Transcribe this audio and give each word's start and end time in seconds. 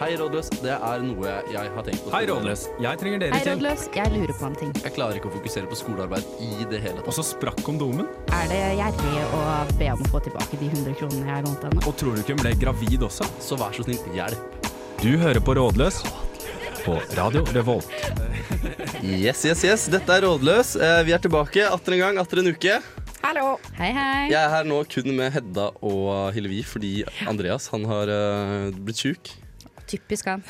Hei, 0.00 0.14
rådløs. 0.16 0.48
Det 0.64 0.72
er 0.72 1.02
noe 1.04 1.32
jeg 1.52 1.70
har 1.74 1.84
tenkt 1.84 2.06
på. 2.06 2.10
Hei, 2.14 2.22
Rådløs. 2.30 2.62
Jeg 2.80 2.98
trenger 3.02 3.20
dere 3.20 3.34
Hei, 3.36 3.40
til. 3.44 3.52
rådløs. 3.58 3.82
Jeg 3.98 4.12
lurer 4.14 4.32
på 4.38 4.46
en 4.48 4.54
ting. 4.56 4.70
Jeg 4.80 4.92
klarer 4.96 5.18
ikke 5.18 5.28
å 5.28 5.32
fokusere 5.34 5.68
på 5.68 5.76
skolearbeid 5.76 6.30
i 6.40 6.64
det 6.70 6.78
hele 6.80 7.02
Og 7.04 7.12
så 7.12 7.24
sprakk 7.26 7.60
kondomen. 7.66 8.08
Er 8.32 8.46
det 8.48 8.60
gjerrig 8.78 9.26
å 9.36 9.42
be 9.76 9.90
om 9.92 10.00
å 10.06 10.08
få 10.14 10.22
tilbake 10.24 10.56
de 10.62 10.70
100 10.72 10.96
kronene 11.02 11.28
jeg 11.34 11.44
lånte 11.44 11.68
henne? 11.68 11.84
Og 11.84 11.98
tror 12.00 12.16
du 12.16 12.22
ikke 12.22 12.36
hun 12.38 12.40
ble 12.46 12.52
gravid 12.62 13.04
også? 13.10 13.28
Så 13.44 13.58
vær 13.60 13.76
så 13.76 13.84
snill, 13.84 14.00
hjelp. 14.16 14.56
Du 15.02 15.10
hører 15.20 15.40
på 15.44 15.56
Rådløs 15.60 16.00
på 16.86 16.96
Radio 17.18 17.44
Revolt. 17.52 17.92
Yes, 19.04 19.44
yes, 19.44 19.66
yes. 19.68 19.84
Dette 19.92 20.16
er 20.16 20.24
Rådløs. 20.24 20.74
Eh, 20.80 21.02
Vi 21.08 21.12
er 21.16 21.20
tilbake 21.20 21.66
atter 21.68 21.98
en 21.98 22.02
gang, 22.06 22.22
atter 22.24 22.40
en 22.40 22.48
uke. 22.54 22.78
Hallo. 23.20 23.58
Hei, 23.76 23.92
hei. 23.92 24.24
Jeg 24.32 24.40
er 24.40 24.48
her 24.56 24.64
nå 24.64 24.80
kun 24.88 25.12
med 25.12 25.28
Hedda 25.36 25.68
og 25.84 26.32
Hillevi 26.32 26.62
fordi 26.64 26.94
Andreas 27.28 27.68
han 27.74 27.84
har 27.84 28.08
eh, 28.16 28.70
blitt 28.80 29.04
sjuk. 29.04 29.34
Typisk 29.90 30.30
han. 30.30 30.42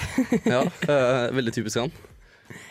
Ja, 0.45 0.65
uh, 0.69 1.27
veldig 1.37 1.57
typisk 1.57 1.81
han. 1.81 1.93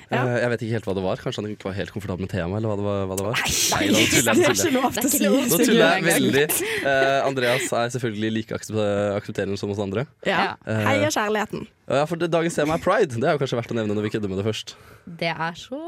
Ja. 0.09 0.23
Uh, 0.25 0.35
jeg 0.41 0.49
vet 0.51 0.63
ikke 0.65 0.75
helt 0.77 0.87
hva 0.89 0.93
det 0.97 1.03
var. 1.05 1.21
Kanskje 1.21 1.43
han 1.43 1.51
ikke 1.53 1.67
var 1.69 1.75
helt 1.77 1.93
komfortabel 1.93 2.25
med 2.25 2.31
temaet. 2.31 2.57
eller 2.59 2.71
hva 2.71 2.77
det 2.79 2.85
var, 2.85 3.01
hva 3.09 3.17
det 3.19 3.25
var. 3.27 3.43
Nei, 3.45 3.81
det 3.85 3.93
nå 3.93 3.99
er 3.99 4.09
tuller 4.09 5.21
jeg, 5.21 5.49
nå 5.51 5.59
tuller 5.61 5.83
jeg. 5.83 6.05
veldig. 6.07 6.45
Uh, 6.85 7.19
Andreas 7.27 7.69
er 7.69 7.93
selvfølgelig 7.95 8.31
like 8.39 8.57
aksepterende 8.59 9.59
som 9.61 9.73
oss 9.73 9.81
andre. 9.83 10.07
Ja. 10.27 10.55
Uh, 10.65 10.81
Heia 10.87 11.11
kjærligheten. 11.13 11.67
Ja, 11.89 12.05
for 12.09 12.21
det, 12.21 12.31
Dagens 12.33 12.57
tema 12.57 12.77
er 12.77 12.83
pride. 12.83 13.17
Det 13.17 13.29
er 13.29 13.37
jo 13.37 13.43
kanskje 13.43 13.61
verdt 13.61 13.73
å 13.75 13.77
nevne 13.77 13.97
når 13.97 14.07
vi 14.07 14.13
kødder 14.17 14.33
med 14.33 14.41
det 14.41 14.47
først. 14.49 14.75
Det 15.19 15.33
er 15.33 15.57
så 15.57 15.83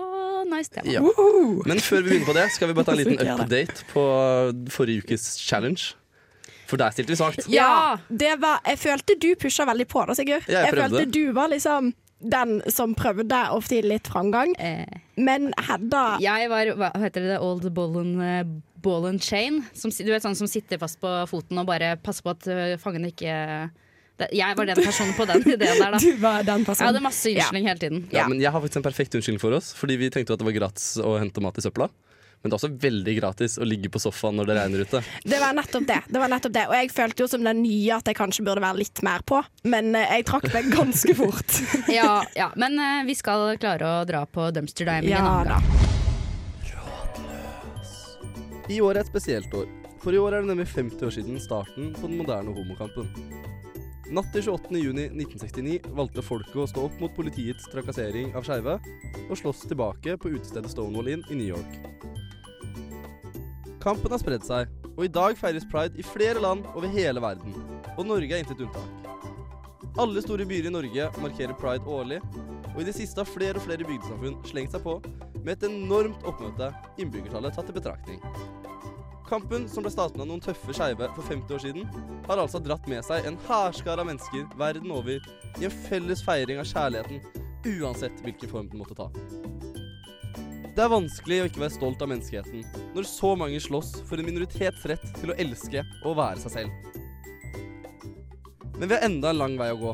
nice 0.49 0.73
tema. 0.73 0.89
Ja. 0.89 1.01
Men 1.69 1.81
før 1.81 2.05
vi 2.05 2.11
begynner 2.11 2.29
på 2.29 2.37
det, 2.37 2.45
skal 2.53 2.69
vi 2.69 2.77
bare 2.77 2.89
ta 2.89 2.95
en 2.97 3.01
liten 3.01 3.33
update 3.35 3.89
på 3.93 4.05
forrige 4.73 5.05
ukes 5.05 5.33
challenge. 5.41 5.95
For 6.71 6.79
der 6.79 6.93
stilte 6.95 7.11
vi 7.13 7.19
svakt. 7.19 7.47
Ja! 7.51 7.97
Det 8.07 8.37
var, 8.39 8.61
jeg 8.71 8.79
følte 8.79 9.17
du 9.19 9.29
pusha 9.41 9.67
veldig 9.67 9.87
på 9.91 10.05
da, 10.07 10.15
Sigurd. 10.17 10.47
Jeg, 10.47 10.63
jeg 10.69 10.77
følte 10.79 11.05
du 11.11 11.23
var 11.35 11.51
liksom 11.51 11.91
den 12.21 12.59
som 12.69 12.91
prøvde 12.93 13.37
å 13.49 13.57
få 13.63 13.71
til 13.73 13.87
litt 13.89 14.07
framgang. 14.07 14.51
Eh, 14.61 14.85
Men 15.17 15.49
Hedda 15.67 16.03
jeg 16.21 16.49
var 16.51 16.69
hva 16.77 16.91
heter 17.01 17.25
det, 17.31 17.39
old 17.41 17.65
ball 17.73 17.97
and, 18.03 18.21
eh, 18.21 18.43
ball 18.81 19.07
and 19.09 19.21
chain. 19.25 19.63
Som, 19.73 19.89
du 19.91 20.11
vet 20.13 20.21
sånn 20.23 20.37
som 20.37 20.49
sitter 20.49 20.77
fast 20.81 20.99
på 21.01 21.09
foten 21.29 21.57
og 21.61 21.65
bare 21.69 21.95
passer 22.01 22.25
på 22.25 22.35
at 22.35 22.45
fangen 22.45 22.79
fangene 22.81 23.09
ikke 23.11 23.33
Jeg 24.37 24.53
var 24.57 24.69
den 24.69 24.77
personen 24.85 25.15
på 25.17 25.25
den 25.25 25.41
ideen 25.55 25.79
der, 25.81 25.95
da. 25.95 25.97
Du 26.01 26.11
var 26.21 26.45
den 26.45 26.61
personen. 26.65 26.85
Jeg 26.85 26.91
hadde 26.93 27.03
masse 27.07 27.31
unnskyldning 27.33 27.67
hele 27.71 27.81
tiden. 27.81 28.03
Ja, 28.13 28.19
Ja. 28.21 28.27
men 28.29 28.39
Jeg 28.43 28.53
har 28.53 28.61
faktisk 28.61 28.77
en 28.83 28.85
perfekt 28.85 29.17
unnskyldning 29.17 29.41
for 29.41 29.57
oss, 29.57 29.73
fordi 29.73 29.97
vi 29.97 30.11
tenkte 30.13 30.37
at 30.37 30.41
det 30.41 30.45
var 30.45 30.53
gratis 30.59 30.91
å 31.01 31.17
hente 31.17 31.41
mat 31.41 31.57
i 31.57 31.65
søpla. 31.65 31.89
Men 32.41 32.49
det 32.49 32.55
er 32.55 32.57
også 32.57 32.71
veldig 32.81 33.13
gratis 33.19 33.57
å 33.61 33.65
ligge 33.67 33.91
på 33.93 34.01
sofaen 34.01 34.39
når 34.39 34.49
det 34.49 34.55
regner 34.57 34.85
ute. 34.85 35.01
Det 35.23 35.39
var 35.41 35.53
nettopp 35.53 35.85
det. 35.89 35.99
det 36.09 36.21
var 36.23 36.31
nettopp 36.31 36.55
det 36.55 36.63
Og 36.71 36.73
jeg 36.73 36.89
følte 36.93 37.21
jo 37.21 37.27
som 37.29 37.43
den 37.45 37.61
nye 37.61 37.99
at 37.99 38.09
jeg 38.09 38.17
kanskje 38.17 38.45
burde 38.47 38.63
være 38.63 38.81
litt 38.81 39.03
mer 39.05 39.21
på, 39.27 39.43
men 39.69 39.93
eh, 39.97 40.15
jeg 40.17 40.25
trakk 40.31 40.49
meg 40.55 40.71
ganske 40.73 41.17
fort. 41.17 41.59
Ja, 41.91 42.21
ja. 42.37 42.49
Men 42.59 42.79
eh, 42.81 43.03
vi 43.05 43.15
skal 43.17 43.57
klare 43.61 43.87
å 44.01 44.01
dra 44.07 44.23
på 44.25 44.47
dumpster 44.55 44.87
diving 44.89 45.13
en 45.17 45.27
annen 45.27 45.53
gang. 45.53 45.69
Rådløs. 46.71 47.93
I 48.71 48.81
år 48.81 48.97
er 48.97 49.03
et 49.03 49.11
spesielt 49.11 49.53
år, 49.57 49.69
for 50.01 50.15
i 50.15 50.21
år 50.21 50.37
er 50.37 50.45
det 50.45 50.53
nemlig 50.53 50.69
50 50.71 51.07
år 51.07 51.15
siden 51.19 51.41
starten 51.43 51.91
på 51.97 52.07
den 52.09 52.21
moderne 52.23 52.55
homokampen. 52.55 53.09
Natt 54.11 54.27
til 54.33 54.43
28. 54.49 54.75
juni 54.81 55.05
1969 55.07 55.93
valgte 55.95 56.23
folket 56.25 56.57
å 56.59 56.67
stå 56.67 56.81
opp 56.89 56.97
mot 56.99 57.13
politiets 57.15 57.69
trakassering 57.71 58.33
av 58.35 58.43
skeive, 58.43 58.73
og 59.29 59.37
slåss 59.39 59.63
tilbake 59.69 60.17
på 60.19 60.33
utestedet 60.33 60.73
Stonewall 60.73 61.13
Inn 61.13 61.23
i 61.31 61.37
New 61.39 61.47
York. 61.53 61.77
Kampen 63.81 64.13
har 64.13 64.21
spredd 64.21 64.43
seg, 64.45 64.69
og 64.91 65.05
i 65.07 65.09
dag 65.09 65.37
feires 65.39 65.65
pride 65.65 65.97
i 65.97 66.05
flere 66.05 66.41
land 66.43 66.67
over 66.75 66.91
hele 66.93 67.21
verden, 67.23 67.55
og 67.95 68.05
Norge 68.05 68.35
er 68.35 68.43
intet 68.43 68.61
unntak. 68.61 69.07
Alle 69.99 70.21
store 70.23 70.45
byer 70.47 70.69
i 70.69 70.73
Norge 70.73 71.07
markerer 71.23 71.57
pride 71.57 71.89
årlig, 71.89 72.19
og 72.71 72.77
i 72.83 72.85
det 72.87 72.93
siste 72.95 73.23
har 73.23 73.29
flere 73.29 73.57
og 73.57 73.65
flere 73.65 73.87
bygdesamfunn 73.87 74.37
slengt 74.47 74.75
seg 74.75 74.85
på 74.85 74.99
med 75.41 75.55
et 75.55 75.65
enormt 75.67 76.21
oppmøte, 76.29 76.69
innbyggertallet 77.01 77.57
tatt 77.57 77.71
i 77.73 77.75
betraktning. 77.79 78.21
Kampen, 79.27 79.65
som 79.71 79.81
ble 79.81 79.91
startet 79.93 80.21
av 80.21 80.29
noen 80.29 80.43
tøffe 80.43 80.75
skeive 80.75 81.09
for 81.15 81.25
50 81.25 81.55
år 81.55 81.65
siden, 81.65 81.89
har 82.27 82.37
altså 82.37 82.61
dratt 82.61 82.85
med 82.91 83.01
seg 83.07 83.25
en 83.25 83.39
hærskare 83.47 84.03
av 84.03 84.11
mennesker 84.11 84.45
verden 84.61 84.93
over 84.93 85.17
i 85.57 85.65
en 85.65 85.77
felles 85.87 86.21
feiring 86.27 86.61
av 86.61 86.69
kjærligheten, 86.69 87.23
uansett 87.79 88.21
hvilken 88.27 88.51
form 88.51 88.69
den 88.69 88.83
måtte 88.83 88.99
ta. 88.99 89.09
Det 90.71 90.85
er 90.85 90.91
vanskelig 90.91 91.37
å 91.41 91.47
ikke 91.49 91.59
være 91.65 91.73
stolt 91.75 92.03
av 92.03 92.07
menneskeheten 92.07 92.61
når 92.95 93.07
så 93.09 93.33
mange 93.35 93.59
slåss 93.59 93.89
for 94.07 94.21
en 94.21 94.27
minoritets 94.29 94.85
rett 94.87 95.03
til 95.17 95.33
å 95.33 95.35
elske 95.43 95.81
og 96.07 96.15
være 96.15 96.39
seg 96.45 96.53
selv. 96.53 96.71
Men 98.77 98.87
vi 98.87 98.95
har 98.95 99.03
enda 99.03 99.33
en 99.33 99.41
lang 99.41 99.57
vei 99.59 99.67
å 99.73 99.81
gå. 99.81 99.91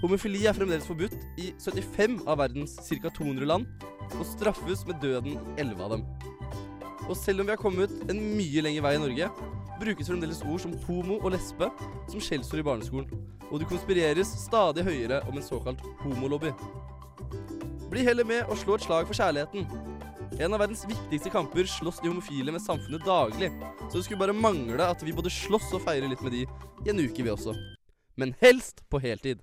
Homofili 0.00 0.46
er 0.48 0.56
fremdeles 0.56 0.88
forbudt 0.88 1.18
i 1.36 1.50
75 1.60 2.22
av 2.24 2.40
verdens 2.40 2.78
ca. 2.80 3.12
200 3.18 3.50
land, 3.50 3.68
og 4.08 4.24
straffes 4.30 4.86
med 4.88 4.96
døden 5.02 5.36
i 5.36 5.60
11 5.60 5.84
av 5.84 5.92
dem. 5.92 6.06
Og 7.04 7.12
selv 7.18 7.42
om 7.42 7.50
vi 7.50 7.52
har 7.52 7.60
kommet 7.60 7.92
en 8.08 8.22
mye 8.38 8.64
lengre 8.64 8.86
vei 8.86 8.94
i 8.96 9.02
Norge, 9.02 9.28
brukes 9.78 10.08
fremdeles 10.08 10.40
ord 10.46 10.64
som 10.64 10.78
homo 10.86 11.20
og 11.20 11.34
lesbe 11.36 11.68
som 12.08 12.16
skjellsord 12.16 12.64
i 12.64 12.66
barneskolen, 12.70 13.28
og 13.50 13.60
det 13.60 13.68
konspireres 13.68 14.32
stadig 14.40 14.88
høyere 14.88 15.20
om 15.28 15.36
en 15.36 15.44
såkalt 15.44 15.84
homolobby. 16.00 16.54
Bli 17.92 18.08
heller 18.08 18.24
med 18.24 18.48
og 18.48 18.58
slå 18.60 18.76
et 18.76 18.88
slag 18.88 19.06
for 19.08 19.16
kjærligheten. 19.16 19.68
En 20.38 20.54
av 20.54 20.60
verdens 20.62 20.84
viktigste 20.86 21.30
kamper 21.34 21.66
slåss 21.66 21.96
de 21.98 22.12
homofile 22.12 22.52
med 22.54 22.62
samfunnet 22.62 23.02
daglig, 23.02 23.48
så 23.88 23.96
det 23.96 24.04
skulle 24.06 24.20
bare 24.20 24.34
mangle 24.36 24.84
at 24.86 25.00
vi 25.02 25.10
både 25.14 25.32
slåss 25.34 25.72
og 25.74 25.82
feirer 25.82 26.06
litt 26.12 26.22
med 26.22 26.36
de 26.36 26.44
i 26.86 26.92
en 26.92 27.00
uke, 27.02 27.24
vi 27.26 27.32
også. 27.32 27.56
Men 28.18 28.36
helst 28.38 28.84
på 28.86 29.00
heltid. 29.02 29.42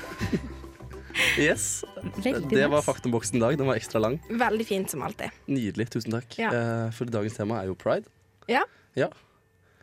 yes. 1.44 1.84
Veldig 2.16 2.48
Det 2.48 2.70
var 2.72 2.84
faktaboksen 2.88 3.36
i 3.36 3.44
dag. 3.44 3.58
Den 3.60 3.68
var 3.68 3.76
ekstra 3.80 4.00
lang. 4.00 4.16
Veldig 4.32 4.66
fint 4.68 4.92
som 4.92 5.04
alltid. 5.04 5.36
Nydelig. 5.48 5.90
Tusen 5.92 6.16
takk. 6.16 6.36
Ja. 6.40 6.52
Eh, 6.56 6.88
for 6.96 7.12
dagens 7.12 7.36
tema 7.36 7.60
er 7.60 7.68
jo 7.68 7.76
pride. 7.80 8.08
Ja. 8.48 8.64
ja. 8.96 9.08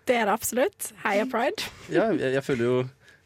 Det 0.09 0.17
er 0.17 0.29
det 0.29 0.37
absolutt. 0.37 0.91
Heia 1.05 1.25
pride. 1.29 1.69
Ja, 1.93 2.09
jeg, 2.17 2.33
jeg 2.37 2.45
føler 2.45 2.65
jo 2.65 2.77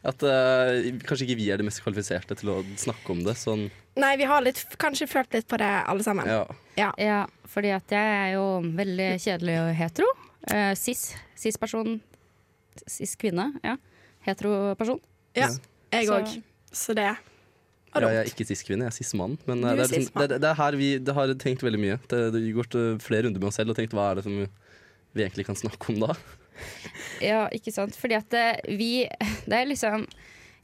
at 0.04 0.22
uh, 0.26 0.98
kanskje 1.06 1.28
ikke 1.28 1.38
vi 1.38 1.48
er 1.54 1.60
de 1.60 1.66
mest 1.68 1.82
kvalifiserte 1.84 2.34
til 2.38 2.50
å 2.50 2.58
snakke 2.80 3.14
om 3.14 3.22
det. 3.26 3.36
Sånn, 3.38 3.68
Nei, 4.00 4.14
vi 4.18 4.26
har 4.26 4.42
litt, 4.42 4.62
kanskje 4.80 5.06
følt 5.10 5.34
litt 5.36 5.46
på 5.50 5.58
det 5.60 5.68
alle 5.86 6.04
sammen. 6.06 6.26
ja. 6.26 6.42
Ja, 6.98 7.26
fordi 7.52 7.68
at 7.76 7.92
jeg 7.92 8.12
er 8.16 8.30
jo 8.34 8.44
veldig 8.64 9.10
kjedelig 9.20 9.58
og 9.60 9.74
hetero. 9.76 10.08
Uh, 10.48 10.72
cis. 10.78 11.12
Cis-person. 11.38 11.98
Cis-kvinne. 12.88 13.50
Ja. 13.62 13.76
Hetero-person. 14.24 15.00
Ja, 15.36 15.50
jeg 15.92 16.06
Så- 16.08 16.16
òg. 16.16 16.42
Så 16.72 16.94
det 16.96 17.04
var 17.92 18.00
Ja, 18.00 18.08
jeg 18.08 18.16
er 18.16 18.30
ikke 18.32 18.46
cis-kvinne, 18.48 18.88
jeg 18.88 18.92
er 18.92 18.96
cis-mann. 18.96 19.36
Men 19.46 19.64
er 19.64 19.76
det, 19.76 19.84
er 19.84 19.98
liksom, 19.98 20.20
det, 20.28 20.40
det 20.40 20.48
er 20.48 20.54
her 20.54 20.72
vi 20.80 20.98
det 20.98 21.14
har 21.14 21.26
tenkt 21.36 21.60
veldig 21.62 21.80
mye. 21.80 21.98
Det, 22.08 22.32
det 22.32 22.40
har 22.40 22.62
gått 22.62 22.76
flere 23.04 23.26
runder 23.28 23.38
med 23.38 23.48
oss 23.50 23.60
selv 23.60 23.70
og 23.70 23.76
tenkt 23.76 23.92
hva 23.92 24.10
er 24.10 24.14
det 24.16 24.24
som 24.24 24.38
vi 25.12 25.22
egentlig 25.22 25.44
kan 25.44 25.54
snakke 25.54 25.92
om 25.92 26.00
da. 26.00 26.14
Ja, 27.22 27.46
ikke 27.54 27.72
sant. 27.74 27.96
Fordi 27.98 28.18
at 28.18 28.34
eh, 28.38 28.76
vi 28.78 28.92
Det 29.48 29.58
er 29.58 29.70
liksom 29.70 30.06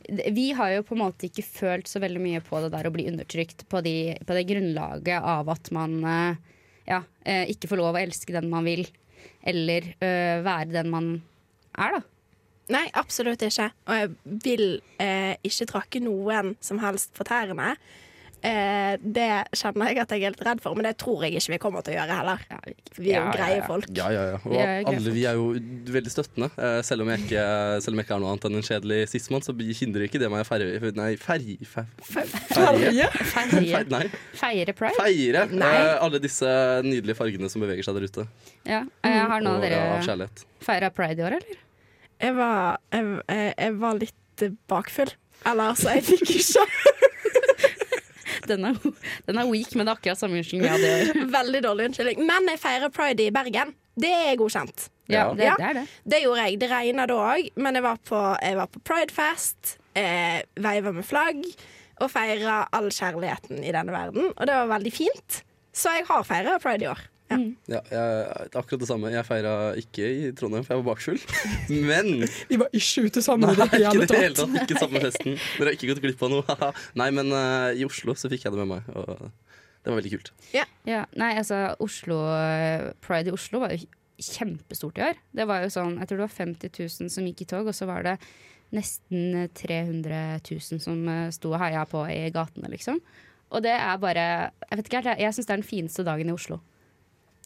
vi 0.08 0.52
har 0.56 0.70
jo 0.72 0.84
på 0.86 0.94
en 0.94 1.02
måte 1.02 1.26
ikke 1.26 1.42
følt 1.44 1.88
så 1.90 2.00
veldig 2.00 2.20
mye 2.22 2.40
på 2.40 2.60
det 2.62 2.70
der 2.72 2.86
å 2.88 2.92
bli 2.94 3.08
undertrykt 3.10 3.66
på, 3.68 3.82
de, 3.84 4.14
på 4.24 4.36
det 4.36 4.46
grunnlaget 4.48 5.18
av 5.20 5.50
at 5.52 5.68
man 5.74 5.98
eh, 6.06 6.54
ja, 6.88 7.02
eh, 7.26 7.44
ikke 7.52 7.68
får 7.68 7.80
lov 7.82 7.98
å 7.98 8.00
elske 8.00 8.32
den 8.32 8.48
man 8.48 8.64
vil, 8.64 8.86
eller 9.42 9.90
uh, 10.00 10.38
være 10.46 10.70
den 10.72 10.88
man 10.92 11.10
er, 11.76 11.98
da. 11.98 12.00
Nei, 12.72 12.84
absolutt 13.00 13.42
ikke. 13.44 13.70
Og 13.88 13.98
jeg 13.98 14.38
vil 14.44 14.64
uh, 15.00 15.34
ikke 15.46 15.68
tråkke 15.70 16.02
noen 16.04 16.54
som 16.64 16.80
helst 16.82 17.14
på 17.16 17.26
tærne. 17.28 17.74
Eh, 18.38 18.94
det 19.02 19.26
kjenner 19.58 19.90
jeg 19.90 19.98
at 20.04 20.12
jeg 20.14 20.22
er 20.28 20.32
litt 20.34 20.42
redd 20.46 20.60
for, 20.62 20.76
men 20.78 20.86
det 20.86 20.92
tror 21.00 21.24
jeg 21.26 21.34
ikke 21.40 21.54
vi 21.56 21.58
kommer 21.62 21.82
til 21.82 21.96
å 21.96 21.98
gjøre 21.98 22.18
heller. 22.20 22.42
Vi 22.94 23.10
er 23.10 23.24
jo 23.24 23.32
greie 23.34 23.56
ja. 23.58 23.64
folk. 23.66 23.88
Ja, 23.96 24.06
ja, 24.14 24.24
ja. 24.30 24.38
Og 24.44 24.54
Vi 24.54 24.60
alle 24.92 25.14
vi 25.16 25.24
er 25.26 25.38
jo 25.38 25.48
veldig 25.96 26.12
støttende. 26.14 26.50
eh, 26.54 26.78
selv, 26.86 27.02
om 27.02 27.10
jeg 27.10 27.24
ikke, 27.26 27.44
selv 27.82 27.96
om 27.96 28.02
jeg 28.02 28.06
ikke 28.06 28.16
er 28.18 28.22
noe 28.22 28.32
annet 28.34 28.46
enn 28.48 28.60
en 28.60 28.66
kjedelig 28.68 29.00
sismann, 29.10 29.42
så 29.42 29.54
hindrer 29.58 30.06
ikke 30.06 30.22
det 30.22 30.30
meg 30.30 30.44
å 30.44 30.48
feire 30.48 30.92
Nei, 30.98 31.10
ferje... 31.20 31.58
fer- 31.66 31.90
Feire, 32.48 34.08
feire 34.38 34.72
pride. 34.74 34.96
feire 34.98 35.44
eh, 35.48 35.94
alle 36.02 36.20
disse 36.22 36.48
nydelige 36.86 37.18
fargene 37.18 37.50
som 37.50 37.62
beveger 37.64 37.86
seg 37.86 37.98
der 37.98 38.06
ute. 38.08 38.26
Ja. 38.68 38.84
jeg 39.04 39.26
Har 39.32 39.42
noen 39.42 39.58
av 39.58 39.66
dere 39.66 40.28
feira 40.64 40.90
pride 40.94 41.22
i 41.22 41.26
år, 41.26 41.38
eller? 41.40 41.64
Jeg 42.18 42.34
var, 42.34 42.78
jeg, 42.92 43.10
jeg, 43.30 43.74
var 43.78 43.98
litt 44.00 44.42
eh, 44.46 44.54
bakfull. 44.70 45.12
Eller 45.46 45.70
altså, 45.74 45.92
jeg 45.94 46.02
fikk 46.08 46.32
ikke 46.34 46.64
Den 48.48 48.64
er, 48.70 48.78
den 49.28 49.38
er 49.38 49.48
weak, 49.50 49.74
men 49.76 49.86
det 49.86 49.92
er 49.92 49.98
akkurat 50.00 50.20
samme 50.20 50.38
unnskyldning 50.40 50.66
jeg 50.66 50.76
hadde 50.76 50.90
i 50.90 51.10
år. 51.24 51.30
Veldig 51.38 51.62
dårlig 51.66 51.88
unnskyldning. 51.90 52.22
Men 52.28 52.48
jeg 52.52 52.60
feirer 52.62 52.92
pride 52.94 53.26
i 53.26 53.32
Bergen. 53.34 53.74
Det 53.98 54.10
er 54.14 54.36
godkjent. 54.40 54.88
Ja, 55.08 55.22
Ja. 55.22 55.34
det, 55.34 55.44
Ja. 55.48 55.54
det 55.58 55.66
er 55.70 55.74
det. 55.80 55.86
Det 56.14 56.22
gjorde 56.22 56.44
jeg. 56.46 56.58
Det 56.60 56.70
regna 56.70 57.06
da 57.08 57.14
òg, 57.32 57.50
men 57.56 57.74
jeg 57.78 57.82
var 57.86 57.96
på, 58.08 58.22
jeg 58.44 58.56
var 58.60 58.66
på 58.74 58.80
pridefest, 58.84 59.76
eh, 59.96 60.42
veiva 60.60 60.92
med 60.92 61.04
flagg 61.08 61.44
og 62.00 62.10
feira 62.12 62.60
all 62.72 62.90
kjærligheten 62.94 63.64
i 63.64 63.72
denne 63.74 63.90
verden. 63.94 64.28
Og 64.36 64.46
det 64.46 64.54
var 64.54 64.68
veldig 64.78 64.92
fint. 64.94 65.40
Så 65.74 65.90
jeg 65.96 66.06
har 66.06 66.22
feira 66.28 66.58
pride 66.62 66.84
i 66.84 66.90
år. 66.92 67.00
Ja, 67.28 67.80
jeg, 67.92 68.46
akkurat 68.56 68.80
det 68.82 68.88
samme. 68.88 69.10
Jeg 69.12 69.26
feira 69.28 69.54
ikke 69.80 70.06
i 70.08 70.30
Trondheim, 70.36 70.64
for 70.64 70.74
jeg 70.74 70.82
var 70.82 70.88
bakfull. 70.94 71.20
Men 71.90 72.24
Vi 72.48 72.60
var 72.60 72.72
ikke 72.72 73.04
ute 73.08 73.24
sammen. 73.24 73.52
Nei, 73.52 73.68
det 73.68 73.82
ikke 73.82 74.06
det 74.06 74.22
hele 74.22 74.38
tatt. 74.38 74.56
Ikke 74.62 74.80
samme 74.80 75.02
festen. 75.04 75.36
Dere 75.58 75.70
har 75.70 75.76
ikke 75.76 75.92
gått 75.92 76.02
glipp 76.06 76.24
av 76.24 76.32
noe. 76.32 76.72
Nei, 77.00 77.10
men 77.14 77.34
uh, 77.34 77.68
i 77.76 77.84
Oslo 77.86 78.16
så 78.18 78.30
fikk 78.32 78.46
jeg 78.46 78.54
det 78.54 78.64
med 78.64 78.72
meg, 78.72 78.88
og 78.96 79.28
det 79.28 79.92
var 79.92 80.00
veldig 80.00 80.14
kult. 80.16 80.32
Ja, 80.54 80.66
nei, 81.20 81.30
altså 81.38 81.60
Oslo 81.84 82.18
Pride 83.04 83.30
i 83.30 83.34
Oslo 83.36 83.60
var 83.62 83.74
jo 83.76 83.86
kjempestort 84.18 84.98
i 84.98 85.04
år. 85.08 85.20
Det 85.34 85.46
var 85.48 85.62
jo 85.62 85.70
sånn, 85.72 85.98
Jeg 86.00 86.10
tror 86.10 86.20
det 86.20 86.26
var 86.26 86.36
50 86.36 86.72
000 86.74 87.12
som 87.14 87.26
gikk 87.28 87.44
i 87.44 87.48
tog, 87.52 87.68
og 87.70 87.76
så 87.76 87.86
var 87.88 88.04
det 88.06 88.16
nesten 88.74 89.48
300 89.56 90.40
000 90.44 90.82
som 90.82 91.06
eh, 91.08 91.28
sto 91.32 91.54
og 91.54 91.60
heia 91.62 91.86
på 91.88 92.02
i 92.12 92.28
gatene, 92.34 92.68
liksom. 92.72 93.00
Og 93.48 93.62
det 93.64 93.72
er 93.72 93.94
bare 93.96 94.24
Jeg 94.68 94.76
vet 94.76 94.88
ikke 94.90 94.98
helt, 94.98 95.12
jeg, 95.14 95.24
jeg 95.24 95.36
syns 95.36 95.46
det 95.46 95.54
er 95.54 95.62
den 95.62 95.70
fineste 95.70 96.04
dagen 96.04 96.28
i 96.28 96.34
Oslo. 96.34 96.60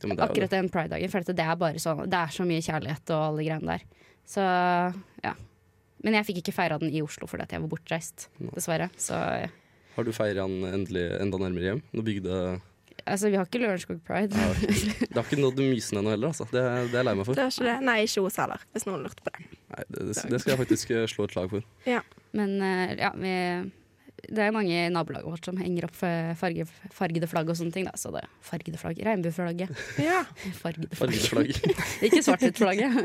Ja, 0.04 0.16
det 0.18 0.26
Akkurat 0.26 0.54
den 0.54 0.68
pride-dagen. 0.72 1.12
For 1.12 1.32
det 1.32 1.46
er 1.46 1.58
bare 1.60 1.82
sånn 1.82 2.04
Det 2.10 2.18
er 2.18 2.34
så 2.34 2.46
mye 2.48 2.64
kjærlighet 2.64 3.14
og 3.14 3.24
alle 3.28 3.46
greiene 3.46 3.76
der. 3.76 3.86
Så 4.28 4.42
ja. 5.22 5.34
Men 6.02 6.18
jeg 6.18 6.28
fikk 6.30 6.42
ikke 6.42 6.56
feira 6.56 6.80
den 6.82 6.90
i 6.90 7.02
Oslo 7.04 7.28
fordi 7.30 7.46
at 7.46 7.54
jeg 7.54 7.62
var 7.62 7.70
bortreist, 7.70 8.28
dessverre. 8.56 8.90
Så 8.98 9.14
ja. 9.14 9.50
Har 9.92 10.06
du 10.08 10.12
feira 10.16 10.46
den 10.48 10.66
endelig 10.66 11.04
enda 11.20 11.38
nærmere 11.38 11.68
hjem? 11.68 11.82
Nå 11.92 12.04
bygde 12.06 12.36
altså, 13.04 13.30
vi 13.30 13.38
har 13.38 13.46
ikke 13.46 13.60
Lørenskog 13.62 14.00
pride. 14.06 14.32
Det 14.32 15.14
har 15.14 15.26
ikke 15.26 15.40
nådd 15.40 15.60
mysen 15.62 16.00
ennå 16.00 16.14
heller, 16.14 16.32
altså. 16.32 16.46
Det, 16.50 16.62
det 16.62 16.96
er 16.96 17.02
jeg 17.02 17.08
lei 17.08 17.14
meg 17.18 17.28
for. 17.28 17.38
Det 17.38 17.44
er 17.44 17.52
ikke 17.52 17.68
det. 17.68 17.76
Nei, 17.88 17.98
ikke 18.06 18.24
hos 18.26 18.40
heller, 18.40 18.64
hvis 18.72 18.88
noen 18.88 19.04
lurte 19.06 19.24
på 19.26 19.34
det. 19.34 19.46
Nei, 19.74 19.84
det, 19.90 20.06
det 20.32 20.42
skal 20.42 20.54
jeg 20.54 20.60
faktisk 20.62 20.94
slå 21.12 21.28
et 21.28 21.36
slag 21.36 21.52
for. 21.52 21.68
Men 22.38 22.54
eh, 22.64 22.94
ja, 23.00 23.12
vi, 23.18 23.34
det 24.30 24.38
er 24.44 24.52
mange 24.54 24.70
i 24.70 24.90
nabolaget 24.92 25.26
vårt 25.26 25.46
som 25.48 25.56
henger 25.58 25.88
opp 25.88 25.96
eh, 26.06 26.30
farge, 26.38 26.66
fargede 26.94 27.26
flagg 27.26 27.48
og 27.50 27.56
sånne 27.58 27.74
ting. 27.74 27.86
Da. 27.88 27.94
Så 27.98 28.12
det 28.14 28.22
fargede 28.46 28.78
flagg. 28.78 29.00
Regnbueflagget. 29.02 29.72
Ja. 29.98 30.20
Fargede 30.60 30.94
Fargede 31.00 31.26
flagg. 31.26 31.50
flagg. 31.58 31.82
ikke 32.06 32.22
svart-hvitt-flagget. 32.22 32.96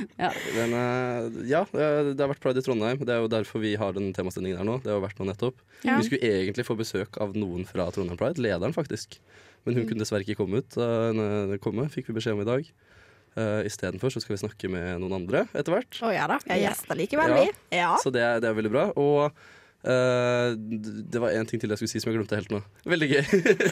Men 0.56 0.76
eh, 0.78 1.28
ja, 1.50 1.64
det 1.74 2.16
det 2.16 2.24
har 2.24 2.32
vært 2.32 2.42
pride 2.44 2.62
i 2.62 2.66
Trondheim. 2.66 3.02
Det 3.04 3.14
er 3.16 3.20
jo 3.24 3.30
derfor 3.32 3.62
vi 3.64 3.74
har 3.80 3.92
den 3.96 4.12
temasendingen 4.16 4.60
her 4.62 4.68
nå. 4.68 4.78
Det 4.84 4.92
har 4.92 4.98
jo 5.00 5.04
vært 5.04 5.20
nå 5.20 5.28
nettopp. 5.28 5.60
Ja. 5.84 5.98
Vi 6.00 6.08
skulle 6.08 6.32
egentlig 6.40 6.64
få 6.68 6.76
besøk 6.78 7.18
av 7.22 7.36
noen 7.36 7.66
fra 7.68 7.88
Trondheim 7.92 8.18
Pride, 8.20 8.40
lederen 8.42 8.72
faktisk. 8.76 9.18
Men 9.66 9.76
hun 9.78 9.84
kunne 9.86 10.02
dessverre 10.02 10.24
ikke 10.26 10.40
komme 10.40 10.58
ut. 10.64 10.74
Uh, 10.80 11.54
komme, 11.62 11.84
fikk 11.92 12.08
vi 12.10 12.16
beskjed 12.16 12.34
om 12.34 12.42
i 12.42 12.48
dag. 12.48 12.70
Uh, 13.36 13.60
Istedenfor 13.68 14.10
så 14.12 14.20
skal 14.20 14.34
vi 14.34 14.40
snakke 14.42 14.68
med 14.72 14.98
noen 15.04 15.14
andre 15.20 15.44
etter 15.56 15.72
hvert. 15.76 16.00
Å 16.04 16.10
ja 16.12 16.24
da. 16.28 16.40
Vi 16.42 16.50
er 16.56 16.64
gjester 16.66 16.98
likevel, 16.98 17.30
Ja. 17.32 17.38
vi. 17.44 17.76
Ja. 17.78 17.92
Så 18.02 18.10
det, 18.12 18.24
er- 18.26 18.40
det 18.42 18.50
er 18.50 18.56
veldig 18.58 18.72
bra. 18.74 18.88
Og 18.98 19.30
eh, 19.84 20.54
det 21.12 21.22
var 21.22 21.34
én 21.34 21.48
ting 21.48 21.60
til 21.62 21.72
jeg 21.72 21.80
skulle 21.80 21.92
si 21.92 22.02
som 22.02 22.12
jeg 22.12 22.18
glemte 22.18 22.38
helt 22.38 22.52
nå. 22.52 22.60
Veldig 22.88 23.08
gøy. 23.10 23.22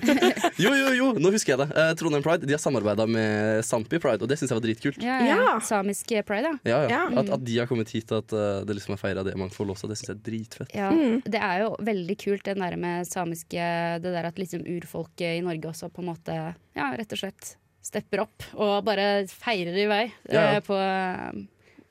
jo, 0.65 0.73
jo, 0.75 0.89
jo, 0.97 1.11
nå 1.21 1.33
husker 1.35 1.55
jeg 1.55 1.62
det. 1.62 1.69
Uh, 1.77 1.93
Trondheim 1.99 2.25
Pride 2.27 2.49
de 2.49 2.57
har 2.57 2.62
samarbeida 2.62 3.07
med 3.11 3.65
Sampi 3.67 4.01
Pride, 4.03 4.25
og 4.25 4.31
det 4.31 4.41
syns 4.41 4.53
jeg 4.53 4.61
var 4.61 4.67
dritkult. 4.67 5.01
Ja, 5.05 5.21
ja. 5.27 5.39
Ja. 5.41 5.55
Samisk 5.65 6.12
pride, 6.27 6.55
ja. 6.55 6.73
Ja, 6.73 6.81
ja. 6.85 6.91
Ja. 6.99 7.23
At, 7.23 7.33
at 7.39 7.47
de 7.47 7.59
har 7.59 7.71
kommet 7.71 7.93
hit, 7.95 8.11
og 8.11 8.25
at 8.25 8.37
uh, 8.37 8.65
det 8.67 8.79
liksom 8.79 8.97
er 8.97 9.03
feira 9.03 9.27
det 9.27 9.37
mangfoldet 9.41 9.77
også, 9.77 9.91
det 9.91 10.01
syns 10.01 10.12
jeg 10.12 10.19
er 10.19 10.27
dritfett. 10.31 10.77
Ja, 10.77 10.91
Det 11.31 11.41
er 11.41 11.65
jo 11.65 11.73
veldig 11.87 12.17
kult 12.21 12.45
det 12.47 12.56
der 12.59 12.77
med 12.81 13.09
samiske 13.09 13.71
Det 14.03 14.13
der 14.13 14.29
at 14.29 14.39
liksom 14.41 14.65
urfolket 14.67 15.39
i 15.39 15.45
Norge 15.45 15.71
også 15.73 15.91
på 15.93 16.03
en 16.05 16.11
måte 16.13 16.37
Ja, 16.77 16.91
rett 16.97 17.13
og 17.15 17.21
slett 17.21 17.55
stepper 17.85 18.25
opp 18.27 18.45
og 18.61 18.85
bare 18.87 19.25
feirer 19.31 19.77
i 19.77 19.87
vei 19.89 20.03
Ja, 20.29 20.56
eh, 20.56 20.61
på 20.65 20.77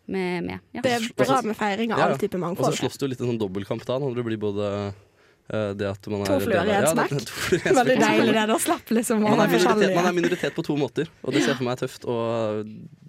med, 0.10 0.48
med. 0.48 0.66
Ja. 0.76 0.84
Det 0.86 0.96
er 0.98 1.06
bra 1.20 1.42
med 1.46 1.58
feiring 1.60 1.94
av 1.94 2.02
Ja, 2.02 2.08
ja. 2.08 2.16
all 2.16 2.22
type 2.22 2.40
Og 2.40 2.64
så 2.66 2.74
slåss 2.82 3.00
du 3.02 3.08
litt 3.08 3.22
en 3.24 3.32
sånn 3.34 3.42
dobbeltkamp 3.42 3.86
da, 3.88 4.00
når 4.02 4.20
det 4.20 4.26
blir 4.28 4.42
både 4.42 4.70
eh, 4.90 5.72
det 5.80 5.90
at 5.90 6.10
man 6.12 6.26
er 6.26 6.32
To 6.34 6.40
fluer 6.46 6.70
i 6.70 6.76
én 6.78 6.88
Ja, 6.88 6.94
smekk. 6.94 7.34
Veldig 7.80 7.98
deilig 8.04 8.38
det. 8.38 8.46
Da 8.54 8.60
slapp 8.62 8.94
liksom 8.96 9.24
Man 9.26 9.38
man 9.38 9.46
er, 9.48 9.54
minoritet, 9.56 9.96
man 9.98 10.10
er 10.12 10.16
minoritet 10.22 10.56
på 10.58 10.66
to 10.66 10.78
måter, 10.80 11.12
og 11.24 11.36
det 11.36 11.46
ser 11.46 11.60
for 11.60 11.68
meg 11.70 11.82
tøft. 11.82 12.08
Og 12.10 12.66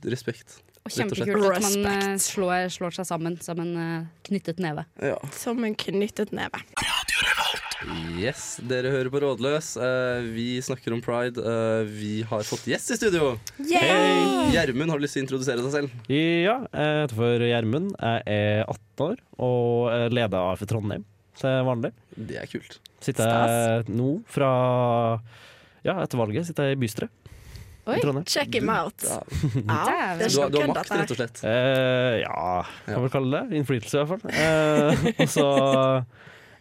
respekt. 0.08 0.60
Og 0.80 0.94
kjempekult 0.94 1.50
at 1.58 1.66
man 1.84 2.14
eh, 2.14 2.14
slår, 2.20 2.70
slår 2.72 3.00
seg 3.00 3.08
sammen 3.10 3.36
som 3.44 3.60
en 3.60 3.74
eh, 3.76 4.08
knyttet 4.30 4.62
neve. 4.62 4.86
Ja. 5.04 5.18
Som 5.36 5.64
en 5.68 5.76
knyttet 5.76 6.32
neve. 6.36 6.62
Yes, 8.20 8.58
dere 8.68 8.90
hører 8.92 9.08
på 9.12 9.20
Rådløs. 9.22 9.70
Eh, 9.80 10.26
vi 10.34 10.46
snakker 10.62 10.92
om 10.92 11.00
pride. 11.04 11.40
Eh, 11.40 11.86
vi 11.88 12.10
har 12.28 12.42
fått 12.44 12.66
gjest 12.68 12.92
i 12.92 12.98
studio. 12.98 13.30
Yay! 13.56 14.50
Gjermund, 14.52 14.92
har 14.92 15.00
du 15.00 15.04
lyst 15.06 15.16
til 15.16 15.22
å 15.22 15.26
introdusere 15.26 15.64
deg 15.64 15.72
selv? 15.72 15.94
Ja, 16.12 16.58
jeg 16.68 16.98
heter 17.06 17.16
for 17.16 17.46
Gjermund. 17.48 17.94
Jeg 17.96 18.26
er 18.34 18.64
18 18.68 19.06
år 19.06 19.22
og 19.40 19.88
er 19.94 20.12
leder 20.12 20.36
av 20.42 20.50
AF 20.58 20.66
Trondheim 20.68 21.06
til 21.40 21.64
vanlig. 21.70 21.92
Det 22.20 22.36
er 22.42 22.50
kult. 22.52 22.76
Sitter 23.00 23.32
jeg 23.32 23.96
nå 23.96 24.10
fra 24.28 24.50
Ja, 25.86 25.94
etter 26.02 26.20
valget 26.20 26.44
sitter 26.50 26.68
jeg 26.68 26.76
i 26.76 26.80
bystyret 26.82 27.16
Oi. 27.88 27.96
Check 28.28 28.52
him 28.58 28.68
out. 28.68 28.92
Ja. 29.02 29.22
Ja, 29.56 30.28
Du, 30.28 30.36
har- 30.42 30.50
du 30.52 30.58
har 30.60 30.68
makt, 30.68 30.90
rett 30.92 31.10
og 31.10 31.16
slett. 31.16 31.40
Eh, 31.48 32.18
ja, 32.20 32.60
Ja. 32.60 32.92
kan 32.92 33.00
vel 33.02 33.10
kalle 33.10 33.40
det. 33.48 33.56
Innflytelse, 33.56 33.96
i 33.96 34.04
hvert 34.04 34.20
fall. 34.20 34.30
Eh, 34.30 35.06
og 35.24 35.30
så 35.32 35.46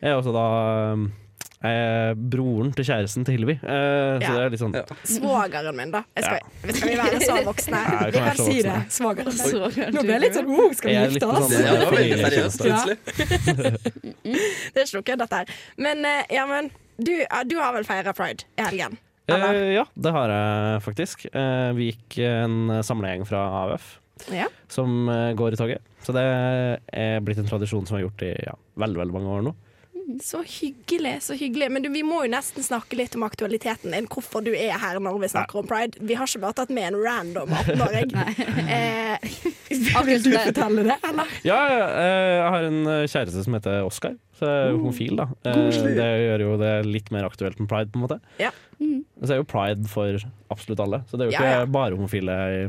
er 0.01 0.15
også 0.19 0.33
da 0.33 0.45
Eh, 1.59 2.13
broren 2.15 2.69
til 2.71 2.85
kjæresten 2.87 3.25
til 3.27 3.35
Hilvi. 3.35 3.57
Eh, 3.59 3.67
Så 3.67 4.21
Ja. 4.23 4.31
det 4.31 4.43
er 4.45 4.49
litt 4.49 4.59
sånn 4.61 4.73
Ja. 4.77 4.83
Svogeren 5.03 5.75
min, 5.75 5.91
da. 5.91 6.05
Jeg 6.15 6.23
skal, 6.23 6.39
Skal 6.73 6.87
vi 6.89 6.95
være 6.95 7.19
så 7.19 7.35
voksne? 7.43 7.75
Ja, 7.83 8.05
Vi 8.05 8.11
kan 8.15 8.23
kan 8.29 8.37
så 8.37 8.45
si 8.45 8.61
voksne. 8.63 8.63
det. 8.63 8.91
Svogeren. 8.95 9.91
Nå 9.93 10.01
ble 10.01 10.13
jeg 10.13 10.21
litt 10.21 10.33
sånn 10.39 10.47
oh, 10.55 10.71
skal 10.71 10.87
vi 10.89 10.95
Jeg 10.95 11.03
er 11.03 11.09
gifte 11.11 11.27
oss? 11.27 11.51
sånn- 11.51 11.65
Ja, 11.65 11.71
det 11.75 11.83
var 11.83 11.91
veldig 11.99 12.19
seriøst, 12.23 12.63
Ja. 12.63 12.71
plutselig. 12.71 12.97
Det 14.23 14.77
er 14.79 14.85
ikke 14.87 14.95
noe 14.95 15.03
kødd, 15.03 15.19
dette 15.19 15.35
her. 15.35 15.45
Men 15.77 16.05
eh, 16.05 16.69
du, 16.97 17.25
du 17.51 17.55
har 17.59 17.73
vel 17.73 17.83
feira 17.83 18.13
pride 18.15 18.43
i 18.57 18.61
helgen? 18.63 18.97
Eh, 19.27 19.73
ja, 19.75 19.83
det 19.99 20.11
har 20.15 20.29
jeg 20.29 20.81
faktisk. 20.87 21.25
Eh, 21.35 21.71
vi 21.75 21.91
gikk 21.91 22.19
en 22.23 22.69
samlegjeng 22.87 23.27
fra 23.27 23.43
AUF 23.65 23.99
Ja. 24.31 24.47
som 24.69 25.09
eh, 25.09 25.33
går 25.35 25.53
i 25.53 25.55
toget. 25.59 25.81
Så 26.07 26.13
det 26.15 26.23
er 26.23 27.19
blitt 27.19 27.37
en 27.37 27.51
tradisjon 27.51 27.85
som 27.85 27.97
jeg 27.97 28.05
har 28.05 28.09
gjort 28.09 28.23
i 28.23 28.45
ja, 28.47 28.53
veldig 28.77 28.95
veldig 29.03 29.11
mange 29.13 29.27
år 29.27 29.43
nå. 29.43 29.55
Så 30.23 30.41
hyggelig. 30.43 31.15
så 31.23 31.37
hyggelig 31.37 31.71
Men 31.71 31.85
du, 31.85 31.89
vi 31.93 32.03
må 32.03 32.23
jo 32.25 32.31
nesten 32.33 32.65
snakke 32.65 32.97
litt 32.97 33.15
om 33.15 33.25
aktualiteten 33.27 33.93
din. 33.93 34.07
Hvorfor 34.09 34.43
du 34.45 34.51
er 34.55 34.77
her 34.81 34.99
når 34.99 35.19
vi 35.23 35.31
snakker 35.31 35.61
om 35.61 35.69
pride. 35.69 35.99
Vi 36.01 36.17
har 36.17 36.29
ikke 36.29 36.43
bare 36.43 36.57
tatt 36.61 36.73
med 36.73 36.91
en 36.91 36.99
random 37.03 37.53
18-åring. 37.61 38.15
eh, 38.75 39.29
Vil 40.09 40.23
du 40.23 40.31
fortelle 40.33 40.83
det, 40.87 40.97
eller? 41.05 41.37
Ja, 41.45 41.59
ja, 41.69 41.85
eh, 42.01 42.31
jeg 42.39 42.49
har 42.55 42.67
en 42.67 42.79
eh, 42.87 43.05
kjæreste 43.09 43.43
som 43.45 43.55
heter 43.57 43.85
Oskar, 43.85 44.15
så 44.37 44.49
jeg 44.49 44.65
er 44.65 44.73
jo 44.73 44.81
homofil, 44.81 45.15
da. 45.19 45.27
Eh, 45.45 45.61
Det 45.99 46.09
gjør 46.25 46.43
jo 46.45 46.57
det 46.61 46.73
litt 46.87 47.11
mer 47.13 47.27
aktuelt 47.29 47.59
med 47.61 47.69
pride, 47.71 47.91
på 47.93 47.99
en 47.99 48.05
måte. 48.07 48.19
Ja. 48.41 48.51
Så 48.79 49.35
er 49.35 49.41
jo 49.41 49.47
pride 49.49 49.89
for 49.91 50.19
absolutt 50.49 50.83
alle, 50.83 51.03
så 51.09 51.17
det 51.17 51.27
er 51.27 51.31
jo 51.31 51.37
ikke 51.37 51.53
ja. 51.53 51.65
bare 51.69 51.97
homofile 51.97 52.37
i, 52.55 52.61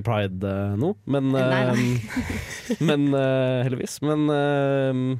i 0.00 0.04
pride 0.06 0.42
uh, 0.42 0.74
nå, 0.78 0.92
men, 1.10 1.32
Nei, 1.34 1.62
eh, 1.68 2.78
men 2.88 3.08
uh, 3.14 3.64
heldigvis. 3.66 4.00
Men 4.06 4.26
ja, 4.28 5.18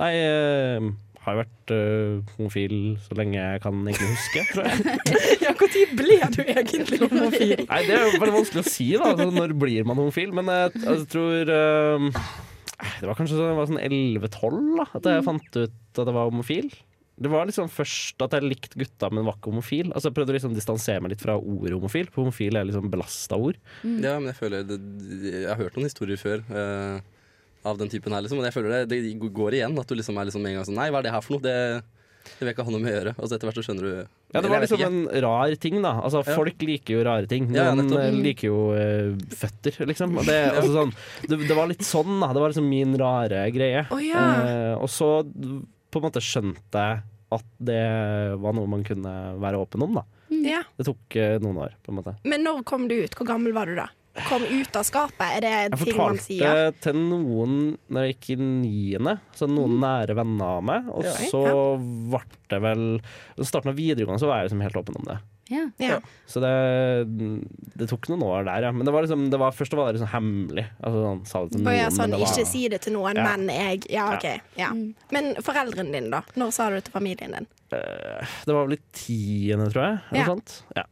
nei 0.00 0.12
uh, 0.24 0.92
har 1.22 1.36
jo 1.36 1.42
vært 1.42 1.72
uh, 1.74 2.36
homofil 2.36 2.76
så 3.04 3.16
lenge 3.18 3.36
jeg 3.38 3.62
kan 3.62 3.82
egentlig 3.86 4.08
huske, 4.10 4.44
tror 4.50 4.66
jeg. 4.66 4.96
Ja, 5.44 5.52
Når 5.54 5.92
ble 5.98 6.16
du 6.34 6.40
egentlig 6.42 6.98
homofil? 7.02 7.52
Nei, 7.68 7.82
Det 7.86 7.98
er 7.98 8.06
jo 8.06 8.22
veldig 8.22 8.38
vanskelig 8.40 8.64
å 8.64 8.70
si, 8.70 8.88
da. 8.96 9.12
Altså, 9.12 9.28
når 9.36 9.54
blir 9.58 9.86
man 9.88 10.00
homofil? 10.02 10.32
Men 10.34 10.50
jeg, 10.50 10.72
jeg 10.82 11.04
tror 11.12 11.52
uh, 11.52 12.08
Det 12.98 13.10
var 13.10 13.20
kanskje 13.20 13.38
sånn, 13.38 13.60
sånn 13.70 13.82
11-12 13.84 14.72
da 14.80 14.88
at 14.98 15.12
jeg 15.12 15.28
fant 15.28 15.60
ut 15.60 16.00
at 16.02 16.08
jeg 16.08 16.16
var 16.16 16.32
homofil. 16.32 16.72
Det 17.22 17.30
var 17.30 17.46
liksom 17.46 17.68
først 17.70 18.22
at 18.24 18.34
jeg 18.34 18.48
likte 18.48 18.78
gutta, 18.80 19.10
men 19.12 19.26
var 19.28 19.36
ikke 19.36 19.52
homofil. 19.52 19.92
Altså 19.92 20.10
Jeg 20.10 20.16
prøvde 20.16 20.32
å 20.32 20.36
liksom 20.38 20.54
distansere 20.56 21.02
meg 21.04 21.12
litt 21.14 21.22
fra 21.22 21.36
ordet 21.38 21.76
homofil, 21.76 22.08
for 22.10 22.24
homofil 22.24 22.58
er 22.58 22.66
liksom 22.66 22.88
belasta 22.90 23.38
ord. 23.38 23.60
Ja, 23.84 24.16
men 24.16 24.32
jeg 24.32 24.38
føler 24.40 24.64
det, 24.66 24.80
Jeg 25.28 25.46
har 25.50 25.60
hørt 25.60 25.76
noen 25.76 25.86
historier 25.86 26.18
før 26.18 26.42
eh, 26.48 27.11
av 27.64 27.78
den 27.78 27.90
typen 27.92 28.14
her, 28.14 28.22
liksom. 28.24 28.40
Men 28.40 28.48
jeg 28.50 28.56
føler 28.56 28.86
det, 28.86 29.00
det 29.02 29.32
går 29.32 29.58
igjen. 29.58 29.76
At 29.78 29.90
du 29.90 29.98
liksom 29.98 30.18
er 30.18 30.28
liksom 30.28 30.46
en 30.46 30.56
gang 30.58 30.68
sånn 30.68 30.78
Nei, 30.78 30.88
hva 30.92 31.02
er 31.02 31.06
det 31.06 31.12
her 31.14 31.24
for 31.24 31.36
noe? 31.36 31.44
Det, 31.44 31.56
det 32.22 32.38
vil 32.38 32.50
jeg 32.50 32.56
ikke 32.56 32.66
ha 32.66 32.74
noe 32.74 32.82
med 32.82 32.90
å 32.90 32.96
gjøre. 32.96 33.14
Og 33.16 33.28
så 33.28 33.36
etter 33.36 33.48
hvert 33.48 33.60
så 33.60 33.64
skjønner 33.66 33.86
du 33.86 33.92
Ja, 33.92 34.40
Det 34.40 34.42
var 34.48 34.56
jeg 34.56 34.64
liksom 34.64 34.80
ikke. 34.80 34.90
en 34.90 35.22
rar 35.26 35.54
ting, 35.66 35.78
da. 35.84 35.92
Altså 36.00 36.22
Ja. 36.22 36.36
Folk 36.38 36.66
liker 36.66 36.96
jo 36.96 37.04
rare 37.06 37.30
ting. 37.30 37.48
Ja, 37.54 37.68
ja, 37.70 37.86
eh, 38.02 38.18
liker 38.26 38.48
jo 38.48 38.58
uh, 38.74 39.14
føtter, 39.42 39.78
liksom. 39.90 40.18
Det, 40.26 40.38
altså, 40.56 40.72
sånn, 40.80 40.94
det, 41.28 41.40
det 41.46 41.58
var 41.58 41.70
litt 41.70 41.86
sånn, 41.86 42.18
da. 42.22 42.32
Det 42.34 42.44
var 42.44 42.54
liksom 42.54 42.68
min 42.70 42.98
rare 43.00 43.46
greie. 43.54 43.86
Oh, 43.94 44.02
ja. 44.02 44.26
uh, 44.42 44.74
og 44.82 44.90
så 44.92 45.14
på 45.22 46.00
en 46.00 46.06
måte 46.08 46.22
skjønte 46.24 46.86
jeg 46.86 47.02
at 47.32 47.48
det 47.64 47.82
var 48.42 48.52
noe 48.56 48.68
man 48.68 48.82
kunne 48.84 49.12
være 49.40 49.60
åpen 49.62 49.84
om, 49.86 49.96
da. 50.00 50.04
ja. 50.44 50.60
Det 50.76 50.84
tok 50.88 51.16
uh, 51.16 51.38
noen 51.42 51.62
år, 51.68 51.78
på 51.84 51.94
en 51.94 52.00
måte. 52.02 52.16
Men 52.28 52.44
når 52.44 52.64
kom 52.68 52.90
du 52.90 52.98
ut? 52.98 53.14
Hvor 53.16 53.28
gammel 53.28 53.54
var 53.56 53.70
du 53.70 53.78
da? 53.78 53.88
Kom 54.28 54.42
ut 54.44 54.76
av 54.76 54.84
skapet? 54.84 55.22
Er 55.38 55.40
det 55.40 55.52
Jeg 55.52 55.78
ting 55.86 55.96
man 55.96 56.18
sier? 56.20 56.42
fortalte 56.44 56.80
til 56.84 56.98
noen 57.00 57.54
når 57.88 58.04
jeg 58.10 58.16
gikk 58.18 58.30
i 58.34 58.36
niende, 58.42 59.14
så 59.34 59.48
noen 59.48 59.78
nære 59.80 60.14
venner 60.18 60.58
av 60.58 60.62
meg. 60.68 60.88
Og 60.92 61.04
Ja. 61.04 61.12
så 61.30 61.42
ble 61.80 62.20
det 62.52 62.60
vel 62.60 63.00
I 63.38 63.44
starten 63.48 63.70
av 63.72 63.76
videregående 63.76 64.20
så 64.20 64.28
var 64.28 64.42
jeg 64.42 64.50
liksom 64.50 64.60
helt 64.66 64.76
åpen 64.76 64.96
om 65.00 65.04
det. 65.08 65.18
Ja. 65.52 65.64
Ja. 65.78 65.96
Så 66.26 66.40
det, 66.40 66.52
det 67.76 67.88
tok 67.90 68.06
noen 68.12 68.22
år 68.24 68.44
der, 68.46 68.62
ja. 68.68 68.70
Men 68.72 68.86
det 68.86 68.92
var 68.94 69.02
liksom, 69.04 69.30
det 69.32 69.38
var, 69.40 69.50
først 69.52 69.74
var 69.76 69.90
det 69.92 69.98
liksom 70.00 70.12
hemmelig. 70.12 70.66
Altså, 70.80 71.02
sånn, 71.06 71.22
sa 71.28 71.42
det 71.44 71.52
til 71.56 71.64
noen, 71.64 71.76
ja, 71.76 71.88
sånn, 71.92 71.98
men 71.98 72.10
det 72.14 72.20
var, 72.22 72.32
Ikke 72.36 72.46
si 72.52 72.62
det 72.72 72.80
til 72.84 72.92
noen, 72.96 73.16
Ja. 73.16 73.24
men 73.36 73.48
jeg 73.48 73.86
Ja, 73.90 74.06
OK. 74.16 74.40
Ja. 74.56 74.70
Men 75.10 75.34
foreldrene 75.44 75.92
dine, 75.92 76.10
da? 76.10 76.22
Når 76.36 76.52
sa 76.52 76.68
du 76.68 76.76
det 76.76 76.84
til 76.84 76.92
familien 76.92 77.32
din? 77.32 77.46
eh, 77.72 78.26
det 78.46 78.52
var 78.54 78.66
vel 78.66 78.76
i 78.76 78.80
tiende, 78.92 79.70
tror 79.72 79.82
jeg. 79.88 80.00
Eller 80.12 80.20
Ja. 80.20 80.26
sant? 80.26 80.62
Ja. 80.76 80.84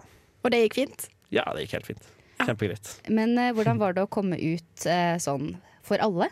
Og 0.44 0.50
det 0.50 0.64
gikk 0.70 0.74
fint? 0.74 1.08
Ja, 1.30 1.44
det 1.54 1.68
gikk 1.68 1.72
helt 1.72 1.86
fint. 1.86 2.02
Kjempegreit. 2.49 2.92
Men 3.09 3.37
eh, 3.38 3.52
hvordan 3.56 3.80
var 3.80 3.97
det 3.97 4.04
å 4.06 4.11
komme 4.11 4.38
ut 4.38 4.87
eh, 4.88 5.16
sånn 5.23 5.54
for 5.87 6.02
alle? 6.02 6.30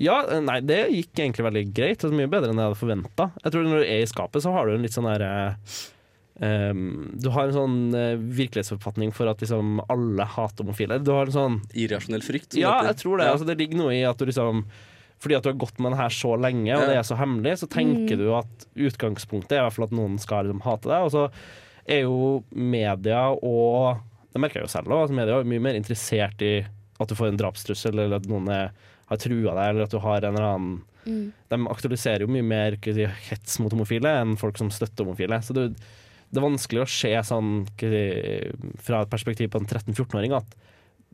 Ja, 0.00 0.22
eh, 0.26 0.42
nei, 0.44 0.60
det 0.64 0.84
gikk 0.90 1.18
egentlig 1.18 1.46
veldig 1.48 1.64
greit. 1.76 2.04
Det 2.04 2.16
mye 2.16 2.30
bedre 2.30 2.52
enn 2.52 2.60
jeg 2.60 2.70
hadde 2.70 2.80
forventa. 2.80 3.30
Jeg 3.44 3.54
tror 3.54 3.66
når 3.68 3.82
du 3.82 3.88
er 3.88 4.04
i 4.04 4.10
skapet, 4.10 4.44
så 4.44 4.54
har 4.54 4.68
du 4.68 4.76
en 4.76 4.86
litt 4.86 4.96
sånn 4.96 5.10
derre 5.10 5.32
Um, 6.42 7.12
Du 7.20 7.28
har 7.30 7.44
en 7.44 7.54
sånn 7.54 7.74
uh, 7.94 8.16
virkelighetsoppfatning 8.16 9.12
for 9.14 9.28
at 9.30 9.42
liksom 9.44 9.82
alle 9.92 10.24
hater 10.26 10.64
homofile. 10.64 10.96
Du 11.04 11.12
har 11.12 11.28
en 11.28 11.34
sånn 11.34 11.58
Irrasjonell 11.76 12.24
frykt. 12.24 12.56
Ja, 12.58 12.78
heter. 12.78 12.88
jeg 12.88 13.00
tror 13.02 13.20
det. 13.20 13.26
Ja. 13.28 13.34
Altså, 13.36 13.46
det 13.46 13.58
ligger 13.60 13.82
noe 13.82 13.92
i 13.94 14.00
at 14.08 14.18
du 14.18 14.24
liksom 14.26 14.64
fordi 15.22 15.36
at 15.36 15.44
du 15.44 15.52
har 15.52 15.60
gått 15.60 15.76
med 15.78 15.92
den 15.92 16.00
her 16.00 16.10
så 16.10 16.32
lenge, 16.34 16.72
og 16.74 16.88
det 16.88 16.96
er 16.98 17.04
så 17.06 17.14
hemmelig, 17.14 17.52
så 17.60 17.68
tenker 17.70 18.18
du 18.18 18.24
at 18.34 18.64
utgangspunktet 18.74 19.52
er 19.54 19.60
i 19.60 19.66
hvert 19.68 19.76
fall 19.76 19.86
at 19.86 19.94
noen 19.94 20.16
skal 20.18 20.48
liksom 20.48 20.64
hate 20.64 20.90
deg. 20.90 21.04
Og 21.06 21.12
så 21.14 21.28
er 21.86 22.00
jo 22.08 22.40
media 22.50 23.28
og 23.36 24.02
Det 24.32 24.40
merker 24.40 24.60
jeg 24.60 24.68
jo 24.68 24.72
selv 24.72 24.92
òg. 24.92 25.04
at 25.04 25.16
media 25.16 25.38
er 25.38 25.48
mye 25.48 25.60
mer 25.62 25.76
interessert 25.78 26.40
i 26.44 26.54
at 27.02 27.08
du 27.10 27.16
får 27.18 27.32
en 27.32 27.40
drapstrussel, 27.40 27.98
eller 27.98 28.20
at 28.20 28.28
noen 28.30 28.48
er, 28.52 28.70
har 29.10 29.20
trua 29.20 29.54
deg, 29.58 29.66
eller 29.72 29.86
at 29.86 29.94
du 29.94 29.98
har 30.02 30.22
en 30.22 30.34
eller 30.36 30.48
annen 30.48 30.80
De 31.50 31.58
aktualiserer 31.66 32.22
jo 32.22 32.30
mye 32.30 32.44
mer 32.46 32.76
si, 32.84 33.04
hets 33.28 33.58
mot 33.58 33.72
homofile 33.74 34.12
enn 34.20 34.36
folk 34.38 34.56
som 34.60 34.70
støtter 34.70 35.02
homofile. 35.04 35.40
Så 35.42 35.56
det, 35.56 35.64
det 36.30 36.38
er 36.38 36.44
vanskelig 36.46 36.84
å 36.84 36.86
se 36.88 37.10
sånn 37.26 37.66
si, 37.80 38.04
fra 38.86 39.02
et 39.02 39.10
perspektiv 39.10 39.50
på 39.50 39.58
en 39.58 39.66
13-14-åring 39.66 40.36
at 40.38 40.54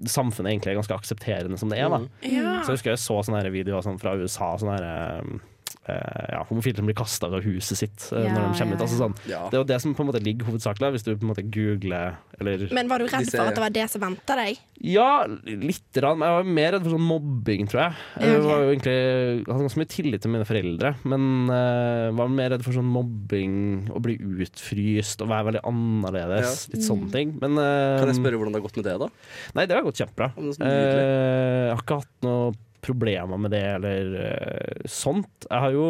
samfunnet 0.07 0.53
egentlig 0.53 0.75
er 0.75 0.79
ganske 0.79 0.95
aksepterende 0.95 1.59
som 1.59 1.73
det 1.73 1.81
er. 1.81 1.89
da 1.89 1.99
Mm. 2.05 2.11
Ja. 2.23 2.61
så 2.63 2.71
jeg 2.71 2.79
husker 2.79 2.93
jeg 2.93 3.01
så 3.03 3.17
sånne 3.27 3.49
videoer 3.51 3.83
sånn 3.83 3.99
fra 3.99 4.13
USA, 4.15 4.53
sånne 4.61 4.77
her, 4.77 4.85
eh, 4.85 5.41
ja, 5.89 6.43
homofile 6.49 6.77
som 6.81 6.87
blir 6.89 6.97
kasta 6.99 7.29
av 7.33 7.43
huset 7.45 7.79
sitt 7.81 8.07
eh, 8.13 8.27
Ja, 8.27 8.33
når 8.35 8.43
de 8.53 8.59
kommer 8.61 8.77
ut. 8.77 8.81
ja, 8.81 8.87
Altså, 8.89 8.99
sånn. 9.01 9.15
Ja. 9.31 9.41
Det 9.49 9.57
er 9.59 9.63
jo 9.63 9.69
det 9.73 9.79
som 9.85 9.95
på 9.97 10.05
en 10.05 10.11
måte 10.11 10.23
ligger 10.25 10.49
hovedsakelig 10.51 10.91
hvis 10.97 11.07
du 11.07 11.11
på 11.17 11.25
en 11.27 11.33
måte 11.33 11.45
googler 11.55 12.19
eller 12.41 12.67
Men 12.77 12.89
var 12.91 13.03
du 13.03 13.07
redd 13.11 13.31
for 13.33 13.45
at 13.49 13.57
det 13.59 13.65
var 13.65 13.75
det 13.75 13.87
som 13.91 14.03
venta 14.05 14.37
deg? 14.39 14.61
Ja, 14.85 15.25
litt. 15.27 15.85
Rann. 15.99 16.21
Jeg 16.23 16.35
var 16.37 16.45
mer 16.47 16.73
redd 16.77 16.85
for 16.87 16.95
sånn 16.95 17.07
mobbing, 17.09 17.67
tror 17.71 17.81
jeg. 17.83 17.97
Jeg 18.23 18.35
Ja, 18.37 18.43
var 18.45 18.61
jo 18.63 18.69
egentlig, 18.71 18.95
jeg 18.95 19.47
hadde 19.49 19.65
ganske 19.67 19.81
mye 19.83 19.91
tillit 19.91 20.23
til 20.23 20.31
mine 20.31 20.47
foreldre, 20.47 20.93
men 21.11 21.25
uh, 21.51 22.13
var 22.15 22.31
mer 22.31 22.53
redd 22.55 22.63
for 22.63 22.77
sånn 22.77 22.87
mobbing, 22.95 23.57
å 23.91 23.99
bli 24.05 24.15
utfryst 24.47 25.25
og 25.25 25.33
være 25.33 25.49
veldig 25.51 25.65
annerledes. 25.67 26.69
Litt 26.75 26.87
sånne 26.87 27.11
ting. 27.15 27.35
Men 27.43 27.59
uh, 27.59 27.99
Kan 27.99 28.13
jeg 28.13 28.21
spørre 28.21 28.39
hvordan 28.39 28.55
det 28.55 28.61
har 28.63 28.67
gått 28.69 28.79
med 28.79 28.87
det, 28.87 28.97
da? 29.03 29.11
Nei, 29.59 29.67
det 29.67 29.77
har 29.79 29.87
gått 29.89 29.99
kjempebra. 30.05 30.31
Er. 30.39 30.63
Eh, 30.69 31.67
jeg 31.69 31.75
har 31.75 31.83
ikke 31.83 32.01
hatt 32.05 32.27
noe 32.27 32.53
problemer 32.85 33.41
med 33.41 33.55
det 33.55 33.65
eller 33.77 34.15
uh, 34.17 34.89
sånt. 34.89 35.47
Jeg 35.49 35.65
har 35.67 35.77
jo 35.77 35.89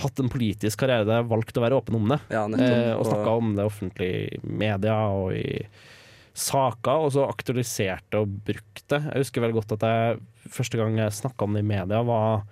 hatt 0.00 0.20
en 0.22 0.30
politisk 0.32 0.80
karriere 0.80 1.04
der 1.04 1.18
jeg 1.18 1.26
har 1.26 1.30
valgt 1.30 1.58
å 1.60 1.64
være 1.64 1.78
åpen 1.80 1.98
om 1.98 2.12
det. 2.14 2.20
Ja, 2.32 2.46
Eh, 2.48 2.92
og 2.96 3.06
snakka 3.08 3.36
om 3.36 3.54
det 3.56 3.66
offentlig 3.68 4.10
i 4.32 4.40
media 4.44 4.96
og 5.12 5.34
i 5.36 5.60
saker, 6.40 7.04
og 7.04 7.12
så 7.14 7.26
aktualiserte 7.28 8.20
og 8.22 8.32
brukte. 8.46 9.00
Jeg 9.00 9.24
husker 9.24 9.44
veldig 9.44 9.58
godt 9.60 9.74
at 9.76 9.86
jeg 9.88 10.52
første 10.56 10.80
gang 10.80 10.96
jeg 10.98 11.16
snakka 11.18 11.46
om 11.46 11.56
det 11.56 11.64
i 11.64 11.68
media, 11.68 12.02
var 12.06 12.46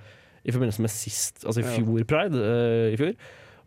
i 0.44 0.54
forbindelse 0.54 0.84
med 0.84 0.92
sist, 0.92 1.44
altså 1.44 1.62
i 1.62 1.68
fjor 1.76 2.04
pride. 2.08 2.42
eh, 2.42 2.92
i 2.94 2.98
fjor. 3.00 3.14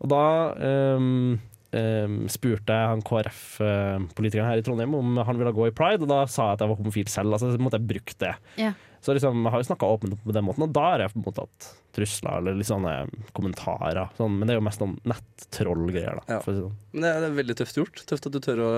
Og 0.02 0.10
da 0.10 0.22
ehm, 0.66 1.40
ehm, 1.78 2.16
spurte 2.32 2.74
jeg 2.74 2.90
han 2.90 3.04
KrF-politikeren 3.06 4.48
her 4.50 4.62
i 4.62 4.64
Trondheim 4.66 4.96
om 4.98 5.20
han 5.22 5.38
ville 5.38 5.54
gå 5.54 5.68
i 5.68 5.74
pride, 5.74 6.02
og 6.02 6.10
da 6.10 6.24
sa 6.26 6.50
jeg 6.50 6.58
at 6.58 6.64
jeg 6.64 6.72
var 6.72 6.80
homofil 6.80 7.12
selv. 7.12 7.36
Altså, 7.36 7.52
så 7.54 7.62
måtte 7.62 7.78
jeg 7.78 7.90
bruke 7.92 8.18
det. 8.22 8.34
Ja. 8.58 8.72
Så 9.02 9.16
liksom, 9.16 9.40
jeg 9.42 9.50
har 9.50 9.62
jo 9.62 9.66
snakka 9.66 9.88
åpent 9.96 10.20
på 10.22 10.34
den 10.34 10.44
måten, 10.46 10.62
og 10.62 10.74
da 10.76 10.84
har 10.92 11.02
jeg 11.02 11.18
mottatt 11.18 11.68
trusler 11.96 12.38
eller 12.38 12.54
litt 12.54 12.68
sånne 12.68 12.92
kommentarer. 13.34 14.12
Sånn, 14.14 14.36
men 14.38 14.46
det 14.46 14.54
er 14.54 14.60
jo 14.60 14.66
mest 14.68 14.82
sånn 14.82 14.94
nettrollgreier, 15.10 16.20
da. 16.20 16.36
Ja. 16.36 16.38
Si 16.44 16.54
sånn. 16.54 16.76
Men 16.94 17.06
det 17.08 17.10
er, 17.10 17.26
er 17.26 17.34
veldig 17.40 17.56
tøft 17.58 17.80
gjort. 17.80 18.04
Tøft 18.06 18.30
at 18.30 18.36
du 18.36 18.40
tør 18.44 18.62
å 18.62 18.70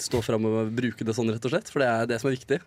stå 0.00 0.22
fram 0.24 0.48
og 0.48 0.72
bruke 0.72 1.04
det 1.04 1.16
sånn, 1.18 1.28
rett 1.34 1.44
og 1.44 1.52
slett. 1.52 1.68
For 1.68 1.84
det 1.84 1.90
er 1.92 2.08
det 2.08 2.22
som 2.22 2.32
er 2.32 2.38
viktig. 2.38 2.62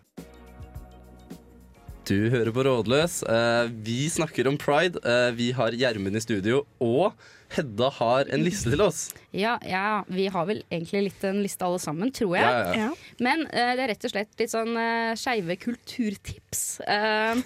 Du 2.06 2.30
hører 2.30 2.52
på 2.54 2.62
Rådløs. 2.62 3.18
Eh, 3.26 3.72
vi 3.82 4.04
snakker 4.14 4.46
om 4.46 4.54
pride. 4.62 5.02
Eh, 5.02 5.32
vi 5.34 5.50
har 5.58 5.74
Gjermund 5.74 6.14
i 6.14 6.22
studio, 6.22 6.62
og 6.78 7.18
Hedda 7.54 7.90
har 7.98 8.28
en 8.34 8.42
liste 8.42 8.72
til 8.72 8.82
oss. 8.82 9.02
Ja, 9.30 9.56
ja, 9.66 10.02
vi 10.10 10.26
har 10.32 10.46
vel 10.48 10.62
egentlig 10.66 11.06
litt 11.08 11.24
en 11.26 11.42
liste 11.44 11.66
alle 11.66 11.78
sammen, 11.82 12.10
tror 12.14 12.34
jeg. 12.36 12.46
Ja, 12.46 12.62
ja. 12.66 12.86
Ja. 12.86 13.16
Men 13.22 13.46
uh, 13.46 13.72
det 13.76 13.84
er 13.84 13.92
rett 13.92 14.06
og 14.08 14.12
slett 14.12 14.42
litt 14.42 14.52
sånn 14.52 14.72
uh, 14.74 15.14
skeive 15.18 15.58
kulturtips. 15.62 16.64
Eh, 16.82 17.44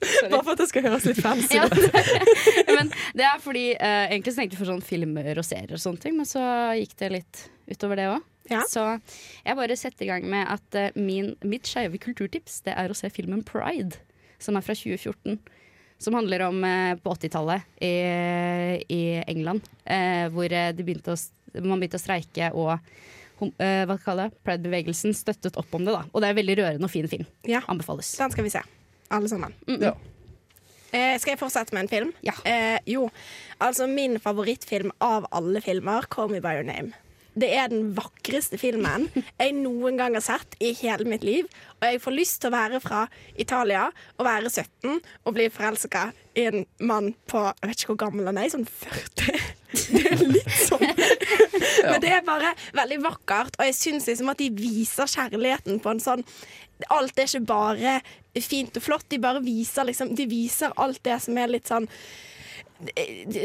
Bare 0.30 0.40
for 0.40 0.54
at 0.54 0.62
det 0.62 0.68
skal 0.70 0.86
høres 0.86 1.04
litt 1.04 1.20
fancy 1.20 1.58
ut. 1.60 1.74
men 2.76 2.92
det 3.18 3.26
er 3.28 3.42
fordi 3.42 3.66
uh, 3.74 4.06
Egentlig 4.06 4.32
så 4.32 4.40
tenkte 4.40 4.56
vi 4.56 4.62
for 4.62 4.72
sånn 4.72 4.84
filmer 4.84 5.28
og 5.34 5.44
serier 5.44 5.76
og 5.76 5.82
sånne 5.82 6.00
ting, 6.06 6.16
men 6.16 6.28
så 6.28 6.42
gikk 6.78 6.96
det 7.02 7.14
litt 7.18 7.46
utover 7.68 8.00
det 8.00 8.08
òg. 8.14 8.28
Ja. 8.50 8.64
Så 8.66 8.82
jeg 9.44 9.58
bare 9.58 9.76
setter 9.78 10.06
i 10.06 10.10
gang 10.10 10.24
med 10.30 10.48
at 10.50 10.96
min, 10.96 11.34
mitt 11.46 11.68
skeive 11.70 12.00
kulturtips 12.02 12.64
Det 12.66 12.72
er 12.74 12.90
å 12.90 12.96
se 12.98 13.06
filmen 13.12 13.44
Pride, 13.46 14.00
som 14.42 14.56
er 14.58 14.64
fra 14.64 14.74
2014. 14.74 15.36
Som 16.00 16.14
handler 16.16 16.46
om 16.46 16.62
eh, 16.64 16.94
på 16.96 17.12
80-tallet 17.12 17.62
i, 17.84 17.90
i 18.88 19.00
England, 19.28 19.66
eh, 19.84 20.26
hvor 20.32 20.48
eh, 20.48 20.70
de 20.72 20.84
begynte 20.86 21.12
å, 21.12 21.18
man 21.60 21.76
begynte 21.82 21.98
å 22.00 22.02
streike 22.02 22.48
og 22.56 22.78
hom- 23.42 23.52
eh, 23.60 23.82
hva 23.88 23.98
kaller 24.00 24.30
det, 24.30 24.38
Pride-bevegelsen 24.46 25.12
støttet 25.16 25.58
opp 25.60 25.74
om 25.76 25.84
det. 25.84 25.92
da 25.92 26.06
Og 26.12 26.22
det 26.22 26.30
er 26.30 26.32
en 26.34 26.40
veldig 26.40 26.56
rørende 26.62 26.88
og 26.88 26.94
fin 26.94 27.08
film. 27.12 27.26
Ja. 27.44 27.60
Anbefales. 27.68 28.14
Den 28.16 28.32
skal 28.32 28.48
vi 28.48 28.54
se. 28.56 28.62
Alle 29.12 29.28
sammen. 29.28 29.52
Ja. 29.68 29.92
Eh, 30.90 31.18
skal 31.20 31.34
jeg 31.36 31.38
fortsette 31.42 31.74
med 31.76 31.84
en 31.84 31.92
film? 31.92 32.12
Ja. 32.26 32.32
Eh, 32.48 32.78
jo, 32.90 33.04
altså 33.62 33.86
min 33.90 34.16
favorittfilm 34.22 34.90
av 35.04 35.28
alle 35.30 35.60
filmer, 35.60 36.08
'Call 36.08 36.30
Me 36.32 36.40
By 36.40 36.56
Your 36.56 36.64
Name'. 36.66 36.92
Det 37.38 37.50
er 37.54 37.68
den 37.70 37.92
vakreste 37.96 38.58
filmen 38.60 39.06
jeg 39.14 39.54
noen 39.56 39.98
gang 40.00 40.16
har 40.16 40.24
sett 40.24 40.56
i 40.62 40.72
hele 40.80 41.06
mitt 41.08 41.24
liv. 41.26 41.48
Og 41.78 41.86
jeg 41.86 42.02
får 42.02 42.16
lyst 42.16 42.40
til 42.42 42.50
å 42.50 42.56
være 42.56 42.80
fra 42.82 43.04
Italia 43.38 43.86
og 44.18 44.26
være 44.26 44.50
17 44.50 44.98
og 44.98 45.36
bli 45.36 45.46
forelska 45.52 46.10
i 46.38 46.46
en 46.50 46.66
mann 46.86 47.12
på 47.30 47.42
Jeg 47.48 47.70
vet 47.70 47.82
ikke 47.82 47.92
hvor 47.94 48.02
gammel 48.06 48.30
han 48.30 48.40
er, 48.40 48.50
sånn 48.52 48.68
40. 48.68 49.56
Det 49.90 50.00
er 50.10 50.22
litt 50.26 50.56
sånn. 50.66 50.82
Men 50.82 52.00
det 52.02 52.10
er 52.10 52.24
bare 52.26 52.50
veldig 52.74 52.96
vakkert, 53.04 53.54
og 53.54 53.68
jeg 53.68 53.76
syns 53.78 54.08
liksom 54.10 54.32
at 54.32 54.40
de 54.40 54.48
viser 54.54 55.10
kjærligheten 55.10 55.78
på 55.82 55.94
en 55.94 56.02
sånn 56.02 56.24
Alt 56.90 57.18
er 57.20 57.28
ikke 57.28 57.44
bare 57.44 57.94
fint 58.40 58.78
og 58.80 58.82
flott, 58.82 59.06
de 59.12 59.20
bare 59.22 59.42
viser 59.44 59.86
liksom 59.86 60.14
De 60.18 60.26
viser 60.30 60.74
alt 60.80 61.02
det 61.06 61.20
som 61.22 61.38
er 61.38 61.52
litt 61.52 61.70
sånn 61.70 61.86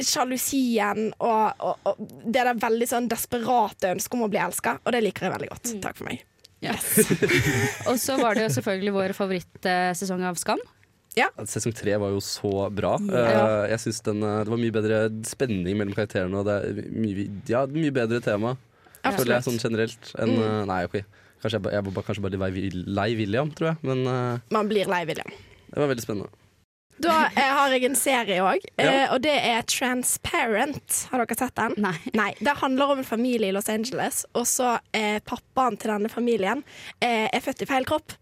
Sjalusien 0.05 1.09
og, 1.19 1.59
og, 1.59 1.89
og 1.89 2.13
det 2.23 2.45
der 2.47 2.55
veldig 2.61 2.87
sånn 2.87 3.09
desperate 3.11 3.91
ønsket 3.95 4.15
om 4.17 4.23
å 4.27 4.31
bli 4.31 4.39
elska, 4.41 4.77
og 4.83 4.95
det 4.95 5.03
liker 5.03 5.27
jeg 5.27 5.35
veldig 5.35 5.51
godt. 5.51 5.75
Takk 5.83 5.99
for 5.99 6.09
meg. 6.09 6.23
Og 7.89 7.99
så 8.01 8.15
var 8.17 8.33
det 8.33 8.47
jo 8.47 8.53
selvfølgelig 8.55 8.93
vår 8.95 9.13
favorittsesong 9.13 10.23
av 10.25 10.39
Skam. 10.41 10.61
Ja. 11.15 11.29
Sesong 11.47 11.75
tre 11.75 11.95
var 12.01 12.11
jo 12.11 12.21
så 12.23 12.67
bra. 12.75 12.95
Ja. 13.07 13.25
Eh, 13.25 13.65
jeg 13.71 13.83
synes 13.85 14.01
den, 14.03 14.23
eh, 14.23 14.39
Det 14.43 14.51
var 14.51 14.59
mye 14.59 14.75
bedre 14.75 14.97
spenning 15.27 15.77
mellom 15.79 15.95
karakterene, 15.95 16.41
og 16.41 16.47
det 16.47 16.55
er 16.55 16.89
mye, 16.91 17.27
ja, 17.47 17.65
mye 17.71 17.93
bedre 17.95 18.19
tema. 18.23 18.55
Føler 19.05 19.37
jeg 19.37 19.45
sånn 19.45 19.61
generelt 19.61 20.09
enn 20.17 20.33
mm. 20.33 20.65
Nei, 20.71 20.79
OK. 20.89 20.97
Kanskje 21.43 21.59
jeg, 21.59 21.75
jeg 21.77 21.85
var 21.85 22.05
kanskje 22.07 22.23
bare 22.25 22.49
litt 22.55 22.79
lei, 22.89 23.11
William, 23.19 23.51
tror 23.53 23.73
jeg. 23.73 23.79
Men 23.85 24.01
eh, 24.09 24.41
Man 24.55 24.71
blir 24.71 24.89
lei 24.91 25.03
William. 25.07 25.29
det 25.69 25.79
var 25.79 25.91
veldig 25.93 26.07
spennende. 26.07 26.44
Da 27.01 27.25
eh, 27.27 27.51
har 27.57 27.73
jeg 27.75 27.83
en 27.89 27.97
serie 27.99 28.39
òg, 28.45 28.63
eh, 28.79 29.05
og 29.11 29.19
det 29.25 29.35
er 29.35 29.65
Transparent. 29.67 31.01
Har 31.11 31.23
dere 31.23 31.37
sett 31.37 31.55
den? 31.59 31.75
Nei. 31.83 31.95
Nei, 32.15 32.31
Det 32.39 32.55
handler 32.61 32.93
om 32.93 33.01
en 33.03 33.07
familie 33.07 33.51
i 33.51 33.55
Los 33.55 33.69
Angeles, 33.69 34.23
og 34.33 34.47
så 34.47 34.77
eh, 34.95 35.19
pappaen 35.27 35.75
til 35.81 35.91
denne 35.91 36.11
familien 36.11 36.63
eh, 37.01 37.27
er 37.27 37.43
født 37.43 37.65
i 37.65 37.69
feil 37.69 37.87
kropp. 37.89 38.15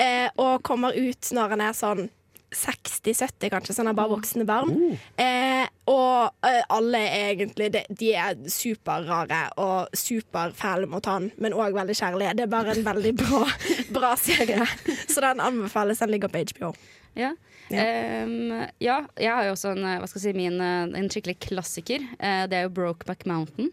Eh, 0.00 0.28
og 0.40 0.62
kommer 0.66 0.96
ut 0.96 1.32
når 1.36 1.52
han 1.54 1.64
er 1.68 1.76
sånn 1.76 2.06
60-70, 2.54 3.50
kanskje, 3.50 3.74
så 3.74 3.82
han 3.82 3.90
har 3.90 3.96
bare 3.98 4.12
voksne 4.14 4.44
barn. 4.46 4.72
Eh, 5.20 5.66
og 5.90 6.46
eh, 6.46 6.60
alle 6.72 7.00
er 7.02 7.30
egentlig 7.34 7.70
de, 7.74 7.82
de 7.90 8.12
er 8.14 8.36
superrare 8.50 9.40
og 9.60 9.94
superfæle 9.98 10.88
mot 10.90 11.06
han, 11.10 11.30
men 11.42 11.56
òg 11.56 11.74
veldig 11.76 11.96
kjærlige. 11.98 12.36
Det 12.38 12.46
er 12.46 12.52
bare 12.52 12.76
en 12.76 12.86
veldig 12.86 13.14
bra, 13.20 13.44
bra 13.94 14.14
serie. 14.20 14.64
Så 15.12 15.20
den 15.24 15.42
anbefales. 15.42 16.00
Den 16.04 16.14
ligger 16.14 16.30
på 16.30 16.44
HBO. 16.54 16.74
Ja. 17.14 17.32
Ja. 17.72 17.80
Ehm, 17.80 18.50
ja, 18.82 18.98
jeg 19.16 19.32
har 19.32 19.46
jo 19.46 19.54
også 19.54 19.70
en, 19.72 19.84
eh, 19.88 19.98
hva 20.02 20.08
skal 20.08 20.20
jeg 20.20 20.34
si, 20.34 20.36
min, 20.36 20.60
eh, 20.60 20.98
en 21.00 21.08
skikkelig 21.08 21.38
klassiker. 21.46 22.02
Eh, 22.18 22.44
det 22.50 22.58
er 22.58 22.66
jo 22.66 22.74
Brokeback 22.76 23.24
Mountain. 23.30 23.70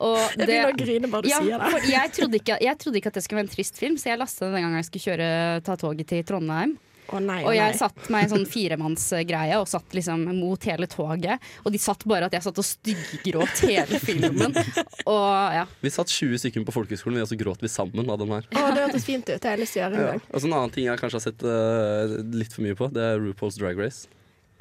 Og 0.00 0.18
Jeg 0.36 0.42
begynner 0.42 0.74
å 0.74 0.76
grine 0.76 1.10
bare 1.12 1.24
du 1.24 1.30
ja, 1.32 1.40
sier 1.40 1.62
det. 1.62 1.84
jeg, 1.94 2.12
trodde 2.18 2.40
ikke, 2.42 2.58
jeg 2.60 2.80
trodde 2.82 3.00
ikke 3.00 3.12
at 3.12 3.18
det 3.18 3.24
skulle 3.24 3.40
være 3.40 3.48
en 3.48 3.54
trist 3.54 3.80
film, 3.80 3.96
så 4.00 4.12
jeg 4.12 4.20
lastet 4.20 4.44
den 4.46 4.56
den 4.58 4.66
gangen 4.66 4.82
jeg 4.82 4.90
skulle 4.90 5.06
kjøre, 5.08 5.30
ta 5.64 5.78
toget 5.80 6.12
til 6.12 6.26
Trondheim. 6.28 6.76
Å 7.14 7.20
nei, 7.22 7.38
Og 7.46 7.54
jeg 7.54 7.70
nei. 7.70 7.78
satt 7.78 8.08
meg 8.10 8.24
i 8.24 8.26
en 8.26 8.32
sånn 8.32 8.46
firemannsgreie 8.54 9.58
og 9.60 9.68
satt 9.70 9.94
liksom 9.94 10.24
mot 10.40 10.64
hele 10.66 10.88
toget. 10.90 11.42
Og 11.62 11.70
de 11.74 11.78
satt 11.78 12.02
bare 12.08 12.26
at 12.26 12.34
jeg 12.34 12.42
satt 12.46 12.58
og 12.58 12.66
styggråt 12.66 13.62
hele 13.68 14.00
filmen. 14.02 14.56
Og 15.14 15.54
ja. 15.54 15.62
Vi 15.84 15.92
satt 15.94 16.10
20 16.10 16.40
stykker 16.42 16.64
på 16.66 16.74
folkehøyskolen, 16.74 17.20
og 17.22 17.28
så 17.30 17.38
gråt 17.38 17.62
vi 17.62 17.70
sammen 17.70 18.10
av 18.10 18.18
den 18.18 18.32
her. 18.34 18.48
Å, 18.58 18.64
det 18.74 18.82
hørtes 18.88 19.06
fint 19.06 19.22
ut. 19.28 19.36
Det 19.38 19.46
har 19.46 19.54
jeg 19.54 19.62
lyst 19.62 19.76
til 19.76 19.82
å 19.82 19.84
gjøre 19.86 19.94
en 19.94 20.02
Ja. 20.02 20.08
gang. 20.16 20.22
Og 20.32 20.40
så 20.42 20.48
en 20.50 20.56
annen 20.58 20.74
ting 20.74 20.88
jeg 20.88 20.98
kanskje 21.02 21.20
har 21.20 21.26
sett 21.28 21.44
uh, 21.46 22.16
litt 22.40 22.52
for 22.56 22.66
mye 22.66 22.78
på, 22.78 22.88
det 22.96 23.04
er 23.12 23.20
RuPaul's 23.22 23.58
Drag 23.60 23.78
Race. 23.78 24.08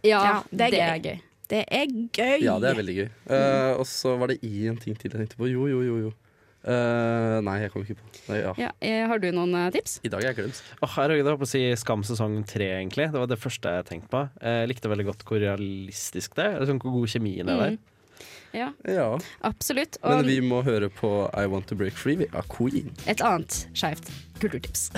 ja, 0.06 0.20
Ja, 0.22 0.36
det 0.52 0.70
det 0.76 0.82
er 0.84 0.92
er 0.94 1.02
gøy. 1.10 1.18
Det 1.50 1.64
er 1.70 1.86
gøy. 1.90 2.38
Ja, 2.46 2.60
det 2.62 2.70
er 2.72 2.78
veldig 2.82 2.96
gøy. 3.00 3.10
Uh, 3.30 3.74
og 3.82 3.86
så 3.90 4.16
var 4.22 4.32
det 4.34 4.40
én 4.46 4.78
ting 4.82 4.96
til 4.98 5.10
jeg 5.10 5.18
tenkte 5.18 5.38
på. 5.42 5.50
Jo, 5.50 5.66
jo, 5.70 5.82
jo. 5.86 5.98
jo. 6.08 6.14
Eh, 6.66 7.40
nei, 7.46 7.60
jeg 7.62 7.70
kom 7.74 7.84
ikke 7.86 7.98
på 8.00 8.32
nei, 8.32 8.40
ja. 8.42 8.54
Ja, 8.58 8.70
eh, 8.82 9.04
har 9.06 9.20
du 9.22 9.28
noen 9.36 9.54
eh, 9.60 9.68
tips? 9.76 10.00
I 10.02 10.10
dag 10.10 10.24
er 10.24 10.32
jeg 10.32 10.40
glemt. 10.40 10.62
Åh, 10.82 10.96
jeg 11.06 11.22
holdt 11.28 11.42
på 11.44 11.46
å 11.46 11.50
si 11.52 11.62
Skam 11.78 12.02
sesong 12.08 12.40
tre, 12.50 12.72
egentlig. 12.80 13.12
Det 13.14 13.22
var 13.22 13.30
det 13.30 13.38
første 13.38 13.74
jeg 13.78 13.86
tenkte 13.92 14.10
på. 14.10 14.24
Jeg 14.42 14.72
likte 14.72 14.90
veldig 14.90 15.06
godt 15.12 15.26
hvor 15.30 15.44
realistisk 15.44 16.34
det 16.40 16.48
er. 16.48 16.58
Liksom, 16.64 16.80
hvor 16.82 16.96
god 16.98 17.14
kjemien 17.14 17.52
er 17.54 17.62
der. 17.62 17.76
Mm. 17.78 17.92
Ja, 18.56 18.70
Ja. 18.88 19.08
absolutt. 19.44 19.98
Men 20.02 20.20
Og 20.24 20.26
vi 20.32 20.40
må 20.42 20.64
høre 20.66 20.90
på 20.90 21.10
I 21.38 21.46
Want 21.52 21.68
To 21.70 21.76
Break 21.76 21.94
Free 22.00 22.16
vi, 22.24 22.28
av 22.34 22.48
Queen. 22.50 22.90
et 23.06 23.22
annet 23.22 23.68
skeivt 23.76 24.10
kulturtips. 24.40 24.90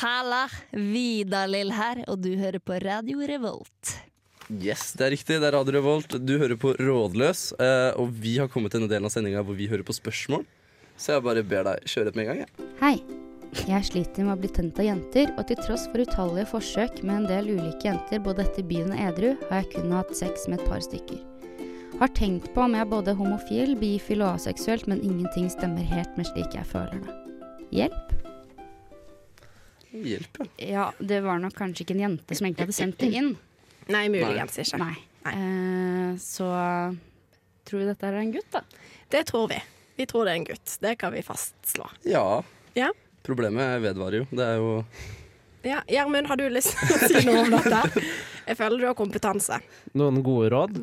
Halla! 0.00 0.46
Vidar-Lill 0.72 1.72
her, 1.76 2.04
og 2.08 2.22
du 2.24 2.30
hører 2.40 2.62
på 2.62 2.78
Radio 2.80 3.18
Revolt. 3.28 3.96
Yes, 4.50 4.92
det 4.98 5.06
er 5.06 5.12
riktig. 5.14 5.36
Det 5.38 5.46
er 5.46 5.54
Radio 5.54 5.76
Revolt. 5.78 6.16
Du 6.26 6.32
hører 6.40 6.58
på 6.58 6.72
Rådløs. 6.74 7.52
eh, 7.60 7.92
og 8.00 8.10
vi 8.10 8.36
har 8.38 8.48
kommet 8.50 8.72
til 8.72 8.80
denne 8.80 8.90
delen 8.90 9.06
av 9.06 9.12
sendinga 9.14 9.44
hvor 9.46 9.54
vi 9.54 9.68
hører 9.70 9.86
på 9.86 9.94
spørsmål. 9.94 10.42
Så 10.98 11.14
jeg 11.14 11.22
bare 11.22 11.44
ber 11.46 11.64
deg 11.64 11.86
kjøre 11.86 12.08
et 12.10 12.16
med 12.18 12.26
en 12.26 12.30
gang. 12.32 12.38
jeg. 12.42 12.70
Hei. 12.80 12.96
Jeg 13.66 13.82
sliter 13.82 14.22
med 14.22 14.36
å 14.36 14.40
bli 14.40 14.48
tent 14.54 14.78
av 14.78 14.84
jenter, 14.86 15.32
og 15.38 15.46
til 15.48 15.56
tross 15.58 15.86
for 15.90 15.98
utallige 15.98 16.46
forsøk 16.46 17.02
med 17.02 17.16
en 17.16 17.26
del 17.26 17.48
ulike 17.56 17.82
jenter 17.88 18.20
både 18.22 18.44
etter 18.46 18.62
byen 18.62 18.92
og 18.94 19.00
edru, 19.08 19.32
har 19.48 19.62
jeg 19.64 19.72
kun 19.74 19.90
hatt 19.90 20.12
sex 20.14 20.46
med 20.46 20.60
et 20.60 20.68
par 20.70 20.78
stykker. 20.78 21.18
Har 21.98 22.08
tenkt 22.14 22.52
på 22.54 22.62
om 22.62 22.74
jeg 22.74 22.84
er 22.86 22.90
både 22.92 23.14
homofil, 23.18 23.74
bifil 23.80 24.22
og 24.22 24.36
aseksuelt, 24.36 24.86
men 24.86 25.02
ingenting 25.02 25.50
stemmer 25.50 25.82
helt 25.82 26.14
med 26.16 26.30
slik 26.30 26.54
jeg 26.54 26.66
føler 26.70 27.02
det. 27.02 27.16
Hjelp? 27.74 28.14
Hjelp, 29.90 30.38
ja. 30.38 30.68
Ja, 30.70 30.86
det 31.02 31.20
var 31.26 31.42
nok 31.42 31.54
kanskje 31.58 31.82
ikke 31.82 31.96
en 31.98 32.04
jente 32.06 32.38
som 32.38 32.46
egentlig 32.46 32.68
hadde 32.68 32.78
sendt 32.78 33.02
det 33.02 33.10
inn. 33.18 33.32
Nei, 33.88 34.08
muligens 34.12 34.58
ikke. 34.60 34.80
Nei. 34.82 34.96
Eh, 35.30 36.16
så 36.20 36.48
tror 37.68 37.82
vi 37.82 37.86
dette 37.88 38.08
er 38.08 38.18
en 38.20 38.32
gutt, 38.34 38.50
da. 38.52 38.62
Det 39.10 39.24
tror 39.30 39.48
vi. 39.50 39.60
Vi 40.00 40.06
tror 40.08 40.26
det 40.26 40.32
er 40.32 40.40
en 40.40 40.48
gutt. 40.48 40.76
Det 40.80 40.94
kan 41.00 41.12
vi 41.12 41.22
fastslå. 41.24 41.88
Ja. 42.08 42.42
Ja. 42.78 42.90
Problemet 43.26 43.80
vedvarer 43.84 44.22
jo. 44.22 44.28
Det 44.30 44.46
er 44.46 44.60
jo 44.60 44.70
Ja, 45.66 45.82
Gjermund, 45.92 46.26
har 46.30 46.38
du 46.40 46.46
lyst 46.48 46.72
til 46.72 46.96
å 46.96 47.08
si 47.10 47.20
noe 47.26 47.42
om 47.44 47.52
dette? 47.52 48.04
Jeg 48.46 48.56
føler 48.56 48.80
du 48.80 48.86
har 48.88 48.96
kompetanse. 48.96 49.58
Noen 49.92 50.22
gode 50.24 50.48
råd? 50.54 50.78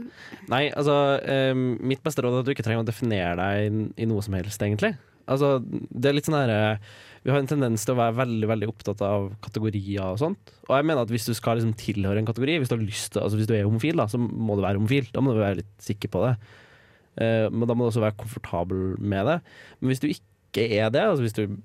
Nei, 0.51 0.67
altså 0.69 1.17
eh, 1.25 1.53
Mitt 1.57 2.03
beste 2.05 2.21
råd 2.23 2.37
er 2.37 2.43
at 2.43 2.47
du 2.47 2.53
ikke 2.53 2.65
trenger 2.67 2.85
å 2.85 2.87
definere 2.87 3.33
deg 3.39 3.81
i, 3.97 4.07
noe 4.07 4.21
som 4.23 4.37
helst, 4.37 4.61
egentlig. 4.61 4.93
Altså, 5.27 5.57
det 5.65 6.11
er 6.11 6.15
litt 6.15 6.29
sånn 6.29 6.37
her 6.37 6.53
eh, 6.53 6.93
Vi 7.27 7.33
har 7.33 7.41
en 7.43 7.49
tendens 7.49 7.83
til 7.83 7.91
å 7.91 7.99
være 7.99 8.15
veldig 8.21 8.47
veldig 8.47 8.67
opptatt 8.71 9.01
av 9.03 9.25
kategorier 9.43 9.99
og 10.13 10.19
sånt. 10.21 10.53
Og 10.69 10.77
jeg 10.77 10.85
mener 10.87 11.03
at 11.03 11.09
hvis 11.11 11.27
du 11.27 11.33
skal 11.35 11.59
liksom 11.59 11.73
tilhøre 11.75 12.21
en 12.21 12.29
kategori, 12.29 12.55
hvis 12.61 12.71
du 12.71 12.77
har 12.77 12.85
lyst 12.85 13.11
til 13.11 13.19
Altså 13.25 13.35
hvis 13.35 13.49
du 13.49 13.51
er 13.57 13.65
homofil, 13.67 13.99
da, 13.99 14.05
så 14.07 14.19
må 14.21 14.55
du 14.55 14.63
være 14.63 14.79
homofil. 14.79 15.09
Da 15.11 15.19
må 15.19 15.35
du 15.35 15.41
være 15.41 15.59
litt 15.59 15.73
sikker 15.83 16.13
på 16.13 16.23
det. 16.23 16.31
Uh, 17.19 17.51
men 17.51 17.67
da 17.67 17.75
må 17.75 17.83
du 17.83 17.91
også 17.91 18.05
være 18.05 18.15
komfortabel 18.21 18.95
med 19.03 19.27
det. 19.27 19.37
Men 19.81 19.91
hvis 19.91 20.03
du 20.05 20.07
ikke 20.07 20.69
er 20.79 20.87
det, 20.95 21.03
altså 21.03 21.25
hvis 21.25 21.35
du 21.35 21.57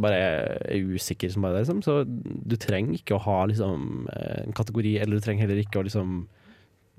bare 0.00 0.24
er 0.24 0.88
usikker 0.96 1.28
som 1.28 1.44
bare 1.44 1.58
det, 1.58 1.66
liksom, 1.66 1.84
så 1.84 2.00
du 2.08 2.56
trenger 2.56 2.96
ikke 2.96 3.18
å 3.18 3.24
ha 3.26 3.42
liksom, 3.50 4.08
eh, 4.16 4.40
en 4.46 4.56
kategori, 4.56 4.96
eller 5.02 5.20
du 5.20 5.26
trenger 5.26 5.44
heller 5.44 5.60
ikke 5.60 5.82
å 5.82 5.84
liksom 5.86 6.22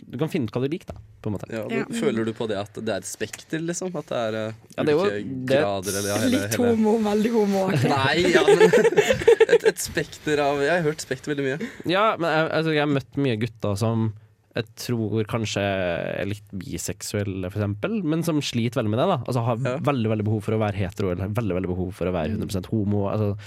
Du 0.01 0.17
kan 0.17 0.29
finne 0.33 0.47
ut 0.49 0.51
hva 0.55 0.61
du 0.63 0.67
liker, 0.73 0.87
da, 0.93 1.01
på 1.21 1.29
en 1.29 1.35
måte. 1.37 1.47
ja, 1.53 1.61
Ja. 1.69 1.83
Føler 1.93 2.25
du 2.25 2.33
på 2.33 2.47
det 2.49 2.57
at 2.57 2.73
det 2.73 2.89
er 2.89 2.97
et 3.03 3.05
spekter, 3.09 3.59
liksom? 3.61 3.93
At 3.95 4.07
det 4.09 4.17
er 4.17 4.37
uh, 4.49 4.53
Ja, 4.77 4.83
det 4.83 4.89
er 4.89 4.97
jo- 4.97 5.09
det- 5.09 5.45
grader 5.51 5.97
eller 5.99 6.09
ja, 6.09 6.17
hele, 6.23 6.31
Litt 6.31 6.57
hele 6.57 6.71
homo, 6.71 6.95
veldig 7.05 7.31
homo. 7.35 7.61
Nei, 7.95 8.15
ja, 8.33 8.41
men 8.47 8.65
et, 9.53 9.63
et 9.69 9.77
spekter 9.79 10.41
av 10.41 10.59
Jeg 10.63 10.71
har 10.73 10.81
hørt 10.89 11.01
spekter 11.05 11.33
veldig 11.35 11.45
mye. 11.51 11.69
Ja, 11.91 12.15
men 12.17 12.29
jeg, 12.33 12.49
altså, 12.57 12.73
jeg 12.73 12.83
har 12.85 12.91
møtt 12.97 13.17
mye 13.21 13.37
gutter 13.45 13.77
som 13.79 14.11
jeg 14.51 14.65
tror 14.75 15.23
kanskje 15.31 15.61
er 15.63 16.25
litt 16.27 16.49
biseksuelle, 16.51 17.47
for 17.53 17.61
eksempel, 17.61 18.01
men 18.03 18.19
som 18.27 18.41
sliter 18.43 18.81
veldig 18.81 18.91
med 18.91 18.99
det. 18.99 19.05
da 19.07 19.19
Altså 19.23 19.43
Har 19.45 19.61
Ja. 19.63 19.77
veldig 19.79 20.09
veldig 20.11 20.25
behov 20.27 20.41
for 20.43 20.57
å 20.57 20.59
være 20.59 20.75
hetero, 20.75 21.11
eller 21.13 21.29
veldig 21.31 21.55
veldig 21.55 21.69
behov 21.71 21.93
for 21.95 22.09
å 22.09 22.11
være 22.17 22.33
100% 22.35 22.67
homo. 22.73 23.05
Altså, 23.13 23.37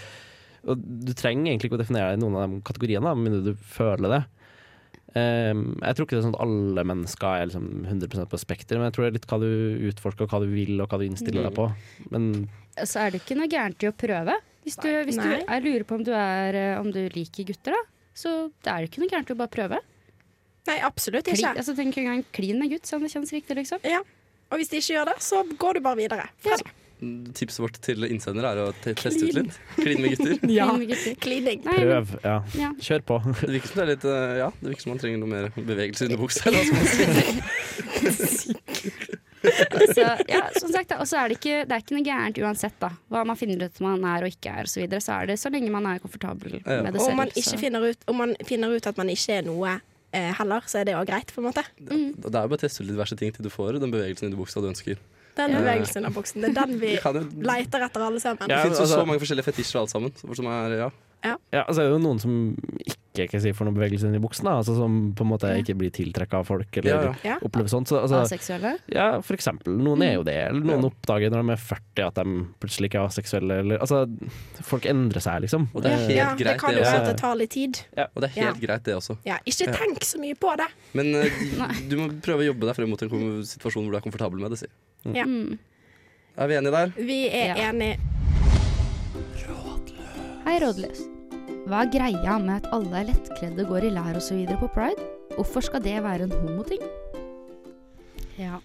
og 0.64 0.80
du 0.80 1.12
trenger 1.12 1.50
egentlig 1.52 1.68
ikke 1.68 1.76
å 1.76 1.82
definere 1.82 2.14
deg 2.14 2.22
i 2.22 2.22
noen 2.24 2.38
av 2.40 2.48
de 2.48 2.62
kategoriene, 2.64 3.12
med 3.12 3.26
mindre 3.26 3.52
du 3.52 3.54
føler 3.68 4.08
det. 4.14 4.22
Ehm, 5.14 5.76
jeg 5.78 5.94
tror 5.94 6.06
ikke 6.06 6.16
det 6.16 6.20
er 6.20 6.26
sånn 6.26 6.34
at 6.34 6.42
alle 6.42 6.84
mennesker 6.90 7.38
er 7.38 7.48
liksom 7.50 7.68
100% 7.86 8.30
på 8.32 8.40
spekteret, 8.42 8.80
men 8.80 8.88
jeg 8.88 8.96
tror 8.96 9.04
det 9.04 9.10
er 9.10 9.16
litt 9.18 9.28
hva 9.30 9.38
du 9.42 9.50
utforsker, 9.90 10.30
hva 10.30 10.40
du 10.42 10.48
vil, 10.50 10.74
og 10.82 10.90
hva 10.90 10.98
du 10.98 11.06
innstiller 11.06 11.46
deg 11.46 11.54
på. 11.54 11.68
Men 12.10 12.28
Så 12.82 13.04
er 13.04 13.14
det 13.14 13.22
ikke 13.22 13.38
noe 13.38 13.50
gærent 13.50 13.86
i 13.86 13.90
å 13.90 13.94
prøve. 13.94 14.36
Hvis 14.64 14.78
du, 14.80 14.88
hvis 15.06 15.20
du 15.20 15.28
jeg 15.28 15.64
lurer 15.66 15.84
på 15.86 15.98
om 16.00 16.04
du, 16.06 16.12
er, 16.16 16.56
eh, 16.56 16.80
om 16.80 16.88
du 16.90 17.02
liker 17.14 17.46
gutter, 17.46 17.76
da. 17.76 17.82
Så 18.16 18.32
det 18.64 18.72
er 18.72 18.86
ikke 18.88 19.02
noe 19.02 19.12
gærent 19.12 19.30
i 19.30 19.34
å 19.36 19.38
bare 19.38 19.52
prøve. 19.52 19.80
Nei, 20.64 20.78
absolutt 20.80 21.28
ikke. 21.28 21.36
ikke. 21.42 21.58
altså, 21.60 21.74
tenk 21.76 21.98
en 22.00 22.06
gang 22.08 22.22
klin 22.32 22.58
med 22.58 22.72
gutt, 22.72 22.88
sånn 22.88 23.04
det 23.04 23.12
kjennes 23.12 23.34
riktig, 23.36 23.58
liksom. 23.60 23.82
Og 24.50 24.60
hvis 24.60 24.70
de 24.72 24.80
ikke 24.80 24.96
gjør 24.96 25.10
det, 25.12 25.18
så 25.22 25.42
går 25.60 25.78
du 25.78 25.84
bare 25.84 26.00
videre. 26.00 26.26
Ja. 26.46 26.58
Tipset 27.36 27.60
vårt 27.64 27.78
til 27.84 28.04
innsender 28.08 28.46
er 28.48 28.60
å 28.64 28.66
teste 28.82 29.26
ut 29.28 29.34
litt. 29.38 29.58
Klin 29.78 30.02
med 30.04 30.14
gutter. 30.16 30.36
Ja. 30.54 30.68
Klining. 31.24 31.62
Prøv, 31.66 32.14
ja. 32.24 32.36
Ja. 32.58 32.70
Kjør 32.80 33.04
på. 33.08 33.18
Det 33.44 33.50
virker 33.56 33.70
som 33.72 33.80
det 33.80 33.84
er 33.84 33.90
litt 33.94 34.06
eh, 34.10 34.34
Ja, 34.42 34.48
det 34.60 34.72
virker 34.72 34.86
som 34.86 34.94
man 34.94 35.02
trenger 35.02 35.22
noe 35.22 35.32
mer 35.32 35.50
bevegelse 35.56 36.08
under 36.08 36.20
buksa. 36.20 36.48
eller 36.50 36.64
hva 36.70 36.86
skal 36.88 37.06
man 37.10 38.16
si. 38.22 38.54
Så, 39.94 40.00
ja, 40.28 40.38
som 40.56 40.70
sagt, 40.72 40.88
da, 40.88 40.96
og 41.02 41.08
så 41.08 41.18
er 41.20 41.28
det, 41.28 41.36
ikke, 41.36 41.56
det 41.68 41.74
er 41.76 41.82
ikke 41.82 41.96
noe 41.98 42.04
gærent 42.06 42.38
uansett 42.40 42.76
da 42.80 42.88
hva 43.12 43.24
man 43.28 43.36
finner 43.36 43.66
ut 43.68 43.80
man 43.84 44.04
er 44.08 44.24
og 44.24 44.32
ikke 44.32 44.54
er, 44.54 44.64
og 44.64 44.70
så, 44.72 44.80
videre, 44.80 45.02
så 45.04 45.18
er 45.18 45.28
det 45.28 45.36
så 45.42 45.50
lenge 45.52 45.68
man 45.74 45.84
er 45.90 46.00
komfortabel 46.00 46.54
Ja. 46.62 46.78
med 46.86 46.94
det 46.96 47.02
selv. 47.02 47.10
om 47.12 47.20
man, 47.20 47.32
ikke 47.42 47.58
finner 47.60 47.84
ut, 47.90 48.06
om 48.08 48.16
man 48.22 48.32
finner 48.48 48.72
ut 48.72 48.88
at 48.88 48.96
man 49.00 49.10
ikke 49.12 49.36
er 49.36 49.44
noe 49.44 49.74
eh, 50.16 50.30
heller, 50.38 50.64
så 50.70 50.80
er 50.80 50.88
det 50.88 50.96
òg 50.96 51.04
greit, 51.10 51.34
på 51.34 51.42
en 51.42 51.48
måte. 51.50 51.64
Mm. 51.82 52.14
Det 52.24 52.30
er 52.32 52.46
jo 52.46 52.54
bare 52.54 52.56
å 52.56 52.62
teste 52.64 52.80
ut 52.80 52.88
litt 52.88 52.94
diverse 52.96 53.18
ting 53.20 53.34
til 53.36 53.44
du 53.44 53.50
får 53.52 53.76
den 53.84 53.92
bevegelsen 53.92 54.30
under 54.30 54.40
buksa 54.40 54.64
du 54.64 54.70
ønsker. 54.72 54.96
Den 55.36 55.50
bevegelsen 55.56 56.06
av 56.06 56.14
buksen. 56.14 56.40
Det 56.44 56.50
er 56.56 56.66
den 56.66 56.78
vi 56.78 56.94
leter 56.96 57.80
jo, 57.80 57.86
etter 57.88 58.06
alle 58.06 58.20
sammen. 58.22 58.46
det 58.48 58.60
fins 58.62 58.78
jo 58.78 58.84
altså- 58.84 59.00
så 59.00 59.06
mange 59.06 59.20
forskjellige 59.20 59.44
fetisjer 59.50 59.80
alt 59.80 59.90
sammen. 59.90 60.12
Som 60.34 60.46
er, 60.46 60.76
ja. 60.78 60.90
Ja, 61.24 61.62
altså 61.64 61.80
er 61.80 61.88
det 61.88 61.92
jo 61.94 61.98
noen 62.04 62.18
som 62.20 62.32
ikke 62.84 63.30
kan 63.30 63.40
si, 63.40 63.48
får 63.56 63.64
noen 63.64 63.76
bevegelse 63.78 64.04
inni 64.04 64.18
i 64.18 64.20
buksen, 64.20 64.44
da. 64.44 64.58
Altså, 64.60 64.74
som 64.76 65.14
på 65.16 65.24
en 65.24 65.30
måte 65.30 65.48
ikke 65.56 65.72
blir 65.78 65.88
tiltrekka 65.94 66.34
av 66.42 66.44
folk, 66.44 66.68
eller 66.76 66.90
Ja, 66.90 67.00
ja. 67.02 67.14
Ja. 67.24 67.36
opplever 67.40 67.70
sånt. 67.72 67.88
Så, 67.88 67.96
altså, 68.02 68.20
Aseksuelle? 68.26 68.74
ja, 68.92 69.20
for 69.22 69.32
eksempel. 69.34 69.72
Noen 69.80 70.02
er 70.02 70.14
jo 70.18 70.22
det. 70.22 70.34
Eller 70.50 70.60
noen 70.60 70.82
Ja. 70.82 70.90
oppdager 70.90 71.30
når 71.32 71.46
de 71.46 71.52
er 71.52 71.56
40 71.56 72.06
at 72.06 72.14
de 72.14 72.24
plutselig 72.60 72.90
ikke 72.90 73.00
er 73.00 73.08
aseksuelle. 73.08 73.58
Eller, 73.60 73.78
altså, 73.78 74.04
folk 74.62 74.82
endrer 74.84 75.22
seg, 75.22 75.40
liksom. 75.46 75.68
Og 75.74 75.82
det 75.82 75.92
er 75.92 75.96
helt 75.96 76.10
Ja, 76.16 76.34
det 76.34 76.44
greit, 76.44 76.58
kan 76.60 76.70
det 76.74 76.76
jo 76.76 76.84
også. 76.84 76.92
være 76.92 77.00
at 77.00 77.16
det 77.16 77.20
tar 77.22 77.34
litt 77.36 77.50
tid. 77.50 77.80
Og 77.96 78.20
det 78.20 78.30
er 78.36 78.42
helt 78.42 78.60
greit, 78.60 78.82
det 78.84 78.94
også. 78.94 79.16
Ja, 79.24 79.38
ikke 79.46 79.72
tenk 79.72 79.98
så 80.04 80.18
mye 80.20 80.34
på 80.36 80.56
det. 80.58 80.66
Men 80.92 81.14
uh, 81.14 81.24
du 81.88 81.96
må 81.96 82.20
prøve 82.20 82.40
å 82.44 82.52
jobbe 82.52 82.66
deg 82.66 82.76
frem 82.76 82.90
mot 82.90 83.00
en 83.00 83.08
situasjon 83.42 83.88
hvor 83.88 83.92
du 83.92 83.96
er 83.96 84.00
komfortabel 84.10 84.40
med 84.40 84.50
det. 84.50 84.58
Si. 84.58 84.66
Ja. 85.12 85.24
Mm. 85.28 85.58
Er 86.36 86.46
vi 86.50 86.54
enige 86.58 86.72
der? 86.72 86.92
Vi 86.96 87.18
er 87.28 87.54
Ja. 87.56 87.70
enige. 87.70 87.98
Hei, 90.44 90.58
rådløs. 90.60 91.00
Hva 91.66 91.80
er 91.84 91.90
greia 91.92 92.38
med 92.38 92.54
at 92.60 92.66
alle 92.72 92.98
er 93.00 93.06
lettkledde 93.08 93.64
går 93.68 93.86
i 93.88 93.90
lær 93.90 94.16
osv. 94.18 94.46
på 94.60 94.68
pride? 94.74 95.00
Hvorfor 95.36 95.60
skal 95.64 95.82
det 95.84 96.02
være 96.02 96.22
en 96.28 96.32
homoting? 96.32 96.82
Ja, 98.38 98.58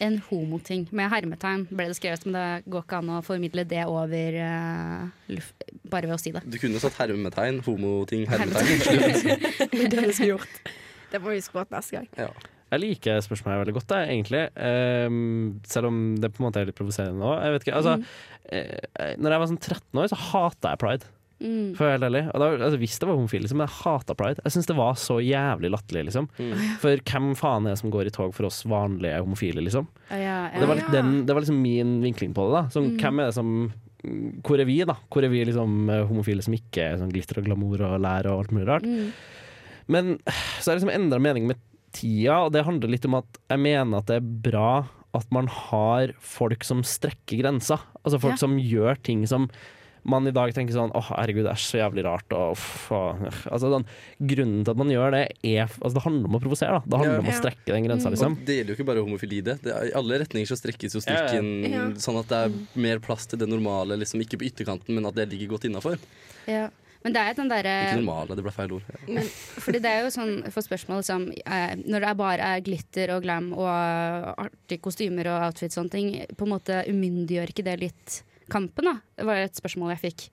en 0.00 0.18
homoting. 0.30 0.88
Med 0.92 1.08
hermetegn 1.10 1.66
ble 1.70 1.88
det 1.90 1.96
skrevet, 1.96 2.26
men 2.26 2.34
det 2.38 2.70
går 2.70 2.82
ikke 2.84 2.96
an 3.00 3.10
å 3.16 3.20
formidle 3.24 3.64
det 3.64 3.84
over 3.86 4.38
uh, 4.38 5.08
luft, 5.32 5.64
bare 5.90 6.06
ved 6.06 6.14
å 6.14 6.20
si 6.20 6.30
det. 6.36 6.42
Du 6.46 6.58
kunne 6.62 6.80
satt 6.82 6.94
hermetegn, 7.00 7.60
homoting, 7.66 8.26
hermetegn. 8.28 8.84
hermetegn. 8.86 9.46
Det 9.72 9.86
er 9.86 9.94
det 9.96 10.18
vi 10.18 10.30
gjort. 10.30 10.60
Det 11.12 11.20
må 11.22 11.30
vi 11.32 11.40
huske 11.40 11.52
på 11.58 11.66
neste 11.74 11.96
gang. 11.96 12.08
Ja. 12.18 12.28
Jeg 12.72 12.82
liker 12.82 13.20
spørsmålet 13.22 13.62
veldig 13.62 13.76
godt, 13.76 13.92
jeg, 13.94 14.14
egentlig. 14.16 14.44
Um, 14.58 15.60
selv 15.70 15.90
om 15.90 16.00
det 16.18 16.32
på 16.34 16.42
en 16.42 16.48
måte 16.48 16.62
er 16.62 16.70
litt 16.70 16.78
provoserende 16.78 17.22
nå. 17.22 17.34
Jeg 17.38 17.54
vet 17.54 17.66
ikke, 17.66 17.76
altså, 17.78 17.98
mm. 18.00 19.20
når 19.22 19.36
jeg 19.36 19.42
var 19.42 19.52
sånn 19.52 19.62
13 19.62 20.00
år, 20.02 20.10
så 20.10 20.18
hata 20.32 20.72
jeg 20.74 20.82
pride. 20.82 21.12
Mm. 21.36 21.74
For 21.76 21.84
å 21.84 21.88
være 21.88 21.96
helt 21.98 22.06
ærlig. 22.08 22.22
Og 22.30 22.40
da, 22.40 22.48
altså, 22.56 22.78
hvis 22.80 22.96
det 22.96 23.08
var 23.08 23.18
homofil, 23.18 23.42
liksom, 23.44 23.60
men 23.60 23.68
jeg 23.68 23.76
hata 23.82 24.16
pride. 24.16 24.42
Jeg 24.46 24.54
syns 24.54 24.68
det 24.70 24.76
var 24.78 25.00
så 25.00 25.18
jævlig 25.20 25.70
latterlig, 25.74 26.06
liksom. 26.08 26.28
Mm. 26.40 26.62
For 26.82 27.02
hvem 27.10 27.30
faen 27.38 27.66
er 27.66 27.74
det 27.74 27.80
som 27.82 27.92
går 27.92 28.08
i 28.08 28.14
tog 28.14 28.32
for 28.36 28.48
oss 28.48 28.62
vanlige 28.68 29.18
homofile, 29.20 29.64
liksom? 29.64 29.88
Ja, 30.10 30.20
ja, 30.22 30.36
ja. 30.48 30.62
det, 30.62 30.70
var 30.70 30.80
litt 30.80 30.94
den, 30.94 31.18
det 31.28 31.36
var 31.36 31.44
liksom 31.44 31.60
min 31.60 31.98
vinkling 32.04 32.32
på 32.36 32.48
det. 32.48 32.56
da 32.56 32.64
som, 32.72 32.86
Mm. 32.86 33.00
Hvem 33.02 33.20
er 33.20 33.26
det 33.26 33.34
som 33.34 33.50
Hvor 34.46 34.60
er 34.60 34.68
vi, 34.68 34.76
da? 34.86 34.94
Hvor 35.10 35.24
er 35.24 35.32
vi 35.32 35.40
liksom 35.44 35.88
eh, 35.90 36.04
homofile 36.06 36.44
som 36.44 36.54
ikke 36.54 36.84
er 36.84 36.98
sånn 37.00 37.10
glitter 37.10 37.40
og 37.40 37.48
glamour 37.48 37.80
og 37.82 37.96
lær 37.98 38.28
og 38.30 38.44
alt 38.44 38.52
mulig 38.54 38.68
rart? 38.68 38.86
Mm. 38.86 39.10
Men 39.90 40.12
så 40.60 40.70
har 40.70 40.76
jeg 40.76 40.84
liksom 40.84 40.94
endra 40.94 41.18
mening 41.22 41.48
med 41.50 41.58
tida, 41.96 42.42
og 42.46 42.52
det 42.54 42.64
handler 42.66 42.92
litt 42.92 43.08
om 43.08 43.16
at 43.22 43.40
jeg 43.50 43.62
mener 43.64 44.02
at 44.02 44.10
det 44.12 44.20
er 44.20 44.28
bra 44.50 44.68
at 45.16 45.30
man 45.32 45.46
har 45.48 46.12
folk 46.20 46.62
som 46.68 46.82
strekker 46.84 47.40
grensa. 47.40 47.78
Altså 48.04 48.20
folk 48.20 48.36
Ja. 48.36 48.42
som 48.44 48.58
gjør 48.60 48.98
ting 49.02 49.24
som 49.26 49.48
man 50.06 50.22
i 50.28 50.30
dag 50.30 50.52
tenker 50.54 50.70
sånn 50.76 50.92
Å, 50.94 51.00
herregud, 51.02 51.42
det 51.42 51.50
er 51.50 51.58
så 51.58 51.78
jævlig 51.80 52.04
rart. 52.06 52.30
Og, 52.36 52.52
uff, 52.54 52.92
og, 52.94 53.24
altså, 53.50 53.70
den, 53.72 53.86
grunnen 54.22 54.60
til 54.62 54.70
at 54.70 54.76
man 54.78 54.92
gjør 54.92 55.10
det, 55.16 55.22
er 55.42 55.64
Altså, 55.66 55.94
det 55.96 56.02
handler 56.04 56.28
om 56.28 56.36
å 56.36 56.42
provosere. 56.44 56.76
da. 56.78 56.82
Det 56.86 56.98
handler 57.00 57.16
Ja. 57.16 57.24
om 57.24 57.32
å 57.32 57.40
strekke 57.40 57.72
den 57.74 57.84
grensa, 57.88 58.06
Mm. 58.06 58.12
liksom. 58.14 58.32
Og 58.38 58.44
det 58.46 58.54
gjelder 58.54 58.70
jo 58.70 58.76
ikke 58.76 58.86
bare 58.86 59.02
homofili, 59.02 59.42
det. 59.42 59.62
det 59.62 59.72
er, 59.74 59.88
I 59.88 59.92
alle 59.98 60.18
retninger 60.20 60.46
så 60.46 60.56
strekkes 60.60 60.94
jo 60.94 61.00
strikken 61.02 61.70
Ja. 61.72 61.88
sånn 61.98 62.20
at 62.20 62.28
det 62.28 62.38
er 62.44 62.52
mer 62.80 62.98
plass 63.00 63.26
til 63.26 63.38
det 63.40 63.48
normale, 63.48 63.98
liksom 63.98 64.20
ikke 64.22 64.38
på 64.38 64.46
ytterkanten, 64.52 64.94
men 64.94 65.06
at 65.06 65.14
det 65.16 65.28
ligger 65.30 65.48
godt 65.58 65.64
innafor. 65.66 65.98
Ja. 66.46 66.68
Men 67.06 67.14
det 67.14 67.22
er 67.22 67.36
den 67.38 67.50
derre 67.52 67.72
Ikke 67.86 67.98
normale, 68.00 68.34
det 68.34 68.42
ble 68.42 68.52
feil 68.56 68.72
ord. 68.74 68.86
Fordi 69.62 69.78
det 69.84 69.90
er 69.94 70.00
jo 70.02 70.08
sånn 70.10 70.32
for 70.50 70.66
spørsmål 70.66 71.04
som 71.06 71.28
eh, 71.30 71.74
Når 71.86 72.02
det 72.02 72.08
er 72.10 72.16
bare 72.18 72.48
er 72.56 72.64
glitter 72.66 73.12
og 73.14 73.22
glam 73.22 73.52
og 73.54 73.68
artige 73.70 74.82
kostymer 74.82 75.30
og 75.30 75.44
outfits 75.52 75.76
og 75.76 75.84
sånne 75.84 75.94
ting, 75.94 76.08
på 76.34 76.48
en 76.48 76.52
måte 76.56 76.80
umyndiggjør 76.90 77.52
ikke 77.54 77.66
det 77.68 77.76
litt 77.84 78.16
kampen, 78.50 78.90
da? 78.90 78.96
Det 79.14 79.26
var 79.28 79.44
et 79.44 79.58
spørsmål 79.58 79.94
jeg 79.94 80.02
fikk. 80.08 80.26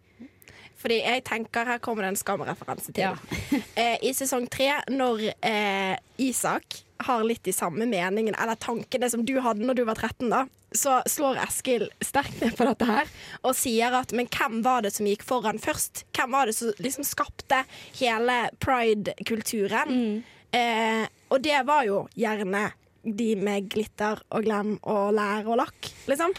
Fordi 0.84 0.98
jeg 1.00 1.24
tenker, 1.30 1.70
Her 1.70 1.80
kommer 1.80 2.04
det 2.08 2.16
en 2.16 2.20
skamreferanse 2.20 2.92
til. 2.92 3.06
Ja. 3.06 3.62
eh, 3.80 4.02
I 4.04 4.12
sesong 4.18 4.50
tre, 4.52 4.72
når 4.92 5.30
eh, 5.46 5.94
Isak 6.26 6.82
har 7.04 7.24
litt 7.28 7.44
de 7.44 7.54
samme 7.56 7.86
meningene 7.90 8.38
eller 8.40 8.60
tankene 8.60 9.10
som 9.10 9.26
du 9.26 9.40
hadde 9.44 9.66
når 9.66 9.80
du 9.80 9.84
var 9.88 9.96
13, 10.00 10.30
da, 10.32 10.44
så 10.74 11.00
slår 11.10 11.40
Eskil 11.44 11.88
sterkt 12.02 12.40
ned 12.42 12.56
på 12.58 12.66
dette 12.66 12.88
her 12.88 13.10
og 13.46 13.56
sier 13.58 13.94
at 13.98 14.14
men 14.16 14.30
hvem 14.34 14.62
var 14.66 14.86
det 14.86 14.94
som 14.96 15.08
gikk 15.10 15.26
foran 15.28 15.62
først? 15.62 16.06
Hvem 16.18 16.34
var 16.34 16.50
det 16.50 16.56
som 16.58 16.72
liksom 16.82 17.06
skapte 17.08 17.64
hele 18.00 18.38
pride-kulturen? 18.64 20.24
Eh, 20.54 21.06
og 21.34 21.42
det 21.46 21.60
var 21.68 21.86
jo 21.88 22.04
gjerne 22.18 22.68
de 23.04 23.34
med 23.36 23.70
glitter 23.74 24.22
og 24.32 24.46
glem 24.46 24.76
og 24.82 25.14
lær 25.18 25.50
og 25.50 25.60
lakk, 25.60 25.90
liksom. 26.08 26.34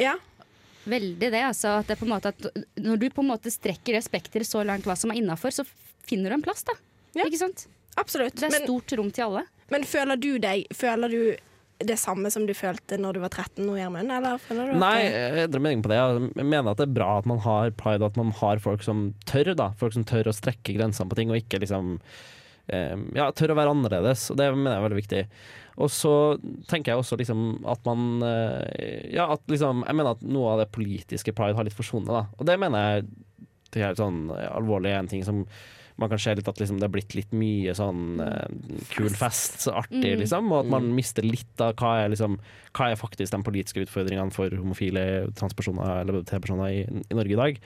Ja. 0.00 0.16
Veldig 0.86 1.30
det, 1.30 1.42
altså. 1.42 1.76
At 1.80 1.90
det 1.90 1.98
på 2.00 2.06
en 2.06 2.14
måte 2.14 2.32
at 2.32 2.48
når 2.82 3.00
du 3.00 3.08
på 3.10 3.22
en 3.22 3.30
måte 3.30 3.50
strekker 3.52 3.96
det 3.96 4.04
spekteret 4.06 4.48
så 4.48 4.62
langt 4.66 4.86
hva 4.86 4.96
som 4.98 5.12
er 5.12 5.20
innafor, 5.20 5.54
så 5.54 5.66
finner 6.06 6.30
du 6.30 6.38
en 6.38 6.44
plass, 6.46 6.64
da. 6.66 6.74
Ja. 7.16 7.26
Ikke 7.26 7.40
sant? 7.40 7.66
Absolutt. 7.96 8.36
Det 8.36 8.48
er 8.48 8.54
Men, 8.58 8.66
stort 8.66 8.92
rom 8.98 9.12
til 9.14 9.28
alle. 9.28 9.46
Men 9.72 9.86
føler 9.88 10.18
du 10.20 10.32
deg 10.42 10.68
Føler 10.74 11.12
du 11.12 11.20
det 11.84 11.98
samme 12.00 12.30
som 12.32 12.46
du 12.48 12.54
følte 12.56 12.96
når 12.96 13.16
du 13.16 13.20
var 13.20 13.32
13 13.34 13.60
nå, 13.66 13.74
Gjermund? 13.76 14.12
Eller 14.12 14.38
føler 14.40 14.70
du 14.72 14.78
Nei, 14.80 14.94
jeg 15.04 15.42
endrer 15.44 15.64
mening 15.66 15.82
på 15.84 15.90
det. 15.92 15.98
Jeg 16.00 16.46
mener 16.46 16.70
at 16.72 16.80
det 16.80 16.86
er 16.86 16.94
bra 16.96 17.10
at 17.18 17.28
man 17.28 17.42
har 17.44 17.74
pride, 17.76 18.00
og 18.00 18.14
at 18.14 18.20
man 18.20 18.32
har 18.38 18.62
folk 18.64 18.86
som 18.86 19.10
tør, 19.28 19.52
da. 19.58 19.68
Folk 19.76 19.92
som 19.92 20.06
tør 20.08 20.30
å 20.30 20.34
strekke 20.36 20.76
grensene 20.78 21.10
på 21.10 21.18
ting, 21.18 21.32
og 21.32 21.42
ikke 21.42 21.60
liksom 21.60 21.98
eh, 22.72 22.96
Ja, 23.18 23.28
tør 23.36 23.52
å 23.52 23.58
være 23.60 23.74
annerledes. 23.76 24.30
Og 24.32 24.40
det 24.40 24.48
mener 24.54 24.72
jeg 24.72 24.80
er 24.80 24.86
veldig 24.86 25.00
viktig. 25.02 25.22
Og 25.84 25.92
så 25.92 26.14
tenker 26.70 26.94
jeg 26.94 27.02
også 27.02 27.20
liksom 27.20 27.44
at 27.68 27.84
man 27.84 28.24
eh, 28.24 29.12
Ja, 29.12 29.28
at 29.34 29.44
liksom 29.52 29.84
Jeg 29.84 29.98
mener 29.98 30.16
at 30.16 30.24
noe 30.24 30.54
av 30.54 30.62
det 30.64 30.70
politiske 30.72 31.36
pride 31.36 31.58
har 31.58 31.68
litt 31.68 31.76
forsvunnet, 31.76 32.08
da. 32.08 32.24
Og 32.40 32.48
det 32.48 32.56
mener 32.62 32.88
jeg 32.88 33.08
det 33.76 33.82
er 33.84 33.98
sånn 33.98 34.30
eh, 34.32 34.48
alvorlig 34.56 34.94
en 34.96 35.10
ting 35.10 35.24
som 35.26 35.44
man 35.98 36.10
kan 36.12 36.20
se 36.20 36.34
litt 36.36 36.48
at 36.50 36.58
liksom 36.60 36.76
det 36.80 36.84
har 36.84 36.92
blitt 36.92 37.14
litt 37.16 37.32
mye 37.32 37.72
sånn 37.76 38.20
uh, 38.20 38.50
kul 38.92 39.08
fest, 39.16 39.62
så 39.64 39.72
artig, 39.80 40.02
Mm. 40.16 40.20
liksom. 40.20 40.52
Og 40.52 40.64
at 40.64 40.70
man 40.74 40.90
mister 40.94 41.24
litt 41.24 41.62
av 41.64 41.72
hva 41.80 41.94
er, 42.04 42.10
liksom, 42.12 42.36
hva 42.76 42.90
er 42.92 43.00
faktisk 43.00 43.32
de 43.32 43.40
politiske 43.46 43.86
utfordringene 43.86 44.34
for 44.34 44.52
homofile, 44.52 45.06
transpersoner 45.38 46.02
eller 46.02 46.20
LBT-personer 46.20 46.68
i, 46.74 46.84
i 46.84 47.16
Norge 47.16 47.32
i 47.32 47.40
dag. 47.40 47.58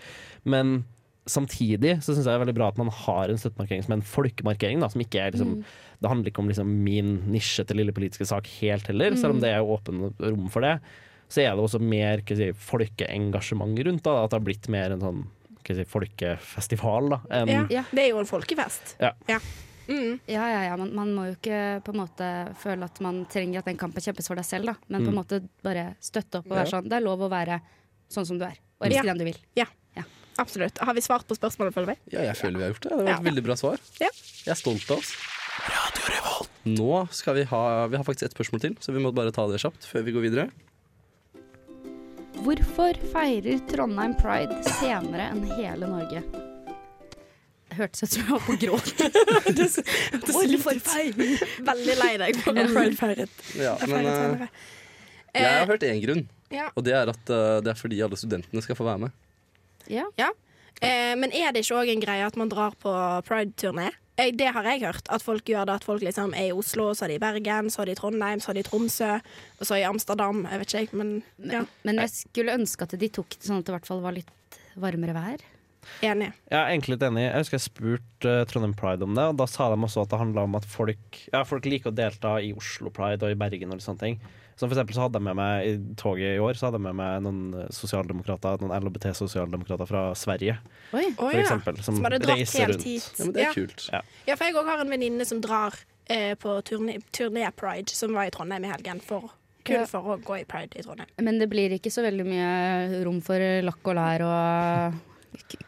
Men 0.44 0.84
samtidig 1.30 1.98
så 2.02 2.14
syns 2.14 2.24
jeg 2.24 2.30
det 2.30 2.36
er 2.38 2.44
veldig 2.46 2.56
bra 2.56 2.68
at 2.72 2.78
man 2.80 2.88
har 2.90 3.30
en 3.30 3.38
støttemarkering 3.38 3.84
som 3.84 3.92
er 3.92 4.00
en 4.00 4.06
folkemarkering. 4.14 4.80
Da, 4.82 4.88
som 4.90 5.02
ikke 5.04 5.20
er 5.26 5.34
liksom, 5.34 5.60
Det 6.00 6.08
handler 6.08 6.30
ikke 6.32 6.40
om 6.42 6.48
liksom 6.48 6.70
min 6.86 7.10
nisje 7.30 7.66
til 7.68 7.76
lille 7.82 7.92
politiske 7.94 8.26
sak 8.26 8.46
helt 8.60 8.86
heller, 8.88 9.14
selv 9.20 9.36
om 9.36 9.42
det 9.42 9.50
er 9.52 9.60
åpen 9.66 10.06
rom 10.16 10.46
for 10.50 10.64
det. 10.64 10.78
Så 11.30 11.42
er 11.44 11.52
det 11.54 11.62
også 11.62 11.78
mer 11.82 12.22
si, 12.26 12.48
folkeengasjement 12.54 13.78
rundt 13.86 14.02
da, 14.06 14.16
at 14.24 14.32
det 14.32 14.38
har 14.40 14.46
blitt 14.46 14.68
mer 14.72 14.94
en 14.96 15.04
sånn 15.04 15.20
si, 15.66 15.84
folkefestival. 15.84 17.08
Da, 17.10 17.20
En, 17.30 17.48
ja. 17.48 17.66
Ja. 17.70 17.84
Det 17.90 17.98
er 18.04 18.08
jo 18.10 18.18
en 18.18 18.26
folkefest. 18.26 18.96
Ja. 19.00 19.12
Mm. 19.90 20.20
Ja, 20.30 20.44
ja, 20.48 20.62
ja. 20.68 20.76
Man, 20.76 20.94
man 20.94 21.14
må 21.14 21.24
jo 21.26 21.34
ikke 21.34 21.82
på 21.82 21.90
en 21.94 22.00
måte 22.06 22.54
føle 22.62 22.84
at 22.84 23.00
man 23.00 23.24
trenger 23.26 23.58
at 23.58 23.64
den 23.64 23.76
kampen 23.76 24.00
kjempes 24.02 24.28
for 24.30 24.36
deg 24.36 24.44
selv, 24.46 24.66
da. 24.66 24.74
Men 24.88 25.02
på 25.04 25.08
en 25.10 25.14
Mm. 25.14 25.20
måte 25.24 25.48
bare 25.62 25.96
støtte 26.00 26.38
opp 26.38 26.46
og 26.46 26.56
være 26.56 26.66
Ja. 26.66 26.70
sånn. 26.78 26.88
Det 26.88 26.92
er 26.96 27.00
lov 27.00 27.18
å 27.20 27.28
være 27.30 27.60
sånn 28.10 28.26
som 28.26 28.38
du 28.38 28.44
er. 28.44 28.56
Og 28.80 28.86
elske 28.86 29.04
Ja. 29.04 29.12
den 29.14 29.18
du 29.18 29.24
vil. 29.24 29.36
Absolutt. 30.38 30.78
Har 30.78 30.94
vi 30.94 31.00
svart 31.02 31.26
på 31.28 31.36
spørsmålet, 31.36 31.74
føler 31.74 31.86
vi? 31.88 31.96
Ja, 32.16 32.22
jeg 32.22 32.36
føler 32.36 32.56
vi 32.56 32.62
har 32.64 32.70
gjort 32.72 32.80
det. 32.82 32.88
Det 32.90 32.96
var 32.96 33.02
et 33.02 33.08
Ja. 33.24 33.30
veldig 33.30 33.42
bra 33.44 33.54
svar. 33.56 33.78
Ja. 34.00 34.08
Jeg 34.46 34.52
er 34.52 34.54
stolt 34.54 34.90
av 34.90 34.98
oss. 34.98 35.12
Nå 36.64 37.12
skal 37.12 37.34
vi 37.34 37.42
ha 37.44 37.86
Vi 37.88 37.96
har 37.96 38.04
faktisk 38.04 38.22
et 38.30 38.34
spørsmål 38.34 38.60
til, 38.60 38.74
så 38.80 38.92
vi 38.94 39.00
må 39.00 39.12
bare 39.14 39.32
ta 39.32 39.46
det 39.48 39.60
kjapt 39.60 39.84
før 39.84 40.02
vi 40.04 40.12
går 40.12 40.22
videre. 40.30 40.50
Hvorfor 42.40 42.96
feirer 43.12 43.58
Trondheim 43.68 44.14
pride 44.16 44.56
senere 44.78 45.26
enn 45.32 45.42
hele 45.58 45.88
Norge? 45.90 46.22
Det 47.70 47.76
hørtes 47.78 48.02
ut 48.02 48.14
som 48.14 48.22
jeg 48.22 48.30
var 48.32 48.42
på 48.46 48.54
gråt. 48.64 49.02
Hvorfor 50.30 50.80
feirer? 50.86 51.42
Veldig 51.68 51.96
lei 52.00 52.12
deg 52.24 52.40
for 52.42 52.58
at 52.58 52.72
Pride 52.74 52.96
feiret. 52.98 53.42
Ja, 53.60 53.74
men 53.86 54.08
eh, 54.10 54.46
jeg 55.36 55.46
har 55.46 55.60
Eh, 55.62 55.68
hørt 55.70 55.84
én 55.86 56.00
grunn, 56.02 56.24
ja. 56.50 56.64
og 56.74 56.82
det 56.82 56.96
er 56.98 57.12
at 57.12 57.30
eh, 57.30 57.60
det 57.62 57.70
er 57.70 57.78
fordi 57.78 58.00
alle 58.02 58.16
studentene 58.18 58.64
skal 58.64 58.74
få 58.74 58.88
være 58.88 59.04
med. 59.04 59.12
Ja. 59.86 60.08
Eh, 60.82 61.12
men 61.20 61.30
er 61.30 61.52
det 61.54 61.62
ikke 61.62 61.78
òg 61.84 61.92
en 61.92 62.02
greie 62.02 62.24
at 62.26 62.38
man 62.40 62.50
drar 62.50 62.74
på 62.82 62.90
pride-turné? 63.28 63.92
Eh, 64.20 64.30
Det 64.36 64.50
har 64.52 64.66
jeg 64.68 64.82
hørt. 64.84 65.06
At 65.08 65.24
folk 65.24 65.44
gjør 65.48 65.64
det. 65.70 65.76
At 65.80 65.86
folk 65.88 66.02
liksom 66.04 66.34
er 66.36 66.50
i 66.50 66.56
Oslo, 66.56 66.90
så 66.94 67.06
er 67.06 67.14
de 67.14 67.18
i 67.20 67.22
Bergen, 67.22 67.70
så 67.72 67.82
er 67.82 67.90
de 67.90 67.94
i 67.96 68.00
Trondheim, 68.00 68.40
så 68.44 68.52
er 68.52 68.58
de 68.60 68.64
i 68.64 68.68
Tromsø, 68.68 69.14
og 69.60 69.66
så 69.66 69.78
i 69.80 69.86
Amsterdam. 69.88 70.44
Jeg 70.50 70.60
vet 70.64 70.74
ikke, 70.84 70.98
men 71.00 71.14
ja, 71.50 71.64
Men 71.88 72.02
jeg 72.04 72.12
skulle 72.14 72.52
ønske 72.58 72.84
at 72.86 72.98
de 73.00 73.08
tok 73.08 73.30
det 73.38 73.48
sånn 73.48 73.62
at 73.62 73.64
det 73.64 73.72
i 73.72 73.76
hvert 73.78 73.88
fall 73.88 74.02
var 74.04 74.12
litt 74.18 74.60
varmere 74.80 75.14
vær. 75.16 75.40
enig. 76.04 76.28
Jeg 76.50 76.58
er 76.60 76.68
egentlig 76.74 76.92
litt 76.98 77.06
enig. 77.08 77.22
Jeg 77.24 77.40
husker 77.40 77.56
jeg 77.56 77.64
spurte 77.64 78.28
uh, 78.42 78.44
Trondheim 78.44 78.74
Pride 78.76 79.02
om 79.06 79.14
det, 79.16 79.24
og 79.32 79.38
da 79.40 79.46
sa 79.48 79.70
de 79.72 79.80
også 79.80 80.02
at 80.04 80.10
det 80.12 80.18
handla 80.20 80.44
om 80.44 80.54
at 80.58 80.66
folk, 80.68 81.18
ja, 81.32 81.40
folk 81.48 81.64
liker 81.64 81.90
å 81.90 81.96
delta 81.96 82.34
i 82.44 82.52
Oslo 82.52 82.92
Pride 82.94 83.24
og 83.24 83.32
i 83.32 83.38
Bergen 83.40 83.72
og 83.72 83.80
litt 83.80 83.86
sånne 83.86 84.04
ting. 84.04 84.20
Så 84.60 84.68
for 84.68 84.74
eksempel 84.76 84.92
så 84.98 85.06
hadde 85.06 85.16
jeg 85.16 85.24
med 85.24 85.38
meg 85.38 85.66
i 85.70 85.74
toget 85.96 86.34
i 86.36 86.40
år 86.44 86.58
Så 86.58 86.66
hadde 86.68 86.76
jeg 86.76 86.84
med 86.84 86.96
meg 87.00 87.22
noen 87.24 87.68
sosialdemokrater 87.72 88.60
Noen 88.60 88.74
LHBT-sosialdemokrater 88.76 89.88
fra 89.88 90.02
Sverige, 90.20 90.58
Oi. 90.92 91.06
For 91.16 91.38
eksempel. 91.40 91.80
Som, 91.80 91.96
Som 91.96 92.04
hadde 92.10 92.18
dratt 92.20 92.36
reiser 92.42 92.66
helt 92.66 92.76
rundt. 92.76 92.84
hit. 92.84 93.08
Ja, 93.16 93.24
men 93.24 93.32
det 93.36 93.40
er 93.40 93.48
Ja. 93.48 93.54
kult. 93.56 93.86
Ja. 93.94 94.00
Ja, 94.28 94.36
for 94.36 94.44
jeg 94.50 94.58
òg 94.60 94.68
har 94.68 94.84
en 94.84 94.92
venninne 94.92 95.24
som 95.26 95.40
drar 95.40 95.78
eh, 96.10 96.34
på 96.34 96.58
turné, 96.66 96.98
turné 97.16 97.48
Pride, 97.56 97.88
som 97.94 98.12
var 98.12 98.28
i 98.28 98.30
Trondheim 98.34 98.64
i 98.66 98.72
helgen, 98.72 99.00
for, 99.00 99.30
kun 99.64 99.86
for 99.86 100.12
å 100.16 100.18
gå 100.24 100.40
i 100.40 100.44
Pride 100.44 100.76
i 100.76 100.82
Trondheim. 100.84 101.08
Men 101.22 101.38
det 101.40 101.48
blir 101.52 101.70
ikke 101.78 101.92
så 101.94 102.02
veldig 102.04 102.26
mye 102.26 103.04
rom 103.06 103.20
for 103.24 103.38
lakk 103.64 103.86
og 103.92 103.96
lær 103.96 104.24
og 104.26 104.98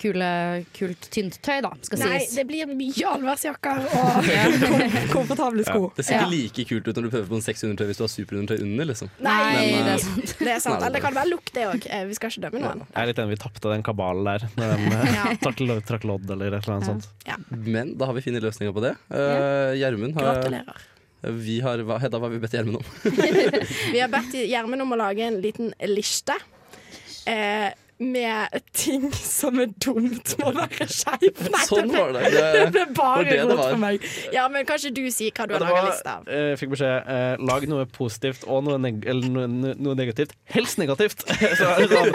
kule, 0.02 0.28
kult, 0.74 1.06
tynt 1.14 1.36
tøy, 1.44 1.60
da, 1.64 1.70
skal 1.86 2.00
Nei, 2.02 2.18
sies. 2.24 2.34
det 2.38 2.44
blir 2.48 2.66
mye 2.70 3.06
allværsjakker 3.12 3.84
og 3.94 4.28
komfortable 5.14 5.64
sko. 5.66 5.84
Ja, 5.88 5.94
det 5.96 6.04
ser 6.06 6.16
Ja. 6.16 6.22
ikke 6.26 6.32
like 6.34 6.64
kult 6.68 6.88
ut 6.88 6.96
når 6.98 7.06
du 7.06 7.10
prøver 7.12 7.28
på 7.30 7.38
en 7.38 7.44
600-tøy 7.46 7.86
hvis 7.90 8.00
du 8.00 8.04
har 8.04 8.12
superundertøy 8.12 8.62
under. 8.66 8.84
liksom. 8.90 9.10
Nei, 9.22 9.36
Men, 9.54 9.62
det 9.62 9.78
eh, 9.78 9.94
er 9.94 10.02
sant. 10.06 10.34
Det 10.46 10.52
er 10.56 10.62
sant. 10.64 10.78
Eller 10.82 10.96
det 10.98 11.02
kan 11.04 11.14
være 11.14 11.30
lukt, 11.30 11.52
det 11.54 11.66
òg. 11.70 11.86
Vi 12.10 12.14
skal 12.18 12.32
ikke 12.34 12.44
dømme 12.48 12.62
noen. 12.64 12.82
Jeg 12.90 13.02
er 13.02 13.10
litt 13.12 13.18
enig, 13.22 13.34
vi 13.36 13.42
tapte 13.44 13.72
den 13.74 13.84
kabalen 13.86 14.24
der. 14.26 14.48
Når 14.56 14.72
de 14.76 14.94
eh, 14.96 15.12
Ja. 15.16 15.26
trakk, 15.44 15.60
lo- 15.68 15.80
trakk 15.92 16.04
lodd 16.10 16.30
eller 16.30 16.56
et 16.58 16.64
eller 16.66 16.78
annet 16.78 16.88
Ja. 17.28 17.36
sånt. 17.38 17.66
Men 17.66 17.94
da 17.98 18.06
har 18.10 18.14
vi 18.18 18.24
funnet 18.26 18.42
løsninger 18.42 18.74
på 18.74 18.82
det. 18.84 18.96
Eh, 19.10 19.76
Gjermund 19.82 20.18
har, 20.18 20.40
Gratulerer. 20.42 20.88
vi 21.38 21.60
har, 21.62 21.78
hva, 21.86 22.00
Hedda, 22.02 22.18
hva 22.18 22.26
har 22.28 22.34
vi 22.34 22.42
bedt 22.42 22.56
Gjermund 22.58 22.80
om? 22.82 22.84
Vi 23.92 24.00
har 24.02 24.10
bedt 24.10 24.34
Gjermund 24.42 24.82
om 24.82 24.92
å 24.96 24.98
lage 24.98 25.22
en 25.28 25.38
liten 25.44 25.70
liste. 25.86 26.34
Eh, 27.30 27.70
med 28.02 28.56
ting 28.76 29.06
som 29.14 29.60
er 29.62 29.70
dumt 29.82 30.32
må 30.40 30.50
være 30.56 30.86
skeiv. 30.90 31.40
Nei, 31.52 31.62
Sånn 31.68 31.92
var 31.94 32.12
det. 32.16 32.22
Det 32.34 32.42
det 32.52 32.64
ble 32.74 32.84
bare 32.96 33.24
det 33.28 33.38
rot 33.48 33.62
for 33.62 33.80
meg. 33.82 34.06
Ja, 34.34 34.48
men 34.52 34.66
Kanskje 34.68 34.90
du 34.96 35.02
sier 35.14 35.32
hva 35.36 35.46
du 35.48 35.54
har 35.56 35.62
laga 35.64 35.82
liste 35.88 36.14
av. 36.16 36.28
eh, 36.28 36.48
Jeg 36.52 36.60
fikk 36.62 36.72
beskjed 36.74 37.10
eh, 37.16 37.44
lag 37.48 37.66
noe 37.70 37.86
positivt 37.94 38.46
og 38.46 38.64
noe, 38.66 38.78
neg 38.82 39.04
eller 39.08 39.32
noe, 39.32 39.74
noe 39.78 39.96
negativt. 39.98 40.34
Helst 40.52 40.80
negativt! 40.82 41.24
Så, 41.60 41.68
sånn, 41.92 42.12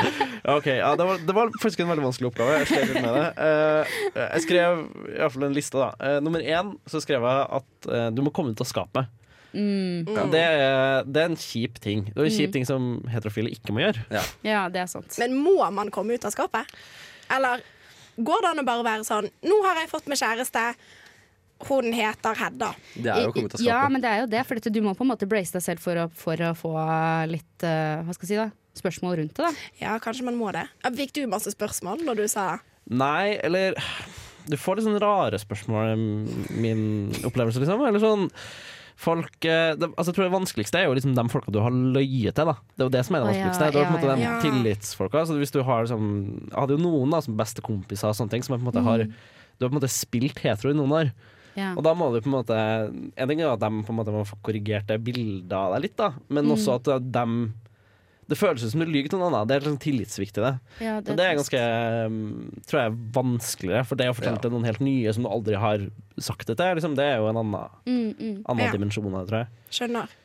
okay, 0.57 0.77
ja, 0.81 0.93
det, 0.99 1.05
var, 1.07 1.21
det 1.27 1.35
var 1.37 1.51
faktisk 1.61 1.83
en 1.85 1.91
veldig 1.93 2.05
vanskelig 2.07 2.31
oppgave. 2.31 2.59
Jeg 2.63 2.71
skrev 2.71 2.95
med 3.01 3.19
det. 3.19 3.27
Eh, 3.47 3.99
jeg 4.37 4.45
skrev 4.47 4.81
i 5.13 5.17
hvert 5.21 5.35
fall 5.37 5.47
en 5.49 5.55
liste. 5.57 5.77
da 5.81 5.93
Eh, 5.97 6.19
Nummer 6.23 6.43
én 6.43 6.73
så 6.89 6.99
skrev 7.03 7.23
jeg 7.25 7.47
at 7.59 7.87
eh, 7.91 8.09
du 8.13 8.21
må 8.25 8.31
komme 8.35 8.51
ut 8.53 8.61
av 8.63 8.67
skapet. 8.69 9.07
Mm. 9.53 10.07
Ja, 10.11 10.25
det, 10.33 10.41
er, 10.43 11.03
det 11.07 11.21
er 11.23 11.29
en 11.31 11.37
kjip 11.39 11.79
ting. 11.83 12.03
Det 12.11 12.17
er 12.19 12.27
en 12.27 12.35
kjip 12.35 12.49
Mm. 12.51 12.53
ting 12.57 12.65
som 12.67 12.87
heterofile 13.09 13.49
ikke 13.53 13.73
må 13.73 13.81
gjøre. 13.85 14.03
Ja, 14.43 14.67
det 14.69 14.81
er 14.83 14.87
sant. 14.91 15.15
Men 15.19 15.33
må 15.39 15.55
man 15.73 15.89
komme 15.91 16.13
ut 16.17 16.25
av 16.27 16.31
skapet? 16.35 16.67
Eller 17.31 17.63
går 18.17 18.41
det 18.43 18.49
an 18.53 18.61
å 18.63 18.65
bare 18.67 18.83
være 18.87 19.03
sånn 19.07 19.27
Nå 19.45 19.57
har 19.65 19.75
jeg 19.81 19.89
fått 19.91 20.07
meg 20.07 20.17
kjæreste. 20.19 20.63
Hun 21.67 21.87
heter 21.95 22.35
Hedda. 22.37 22.69
Det 22.93 23.09
er 23.09 23.23
jo 23.25 23.31
kommet 23.33 23.55
av 23.57 23.61
Ja, 23.65 23.79
men 23.89 24.01
det 24.03 24.09
er 24.11 24.19
jo 24.21 24.27
det, 24.29 24.43
for 24.45 24.59
du 24.61 24.81
må 24.85 24.93
på 24.93 25.01
en 25.07 25.09
måte 25.09 25.25
brace 25.29 25.55
deg 25.55 25.63
selv 25.65 25.81
for 25.81 25.97
å, 25.97 26.05
for 26.13 26.37
å 26.45 26.51
få 26.53 26.73
litt 27.31 27.65
eh, 27.65 28.03
Hva 28.05 28.13
skal 28.13 28.27
jeg 28.27 28.33
si 28.35 28.39
da? 28.43 28.49
spørsmål 28.77 29.15
rundt 29.17 29.33
det. 29.33 29.41
da 29.47 29.81
Ja, 29.81 29.95
kanskje 29.97 30.27
man 30.27 30.35
må 30.37 30.51
det. 30.53 30.67
Ja, 30.83 30.91
Fikk 30.93 31.15
du 31.17 31.23
masse 31.25 31.49
spørsmål 31.49 32.03
når 32.05 32.19
du 32.21 32.27
sa 32.29 32.59
Nei, 32.93 33.39
eller 33.41 33.73
Du 34.47 34.53
får 34.55 34.77
litt 34.77 34.85
sånn 34.85 34.99
rare 35.01 35.39
spørsmål, 35.41 35.97
min 36.61 37.09
opplevelse, 37.25 37.59
liksom. 37.59 37.81
Eller 37.89 37.99
sånn 38.05 38.29
Folk, 38.97 39.35
eh, 39.45 39.75
det, 39.77 39.91
altså 39.93 40.09
jeg 40.09 40.15
tror 40.17 40.25
Det 40.25 40.33
vanskeligste 40.33 40.79
er 40.79 40.87
jo 40.87 40.95
liksom 40.97 41.13
de 41.13 41.23
folka 41.29 41.51
du 41.53 41.59
har 41.61 41.69
løyet 41.69 42.33
til. 42.33 42.49
da 42.49 42.55
Det 42.73 42.81
er 42.81 42.87
jo 42.87 42.93
det 42.95 43.03
som 43.05 43.15
er 43.15 43.19
det 43.21 43.27
vanskeligste. 43.29 43.59
Det 43.61 43.69
er 43.69 43.77
på 43.77 43.83
en 43.85 43.93
måte 43.93 44.09
de 44.15 44.23
ja. 44.25 44.35
tillitsfolka. 44.41 45.25
Så 45.29 45.37
hvis 45.37 45.53
du 45.53 45.61
har 45.63 45.85
liksom, 45.85 46.05
Jeg 46.49 46.57
hadde 46.57 46.77
jo 46.77 46.81
noen 46.81 47.13
da 47.13 47.19
som 47.21 47.37
bestekompiser 47.37 48.09
og 48.09 48.17
sånne 48.17 48.33
ting, 48.33 48.41
som 48.43 48.55
jeg 48.55 48.63
på 48.63 48.65
en 48.65 48.71
måte 48.71 48.85
har 48.87 49.05
Du 49.05 49.65
har 49.65 49.69
på 49.69 49.75
en 49.75 49.79
måte 49.81 49.91
spilt 49.93 50.41
hetero 50.41 50.73
i 50.73 50.77
noen 50.77 50.95
år. 50.97 51.11
Ja. 51.57 51.71
Og 51.77 51.81
da 51.85 51.93
må 51.97 52.11
du 52.13 52.19
på 52.21 52.29
en 52.29 52.35
måte 52.39 52.57
En 53.17 53.29
ting 53.29 53.39
er 53.41 53.49
at 53.53 53.61
de 53.61 53.69
på 53.85 53.93
en 53.93 53.97
måte 54.01 54.13
må 54.13 54.25
få 54.25 54.37
korrigert 54.45 54.85
det 54.89 54.97
bildet 55.05 55.53
av 55.53 55.73
deg 55.75 55.87
litt, 55.87 55.97
da 55.97 56.11
men 56.29 56.45
Mm. 56.45 56.53
også 56.57 56.75
at 56.81 57.11
de 57.11 57.25
Det 58.27 58.37
føles 58.37 58.65
som 58.71 58.81
du 58.83 58.85
lyver 58.91 59.09
til 59.09 59.21
noen 59.21 59.31
annen. 59.31 59.47
Det 59.47 59.55
er 59.55 59.67
sånn 59.69 59.79
tillitssvikt 59.79 60.37
i 60.41 60.43
det. 60.43 60.53
Ja, 60.83 60.97
Så 60.99 61.15
det 61.15 61.25
er 61.25 61.37
ganske 61.39 61.61
um, 62.11 62.19
tror 62.67 62.81
jeg, 62.83 62.97
vanskeligere, 63.15 63.85
for 63.87 63.95
det 63.99 64.09
å 64.11 64.15
fortelle 64.17 64.35
Ja. 64.35 64.43
til 64.43 64.51
noen 64.51 64.67
helt 64.67 64.83
nye 64.83 65.13
som 65.15 65.23
du 65.23 65.29
aldri 65.31 65.55
har 65.55 65.87
sagt 66.19 66.47
det 66.47 66.57
til, 66.59 66.75
liksom, 66.75 66.95
det 66.99 67.05
er 67.07 67.17
jo 67.21 67.29
en 67.31 67.39
annen, 67.39 67.69
mm, 67.87 68.15
mm. 68.19 68.37
annen 68.45 68.65
Ja. 68.65 68.71
dimensjon 68.75 69.13
av 69.13 69.21
det, 69.23 69.27
tror 69.31 69.45
jeg. 69.45 69.47
Skjønner. 69.79 70.15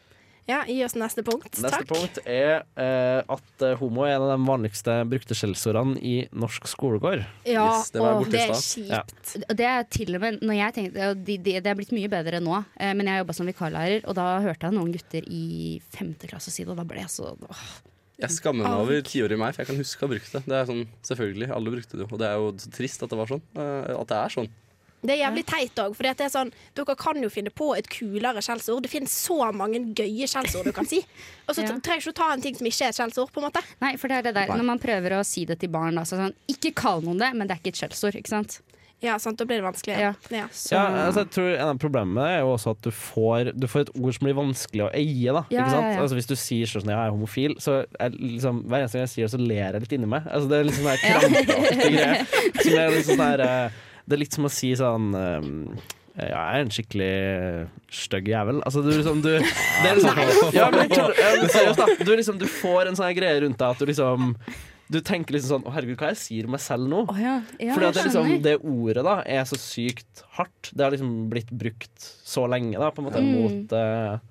Ja, 0.50 0.64
gi 0.66 0.80
oss 0.82 0.96
neste 0.98 1.22
punkt. 1.22 1.52
Neste 1.54 1.70
Takk. 1.70 1.86
punkt 1.86 2.18
er 2.26 2.64
eh, 2.74 3.22
at 3.30 3.62
eh, 3.62 3.76
homo 3.78 4.02
er 4.02 4.16
en 4.16 4.24
av 4.26 4.32
de 4.32 4.46
vanligste 4.48 4.96
brukte 5.06 5.36
skjellsordene 5.38 6.00
i 6.02 6.14
norsk 6.34 6.66
skolegård. 6.66 7.22
Ja, 7.46 7.68
Yes, 7.78 7.92
det 7.94 8.02
og 8.02 8.26
Det 8.28 8.40
er 8.42 8.50
kjipt. 8.58 8.90
Ja. 8.90 9.54
Det 9.54 9.68
er 9.70 9.86
til 9.86 10.16
og 10.18 10.24
med 10.24 10.42
når 10.42 10.58
jeg 10.58 10.74
tenkte 10.74 11.10
og 11.12 11.22
de, 11.22 11.38
de, 11.38 11.54
Det 11.62 11.70
er 11.70 11.78
blitt 11.78 11.94
mye 11.94 12.10
bedre 12.10 12.42
nå, 12.42 12.58
eh, 12.74 12.90
men 12.98 13.06
jeg 13.06 13.22
jobba 13.22 13.38
som 13.38 13.46
vikarlærer, 13.46 14.02
og 14.02 14.18
da 14.18 14.26
hørte 14.42 14.66
jeg 14.66 14.74
noen 14.74 14.90
gutter 14.98 15.30
i 15.30 15.80
femte 15.94 16.26
klasse 16.26 16.50
si 16.50 16.64
det, 16.66 16.74
og 16.74 16.82
da 16.82 16.88
ble 16.90 17.04
jeg 17.04 17.14
så 17.14 17.30
åh. 17.38 17.64
Jeg 18.20 18.30
skammer 18.30 18.68
meg 18.68 18.78
over 18.84 19.00
tiåret 19.02 19.32
i 19.32 19.36
meg, 19.40 19.54
for 19.54 19.62
jeg 19.62 19.66
kan 19.72 19.76
huske 19.80 20.02
å 20.02 20.06
ha 20.06 20.12
brukt 20.14 20.32
det. 20.32 20.42
Det 20.46 20.54
er 20.58 20.66
sånn, 20.68 20.82
Selvfølgelig, 21.02 21.50
alle 21.50 21.70
brukte 21.70 21.96
det 21.96 22.04
jo. 22.04 22.08
Og 22.12 22.18
det 22.20 22.28
er 22.28 22.36
jo 22.36 22.50
trist 22.76 23.02
at 23.02 23.10
det 23.10 23.18
var 23.18 23.26
sånn. 23.26 23.42
eh, 23.56 23.94
At 23.98 24.08
det 24.08 24.18
er 24.18 24.28
sånn. 24.36 24.50
Det 25.02 25.10
er 25.16 25.24
jævlig 25.26 25.42
teit 25.50 25.74
òg, 25.82 25.96
for 25.96 26.06
det 26.06 26.20
er 26.20 26.28
sånn, 26.30 26.52
dere 26.76 26.94
kan 26.94 27.18
jo 27.20 27.28
finne 27.28 27.50
på 27.50 27.72
et 27.76 27.88
kulere 27.90 28.38
skjellsord. 28.38 28.84
Det 28.84 28.90
finnes 28.92 29.10
så 29.10 29.52
mange 29.52 29.80
gøye 29.98 30.28
skjellsord 30.30 30.68
du 30.68 30.72
kan 30.72 30.86
si. 30.86 31.00
Og 31.48 31.56
så 31.56 31.62
Ja. 31.64 31.72
trenger 31.82 31.98
ikke 31.98 32.04
du 32.04 32.12
ta 32.12 32.32
en 32.32 32.40
ting 32.40 32.54
som 32.54 32.64
ikke 32.64 32.84
er 32.84 32.88
et 32.90 32.94
skjellsord. 32.94 33.32
på 33.32 33.42
en 33.42 33.50
måte 33.50 33.64
Nei, 33.80 33.96
for 33.96 34.06
det 34.06 34.18
er 34.18 34.22
det 34.22 34.34
der 34.34 34.46
Når 34.46 34.64
man 34.64 34.78
prøver 34.78 35.10
å 35.18 35.24
si 35.26 35.44
det 35.44 35.58
til 35.58 35.70
barn, 35.70 35.96
da, 35.96 36.02
så 36.02 36.16
sånn 36.22 36.34
Ikke 36.48 36.72
kall 36.72 37.02
noen 37.02 37.18
det, 37.18 37.34
men 37.34 37.48
det 37.48 37.56
er 37.56 37.60
ikke 37.60 37.74
et 37.74 37.90
skjellsord, 37.90 38.14
ikke 38.14 38.28
sant? 38.28 38.60
Ja, 39.02 39.16
sant, 39.18 39.38
Da 39.40 39.44
blir 39.48 39.58
det 39.58 39.64
vanskelig. 39.66 39.96
Ja. 39.98 40.12
Ja. 40.30 40.44
Så, 40.54 40.74
Ja, 40.76 40.82
altså, 41.08 41.24
jeg 41.24 41.30
tror 41.34 41.48
En 41.56 41.68
av 41.72 41.78
problemene 41.82 42.26
er 42.36 42.40
jo 42.44 42.52
også 42.54 42.74
at 42.76 42.82
du 42.86 42.90
får, 42.94 43.52
du 43.58 43.66
får 43.70 43.86
et 43.86 43.94
ord 43.98 44.14
som 44.14 44.26
blir 44.28 44.36
vanskelig 44.38 44.84
å 44.86 44.90
eie. 44.94 45.32
Da, 45.34 45.42
Ja, 45.50 45.64
ikke 45.64 45.70
sant? 45.74 45.86
ja, 45.88 45.94
ja. 45.96 46.02
Altså, 46.04 46.18
hvis 46.20 46.30
du 46.30 46.36
sier 46.38 46.70
sånn 46.70 46.86
at 46.86 46.94
jeg 46.94 46.98
er 47.06 47.14
homofil, 47.16 47.56
så 47.62 47.78
er 47.98 48.14
liksom, 48.18 48.62
hver 48.70 48.84
eneste 48.84 49.00
gang 49.00 49.08
jeg 49.08 49.14
sier 49.16 49.26
det, 49.26 49.32
så 49.34 49.42
ler 49.42 49.64
jeg 49.64 49.86
litt 49.86 49.96
inni 49.98 50.10
meg. 50.14 50.28
Altså, 50.30 50.48
det 50.52 50.60
er 50.60 50.68
litt 50.70 50.78
sånn 50.78 50.90
der 50.92 51.02
krampaktig 51.02 51.90
greie. 51.96 52.20
Som 52.62 52.78
er 52.78 52.94
litt 52.96 53.10
sånn 53.10 53.24
der, 53.26 53.44
eh, 53.48 53.82
det 54.06 54.16
er 54.16 54.22
litt 54.22 54.38
som 54.38 54.46
å 54.46 54.52
si 54.52 54.72
sånn 54.78 55.10
um, 55.14 55.52
ja, 56.12 56.26
jeg 56.28 56.34
er 56.36 56.60
en 56.66 56.72
skikkelig 56.74 57.12
stygg 57.88 58.26
jævel. 58.28 58.58
Altså, 58.68 58.82
du 58.84 58.90
liksom 58.92 59.22
du, 59.24 59.30
det 59.38 59.88
er 59.88 59.96
liksom, 59.96 60.52
ja, 60.52 60.66
men, 60.70 60.82
jeg 60.84 60.90
kødder. 60.92 61.22
ja, 61.22 61.48
seriøst, 61.54 61.80
da. 61.80 62.04
Du, 62.04 62.12
liksom, 62.18 62.38
du 62.42 62.44
får 62.52 62.90
en 62.90 62.98
sånn 62.98 63.14
greie 63.16 63.40
rundt 63.46 63.56
deg 63.58 63.68
at 63.72 63.80
du 63.80 63.88
liksom 63.88 64.34
Du 64.92 64.98
tenker 65.00 65.34
liksom 65.36 65.54
sånn 65.56 65.64
Å, 65.68 65.72
herregud, 65.74 65.96
hva 66.02 66.10
jeg 66.12 66.20
sier 66.20 66.48
om 66.48 66.52
meg 66.56 66.60
selv 66.64 66.90
nå? 66.90 67.04
Oh, 67.08 67.18
ja. 67.20 67.38
ja, 67.58 67.72
Fordi 67.76 67.88
at 67.88 67.96
det, 67.96 68.04
liksom, 68.10 68.34
det 68.44 68.56
ordet 68.60 69.04
da 69.06 69.14
er 69.24 69.46
så 69.48 69.56
sykt 69.60 70.24
hardt. 70.36 70.68
Det 70.76 70.84
har 70.84 70.92
liksom 70.94 71.14
blitt 71.32 71.50
brukt 71.50 72.10
så 72.28 72.44
lenge 72.50 72.76
da, 72.78 72.90
på 72.92 73.00
en 73.02 73.08
måte, 73.08 73.22
Mm. 73.24 73.32
mot, 73.40 73.72
uh, 73.78 74.28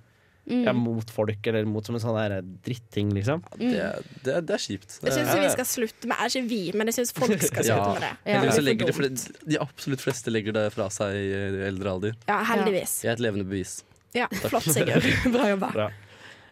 Mm. 0.52 0.64
ja, 0.66 0.72
mot 0.74 1.10
folk, 1.14 1.46
eller 1.48 1.68
mot 1.70 1.86
som 1.86 1.96
en 1.96 2.02
sånn 2.02 2.16
der 2.18 2.42
dritting, 2.66 3.12
liksom. 3.14 3.44
Det, 3.60 3.84
det, 4.26 4.40
det 4.50 4.56
er 4.56 4.62
kjipt. 4.64 4.96
Det 5.00 5.14
syns 5.14 5.30
jeg 5.30 5.38
ja. 5.38 5.44
vi 5.46 5.52
skal 5.54 5.68
slutte 5.70 6.10
med. 6.10 6.18
Er 6.18 6.32
ikke 6.34 6.50
vi, 6.50 6.62
men 6.76 6.90
jeg 6.90 6.98
syns 6.98 7.14
folk 7.14 7.38
skal 7.46 7.64
slutte 7.68 7.70
Ja. 7.70 7.94
med 7.94 8.02
det. 8.02 8.12
Ja. 8.26 8.42
Heldigvis 8.50 9.28
Det 9.38 9.46
de, 9.54 9.60
absolutt 9.62 10.02
fleste 10.02 10.34
legger 10.34 10.58
det 10.58 10.66
fra 10.74 10.90
seg 10.90 11.14
i 11.14 11.30
eldre 11.70 11.94
alder. 11.94 12.18
Ja, 12.28 12.40
heldigvis. 12.50 12.98
Jeg 13.06 13.14
er 13.14 13.20
et 13.20 13.24
levende 13.24 13.46
bevis. 13.48 13.76
Ja, 14.18 14.26
Flott, 14.42 14.66
Sigurd. 14.68 15.06
Bra 15.38 15.52
jobba. 15.54 15.70
Bra. 15.78 15.88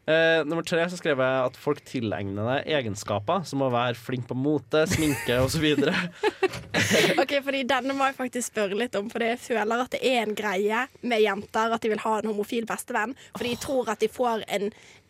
Eh, 0.07 0.41
nummer 0.47 0.63
tre 0.65 0.85
så 0.89 0.97
skrev 0.97 1.19
jeg 1.21 1.41
at 1.49 1.57
folk 1.59 1.81
tilegner 1.85 2.47
deg 2.47 2.69
egenskaper 2.79 3.43
som 3.45 3.61
å 3.61 3.69
være 3.73 3.97
flink 3.99 4.27
på 4.29 4.37
mote, 4.37 4.85
sminke 4.89 5.39
osv. 5.43 5.65
Ok, 7.19 7.33
fordi 7.45 7.61
Denne 7.69 7.93
må 7.93 8.05
jeg 8.07 8.15
faktisk 8.17 8.49
spørre 8.51 8.77
litt 8.77 8.95
om, 8.97 9.09
Fordi 9.11 9.27
jeg 9.33 9.39
føler 9.43 9.83
at 9.83 9.91
det 9.93 9.99
er 10.05 10.23
en 10.23 10.35
greie 10.37 10.79
med 11.05 11.21
jenter 11.21 11.73
at 11.75 11.83
de 11.83 11.91
vil 11.91 12.01
ha 12.01 12.13
en 12.19 12.29
homofil 12.31 12.65
bestevenn. 12.69 13.13
For 13.35 13.45
de 13.45 13.53
tror 13.61 13.91
at 13.93 14.01
de 14.01 14.09
får 14.11 14.45
en, 14.47 14.69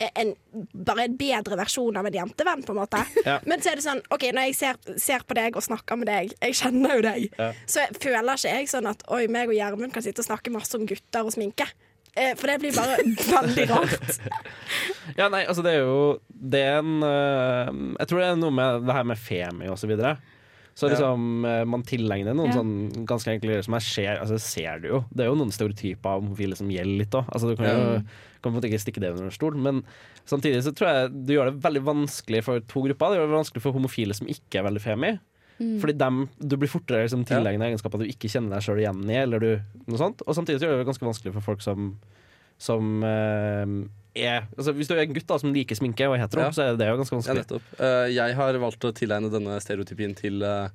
en 0.09 0.33
bare 0.73 1.05
en 1.07 1.17
bedre 1.19 1.59
versjon 1.59 1.99
av 1.99 2.09
en 2.09 2.17
jentevenn. 2.19 2.65
på 2.65 2.75
en 2.75 2.81
måte 2.81 3.03
Ja. 3.25 3.37
Men 3.47 3.61
så 3.63 3.71
er 3.71 3.79
det 3.79 3.85
sånn, 3.85 4.01
ok, 4.11 4.27
når 4.35 4.49
jeg 4.49 4.57
ser, 4.59 4.79
ser 4.99 5.23
på 5.27 5.37
deg 5.37 5.55
og 5.59 5.63
snakker 5.65 5.99
med 5.99 6.09
deg, 6.11 6.33
jeg 6.41 6.57
kjenner 6.59 6.97
jo 6.97 7.05
deg, 7.05 7.29
Ja. 7.39 7.51
så 7.69 7.85
jeg 7.85 7.99
føler 8.01 8.35
ikke 8.35 8.55
jeg 8.57 8.71
sånn 8.71 8.89
at 8.89 9.03
oi, 9.07 9.27
meg 9.31 9.47
og 9.51 9.55
Gjermund 9.55 9.93
kan 9.93 10.03
sitte 10.03 10.23
og 10.23 10.29
snakke 10.29 10.51
masse 10.53 10.75
om 10.75 10.85
gutter 10.89 11.23
og 11.27 11.33
sminke. 11.35 11.67
Eh, 12.15 12.33
For 12.37 12.49
det 12.49 12.57
blir 12.63 12.75
bare 12.75 12.97
veldig 13.05 13.69
rart. 13.69 14.19
Ja, 15.17 15.25
nei, 15.31 15.41
altså 15.49 15.63
det 15.65 15.71
er 15.73 15.79
jo 15.87 16.19
Det 16.29 16.59
er 16.61 16.75
en 16.83 16.99
uh, 17.01 17.69
Jeg 17.97 18.09
tror 18.11 18.19
det 18.21 18.27
er 18.27 18.35
noe 18.37 18.53
med 18.53 18.83
det 18.85 18.93
her 18.93 19.07
med 19.09 19.17
femi 19.17 19.69
og 19.71 19.79
så 19.81 19.89
videre. 19.89 20.19
Så 20.77 20.87
liksom 20.87 21.43
ja. 21.43 21.63
man 21.67 21.81
tilegner 21.83 22.37
noen 22.37 22.53
Ja. 22.53 22.59
sånn 22.59 23.05
ganske 23.09 23.33
enkle 23.33 23.49
greier 23.51 23.65
som 23.65 23.75
jeg 23.75 23.87
ser 23.87 24.21
Altså 24.21 24.37
det 24.37 24.43
ser 24.45 24.83
du 24.83 24.87
jo. 24.93 24.99
Det 25.11 25.25
er 25.25 25.31
jo 25.31 25.39
noen 25.41 25.51
stereotyper 25.51 26.13
av 26.13 26.21
homofile 26.21 26.55
som 26.55 26.69
gjelder 26.71 27.01
litt 27.01 27.17
òg. 27.19 27.27
Altså, 27.33 27.49
du 27.51 27.59
kan 27.59 27.67
jo 27.67 27.81
kan 28.39 28.45
på 28.45 28.51
en 28.53 28.55
måte 28.55 28.69
ikke 28.69 28.79
stikke 28.79 29.01
det 29.03 29.09
under 29.11 29.27
en 29.27 29.35
stol, 29.35 29.57
men 29.59 29.81
samtidig 30.29 30.61
så 30.63 30.71
tror 30.71 30.87
jeg 30.93 31.09
du 31.27 31.33
gjør 31.33 31.49
det 31.49 31.63
veldig 31.65 31.81
vanskelig 31.89 32.39
for 32.45 32.63
to 32.71 32.85
grupper. 32.85 33.11
Det 33.11 33.19
gjør 33.19 33.27
det 33.27 33.35
vanskelig 33.35 33.63
for 33.65 33.75
homofile 33.75 34.15
som 34.15 34.29
ikke 34.31 34.61
er 34.61 34.67
veldig 34.69 34.83
femi. 34.85 35.11
Mm. 35.59 35.75
Fordi 35.81 35.93
dem, 35.99 36.21
du 36.39 36.55
blir 36.55 36.71
fortere 36.71 37.03
liksom, 37.03 37.25
Ja. 37.27 37.37
tilegnet 37.37 37.67
egenskaper 37.67 37.99
du 37.99 38.05
ikke 38.07 38.29
kjenner 38.31 38.55
deg 38.55 38.63
sjøl 38.63 38.79
igjen 38.79 39.01
i. 39.09 39.17
Eller 39.19 39.39
du, 39.43 39.49
noe 39.87 39.99
sånt. 39.99 40.23
Og 40.25 40.35
samtidig 40.37 40.61
så 40.61 40.67
gjør 40.69 40.77
det 40.77 40.85
det 40.85 40.89
ganske 40.93 41.07
vanskelig 41.09 41.33
for 41.35 41.41
folk 41.51 41.61
som, 41.65 41.89
som 42.57 43.03
eh, 43.03 43.65
er 44.19 44.47
altså, 44.57 44.73
Hvis 44.73 44.87
du 44.89 44.95
er 44.95 45.03
en 45.03 45.13
gutt 45.13 45.27
da, 45.29 45.37
som 45.39 45.53
liker 45.53 45.75
sminke 45.77 46.07
og 46.07 46.15
er 46.17 46.23
hetero, 46.25 46.47
Ja. 46.47 46.51
så 46.55 46.63
er 46.65 46.77
det 46.79 46.87
jo 46.87 46.97
ganske 46.97 47.17
vanskelig. 47.19 47.45
Ja, 47.51 47.59
uh, 47.79 48.07
jeg 48.11 48.35
har 48.39 48.59
valgt 48.63 48.87
å 48.87 48.93
tilegne 48.95 49.31
denne 49.31 49.59
stereotypien 49.63 50.15
til 50.17 50.41
eh, 50.43 50.69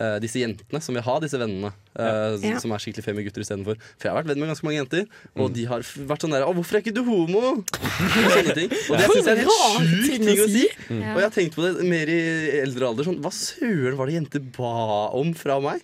eh, 0.00 0.16
disse 0.22 0.40
jentene 0.40 0.80
som 0.82 0.94
vil 0.96 1.04
ha 1.04 1.14
disse 1.20 1.36
vennene. 1.38 1.70
Uh, 1.94 2.38
Ja. 2.40 2.58
Som 2.62 2.72
er 2.72 2.78
skikkelig 2.80 3.04
femi 3.04 3.24
gutter 3.26 3.42
istedenfor. 3.44 3.76
For 3.98 4.08
jeg 4.08 4.12
har 4.14 4.22
vært 4.22 4.30
venn 4.30 4.40
med 4.40 4.48
ganske 4.48 4.64
mange 4.64 4.78
jenter, 4.80 5.06
og 5.36 5.50
Mm. 5.50 5.54
de 5.54 5.64
har 5.66 5.80
vært 5.80 6.22
sånn 6.24 6.30
der 6.32 6.42
'Å, 6.46 6.54
hvorfor 6.54 6.74
er 6.78 6.82
ikke 6.82 6.94
du 6.94 7.02
homo?' 7.04 7.60
Og 7.60 8.30
sånne 8.32 8.54
ting. 8.54 8.70
Og 8.90 8.94
det 8.96 9.06
syns 9.10 9.26
jeg 9.26 9.38
er 9.38 9.42
en 9.42 9.86
sjuk 9.86 10.24
ting 10.24 10.38
å 10.40 10.48
si. 10.48 10.66
Mm. 10.88 11.02
Og 11.14 11.18
jeg 11.20 11.26
har 11.28 11.36
tenkt 11.36 11.54
på 11.54 11.62
det 11.66 11.84
mer 11.84 12.06
i 12.08 12.20
eldre 12.62 12.86
alder. 12.88 13.04
Sånn, 13.04 13.20
hva 13.20 13.30
søren 13.30 13.96
var 13.96 14.06
det 14.06 14.14
jenter 14.14 14.40
ba 14.40 15.10
om 15.12 15.34
fra 15.34 15.60
meg? 15.60 15.82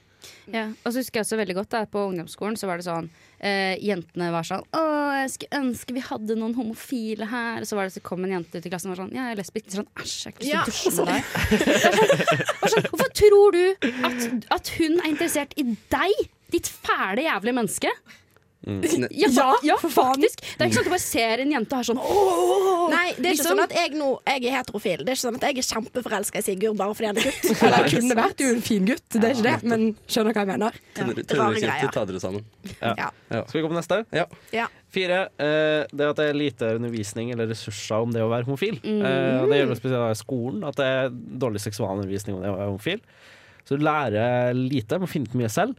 Ja. 0.50 0.68
Og 0.86 0.92
så 0.92 0.98
husker 1.02 1.20
jeg 1.20 1.24
også 1.26 1.36
veldig 1.38 1.54
godt 1.54 1.70
da, 1.70 1.84
På 1.86 2.06
ungdomsskolen 2.10 2.56
så 2.56 2.66
var 2.66 2.76
det 2.78 2.86
sånn 2.86 3.10
eh, 3.46 3.76
Jentene 3.86 4.28
var 4.34 4.46
sånn 4.46 4.64
Å, 4.76 4.82
jeg 5.20 5.32
skulle 5.34 5.60
ønske 5.62 5.96
vi 5.96 6.02
hadde 6.04 6.36
noen 6.38 6.54
homofile 6.58 7.28
her. 7.30 7.62
Og 7.62 7.70
så 7.70 7.78
var 7.78 7.88
det 7.88 7.96
så 7.96 8.02
kom 8.04 8.26
en 8.26 8.34
jente 8.36 8.60
ut 8.60 8.66
i 8.66 8.72
klassen 8.72 8.90
og 8.90 8.96
var 8.96 9.04
sånn 9.04 9.14
Ja, 9.16 9.28
jeg 9.30 9.36
er 9.36 9.40
lesbisk. 9.42 9.70
Sånn, 9.76 9.90
Æsj, 10.02 10.16
jeg 10.18 10.26
har 10.26 10.34
ikke 10.36 10.44
lyst 10.44 10.52
til 10.52 10.60
å 10.60 10.68
dusje 10.70 10.92
med 10.96 11.06
deg. 11.12 11.22
Sånn, 12.66 12.74
sånn, 12.74 12.88
Hvorfor 12.90 13.10
tror 13.22 13.56
du 13.56 13.64
at, 14.10 14.28
at 14.58 14.72
hun 14.80 15.00
er 15.00 15.10
interessert 15.14 15.56
i 15.60 15.68
deg? 15.92 16.24
Ditt 16.52 16.68
fæle, 16.70 17.24
jævlige 17.26 17.56
menneske. 17.56 17.90
Ne- 18.66 19.08
Ja, 19.14 19.28
Ja, 19.30 19.54
ja, 19.62 19.76
for 19.78 19.88
faen. 19.94 20.16
faktisk. 20.16 20.40
Det 20.42 20.58
er 20.60 20.66
ikke 20.66 20.74
sånn 20.74 20.82
at 20.82 20.84
du 20.84 20.90
bare 20.90 20.98
ser 21.04 21.38
en 21.44 21.50
jente 21.52 21.72
og 21.72 21.78
er 21.78 21.86
sånn 21.86 22.00
Åh! 22.02 22.90
Nei, 22.90 23.12
det 23.14 23.26
er 23.26 23.32
ikke 23.32 23.36
Liksom. 23.36 23.46
sånn 23.46 23.62
at 23.62 23.72
jeg 23.76 23.90
nå 23.94 24.08
Jeg 24.26 24.44
er 24.44 24.56
heterofil. 24.56 24.98
Det 25.04 25.08
er 25.08 25.14
ikke 25.14 25.22
sånn 25.26 25.36
at 25.36 25.44
jeg 25.46 25.58
er 25.58 25.66
kjempeforelska 25.70 26.38
i 26.38 26.42
Sigurd 26.42 26.76
bare 26.76 26.94
fordi 26.98 27.06
han 27.06 27.16
er 27.16 27.22
gutt. 27.22 27.62
Eller 27.62 27.88
kunne 27.94 28.16
vært 28.18 28.40
jo 28.42 28.48
en 28.56 28.60
fin 28.66 28.84
gutt, 28.86 29.06
det 29.14 29.22
er 29.24 29.34
ikke 29.36 29.46
det, 29.46 29.62
men 29.70 29.84
skjønner 30.10 30.32
hva 30.34 30.42
jeg 30.42 30.50
mener. 30.50 30.72
Tenåringsjenter, 30.96 31.62
greier. 31.62 31.92
ta 31.94 32.04
dere 32.10 32.20
sammen. 32.20 32.44
Ja. 32.82 33.10
Skal 33.46 33.60
vi 33.60 33.62
gå 33.62 33.70
på 33.70 33.78
neste? 33.78 34.00
Ja. 34.12 34.26
Ja. 34.52 34.66
Fire. 34.90 35.20
eh, 35.38 35.86
det 35.94 36.00
at 36.10 36.16
det 36.16 36.26
er 36.30 36.34
lite 36.34 36.74
undervisning 36.74 37.30
eller 37.32 37.46
ressurser 37.46 38.02
om 38.02 38.10
det 38.12 38.22
å 38.22 38.28
være 38.30 38.46
homofil. 38.46 38.80
Eh, 38.82 39.42
og 39.42 39.50
det 39.50 39.58
gjelder 39.62 39.78
spesielt 39.78 40.10
i 40.10 40.18
skolen. 40.18 40.64
At 40.66 40.74
det 40.76 40.86
er 40.86 41.10
dårlig 41.10 41.60
seksualundervisning 41.62 42.34
om 42.36 42.42
det 42.42 42.50
å 42.50 42.56
være 42.58 42.70
homofil. 42.74 43.00
Så 43.66 43.76
du 43.78 43.84
lærer 43.84 44.54
lite, 44.54 44.98
må 44.98 45.06
finne 45.10 45.26
ut 45.30 45.34
mye 45.38 45.50
selv. 45.50 45.76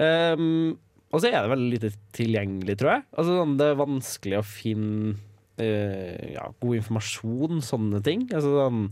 Um, 0.00 0.78
og 1.10 1.22
så 1.22 1.30
er 1.30 1.40
det 1.42 1.50
veldig 1.50 1.70
lite 1.74 1.92
tilgjengelig, 2.14 2.76
tror 2.80 2.92
jeg. 2.94 3.06
Altså, 3.16 3.38
sånn, 3.40 3.56
det 3.58 3.66
er 3.66 3.80
vanskelig 3.80 4.38
å 4.38 4.46
finne 4.46 5.14
uh, 5.58 6.26
ja, 6.36 6.44
god 6.62 6.76
informasjon, 6.80 7.64
sånne 7.66 8.02
ting. 8.06 8.28
Altså, 8.30 8.52
sånn, 8.60 8.84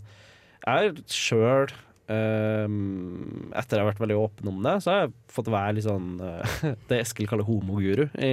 jeg 0.64 0.88
har 0.88 1.04
sjøl 1.12 1.76
etter 2.08 3.76
jeg 3.76 3.82
har 3.82 3.88
vært 3.90 3.98
veldig 4.00 4.16
åpen 4.16 4.48
om 4.48 4.62
det, 4.64 4.78
så 4.80 4.88
har 4.88 5.02
jeg 5.02 5.10
fått 5.28 5.50
være 5.52 5.74
litt 5.76 5.84
sånn 5.84 6.14
uh, 6.22 6.54
det 6.88 7.02
Eskil 7.02 7.28
kaller 7.28 7.44
homoguru 7.44 8.06
i, 8.16 8.30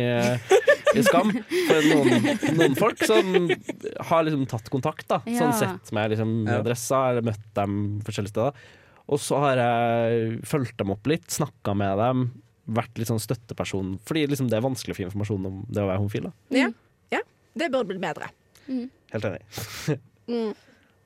i 0.95 1.03
Skam. 1.03 1.33
For 1.51 1.89
noen, 1.91 2.29
noen 2.55 2.77
folk 2.79 3.03
som 3.03 3.51
har 3.51 4.23
liksom 4.23 4.47
tatt 4.47 4.71
kontakt, 4.71 5.03
da. 5.11 5.19
Ja. 5.27 5.41
Sånn 5.43 5.57
sett 5.59 5.91
med 5.95 6.15
liksom 6.15 6.33
adressa, 6.55 7.03
eller 7.11 7.27
møtt 7.27 7.45
dem 7.59 7.77
forskjellige 8.07 8.31
steder. 8.37 8.65
Og 9.11 9.21
så 9.21 9.43
har 9.43 9.59
jeg 9.59 10.39
fulgt 10.47 10.79
dem 10.79 10.95
opp 10.95 11.11
litt, 11.11 11.27
snakka 11.35 11.75
med 11.77 11.99
dem, 11.99 12.23
vært 12.65 12.97
litt 12.99 13.09
sånn 13.11 13.21
støtteperson. 13.21 13.95
Fordi 14.07 14.25
liksom 14.31 14.49
det 14.51 14.57
er 14.59 14.65
vanskelig 14.65 14.95
å 14.95 14.99
få 14.99 15.05
informasjon 15.07 15.49
om 15.51 15.61
det 15.69 15.83
å 15.83 15.89
være 15.89 16.01
homofil. 16.01 16.29
Da. 16.29 16.59
Ja. 16.63 16.69
ja. 17.13 17.21
Det 17.55 17.69
burde 17.73 17.91
blitt 17.91 18.03
bedre. 18.03 18.31
Helt 18.67 19.31
enig. 19.31 19.45
Mm. 20.25 20.55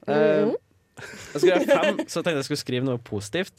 Uh, 0.07 0.53
jeg 1.33 1.41
skrev 1.43 1.65
fem, 1.67 1.97
så 2.07 2.21
tenkte 2.23 2.37
jeg 2.37 2.45
skulle 2.47 2.61
skrive 2.61 2.87
noe 2.87 3.01
positivt. 3.03 3.57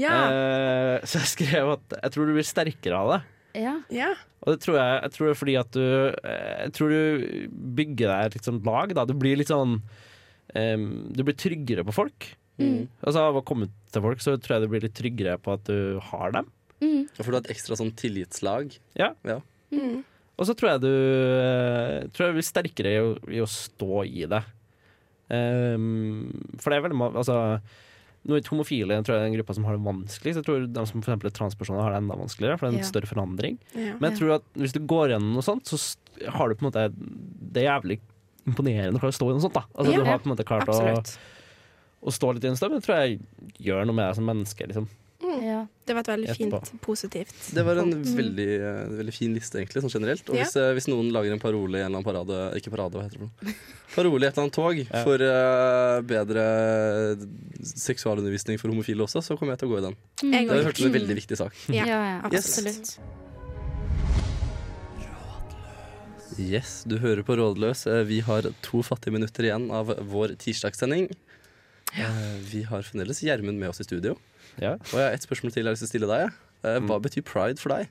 Ja. 0.00 0.14
Uh, 0.24 1.04
så 1.04 1.20
jeg 1.20 1.32
skrev 1.34 1.72
at 1.74 1.98
jeg 1.98 2.14
tror 2.14 2.30
du 2.30 2.32
blir 2.32 2.48
sterkere 2.48 2.96
av 2.96 3.12
det. 3.12 3.18
Ja. 3.60 3.74
ja. 3.92 4.08
Og 4.44 4.54
det 4.54 4.62
tror 4.64 4.78
jeg, 4.78 4.96
jeg 5.02 5.14
tror 5.14 5.26
det 5.26 5.34
er 5.34 5.38
fordi 5.40 5.54
at 5.60 5.70
du 5.76 5.84
eh, 5.84 6.56
Jeg 6.66 6.72
tror 6.76 6.92
du 6.92 7.52
bygger 7.78 8.10
deg 8.10 8.26
et 8.26 8.36
litt 8.36 8.48
sånn 8.48 8.62
lag. 8.66 8.92
Da. 8.96 9.06
Du 9.08 9.14
blir 9.16 9.38
litt 9.40 9.52
sånn 9.52 9.78
um, 9.80 10.88
Du 11.16 11.22
blir 11.24 11.38
tryggere 11.40 11.86
på 11.86 11.94
folk. 11.96 12.28
Mm. 12.60 12.86
Altså 13.00 13.24
Av 13.24 13.40
å 13.40 13.44
komme 13.46 13.70
til 13.92 14.04
folk 14.04 14.22
så 14.24 14.36
tror 14.40 14.56
jeg 14.56 14.66
du 14.66 14.72
blir 14.74 14.84
litt 14.84 14.96
tryggere 14.96 15.38
på 15.40 15.56
at 15.56 15.64
du 15.68 15.96
har 16.10 16.36
dem. 16.36 16.50
Mm. 16.82 17.06
For 17.16 17.24
du 17.30 17.36
har 17.38 17.42
et 17.44 17.52
ekstra 17.54 17.76
sånn 17.78 17.94
tillitslag. 17.96 18.74
Mm. 19.72 20.04
Og 20.36 20.44
så 20.46 20.52
tror 20.54 20.74
jeg 20.74 20.82
du 20.84 20.90
eh, 20.92 22.04
tror 22.12 22.26
jeg 22.28 22.36
blir 22.36 22.44
sterkere 22.46 22.92
i 22.92 23.00
å, 23.00 23.08
i 23.32 23.40
å 23.40 23.48
stå 23.48 24.02
i 24.04 24.26
det. 24.28 24.42
Um, 25.26 26.28
for 26.62 26.70
det 26.70 26.76
er 26.76 26.84
veldig 26.86 27.00
Altså 27.18 27.36
ikke 28.26 28.52
homofile 28.54 28.96
tror 29.06 29.16
jeg 29.16 29.22
er 29.22 29.28
en 29.30 29.36
gruppe 29.36 29.54
som 29.54 29.66
har 29.68 29.76
det 29.76 29.84
vanskelig. 29.86 30.32
Så 30.34 30.40
Jeg 30.42 30.46
tror 30.48 30.64
de 30.66 30.84
som 30.90 31.02
for 31.02 31.12
eksempel 31.12 31.30
er 31.30 31.34
transpersoner 31.36 31.84
har 31.86 31.94
det 31.94 32.00
enda 32.02 32.16
vanskeligere, 32.18 32.58
for 32.58 32.66
det 32.66 32.72
er 32.72 32.78
en 32.78 32.82
Ja. 32.82 32.90
større 32.90 33.06
forandring. 33.10 33.58
Ja. 33.74 33.94
Men 34.00 34.10
jeg 34.10 34.18
tror 34.18 34.34
at 34.34 34.42
hvis 34.58 34.72
du 34.74 34.80
går 34.80 35.10
gjennom 35.14 35.34
noe 35.34 35.46
sånt, 35.46 35.64
så 35.70 35.78
har 36.34 36.48
du 36.48 36.54
på 36.56 36.66
en 36.66 36.70
måte 36.72 36.92
Det 37.52 37.62
er 37.62 37.70
jævlig 37.70 38.00
imponerende 38.46 38.98
å 38.98 39.00
klare 39.00 39.14
å 39.14 39.18
stå 39.20 39.30
i 39.30 39.34
noe 39.34 39.44
sånt. 39.46 39.54
da 39.54 39.64
Altså 39.78 39.92
Ja, 39.92 39.98
Du 39.98 40.04
har 40.04 40.18
på 40.18 40.26
en 40.26 40.36
måte 40.36 40.44
klart 40.44 40.66
å, 40.68 41.16
å 42.02 42.10
stå 42.10 42.34
litt 42.34 42.44
i 42.44 42.48
en 42.48 42.56
stund, 42.56 42.72
men 42.72 42.80
det 42.80 42.86
tror 42.86 42.98
jeg 42.98 43.20
gjør 43.62 43.86
noe 43.86 43.94
med 43.94 44.08
deg 44.08 44.14
som 44.16 44.26
menneske. 44.26 44.66
Liksom. 44.66 44.88
Ja. 45.42 45.66
Det 45.86 45.94
var 45.94 46.00
et 46.02 46.08
veldig 46.10 46.28
Etterpå. 46.32 46.60
fint, 46.66 46.80
positivt. 46.82 47.54
Det 47.54 47.62
var 47.64 47.76
en 47.78 47.92
veldig, 48.02 48.46
eh, 48.58 48.88
veldig 48.98 49.14
fin 49.14 49.34
liste, 49.34 49.58
egentlig, 49.60 49.82
sånn 49.84 49.92
generelt. 49.94 50.28
Og 50.30 50.36
Ja. 50.36 50.42
hvis, 50.44 50.56
eh, 50.56 50.72
hvis 50.74 50.88
noen 50.88 51.12
lager 51.12 51.32
en 51.32 51.38
parole 51.38 51.78
i 51.78 51.82
en 51.82 51.92
eller 51.92 52.00
annen 52.00 52.04
parade 52.04 52.54
Ikke 52.56 52.70
parade, 52.74 52.92
hva 52.94 53.04
heter 53.06 53.18
det 53.18 53.28
noe? 53.28 53.54
Parole 53.94 54.24
i 54.24 54.26
et 54.26 54.34
eller 54.36 54.44
annet 54.44 54.52
tog 54.52 54.76
Ja. 54.76 55.04
for 55.04 55.14
uh, 55.22 56.00
bedre 56.02 57.16
seksualundervisning 57.62 58.58
for 58.58 58.68
homofile 58.68 59.02
også, 59.06 59.22
så 59.22 59.38
kommer 59.38 59.52
jeg 59.52 59.60
til 59.60 59.68
å 59.68 59.72
gå 59.74 59.78
i 59.78 59.86
den. 59.86 59.96
Mm. 60.22 60.30
Det 60.32 60.48
har 60.48 60.56
jeg 60.56 60.64
hørt 60.66 60.76
som 60.76 60.86
en 60.86 60.92
veldig 61.00 61.16
viktig 61.16 61.36
sak. 61.36 61.52
Ja, 61.68 61.84
Ja, 61.86 62.20
ja, 62.22 62.30
Yes. 62.32 62.58
absolutt. 62.58 62.98
Yes, 66.38 66.84
du 66.86 66.98
hører 66.98 67.22
på 67.24 67.36
Rådløs. 67.38 67.86
Vi 68.06 68.20
har 68.20 68.42
to 68.62 68.82
fattige 68.84 69.12
minutter 69.14 69.46
igjen 69.48 69.70
av 69.72 69.86
vår 70.10 70.34
tirsdagssending. 70.36 71.08
Ja. 71.96 72.10
Vi 72.50 72.62
har 72.68 72.82
fremdeles 72.84 73.22
Gjermund 73.24 73.56
med 73.58 73.70
oss 73.70 73.80
i 73.80 73.84
studio. 73.86 74.18
Ja. 74.62 74.74
Og 74.78 74.96
jeg 74.96 75.04
har 75.08 75.12
ett 75.16 75.26
spørsmål 75.26 75.52
til 75.52 75.62
jeg 75.62 75.68
har 75.68 75.74
lyst 75.76 75.84
til 75.84 75.90
å 75.90 75.94
stille 75.94 76.10
deg. 76.10 76.32
Eh, 76.64 76.78
Hva 76.80 76.96
Mm. 76.98 77.02
betyr 77.04 77.24
pride 77.24 77.58
for 77.60 77.68
deg? 77.76 77.88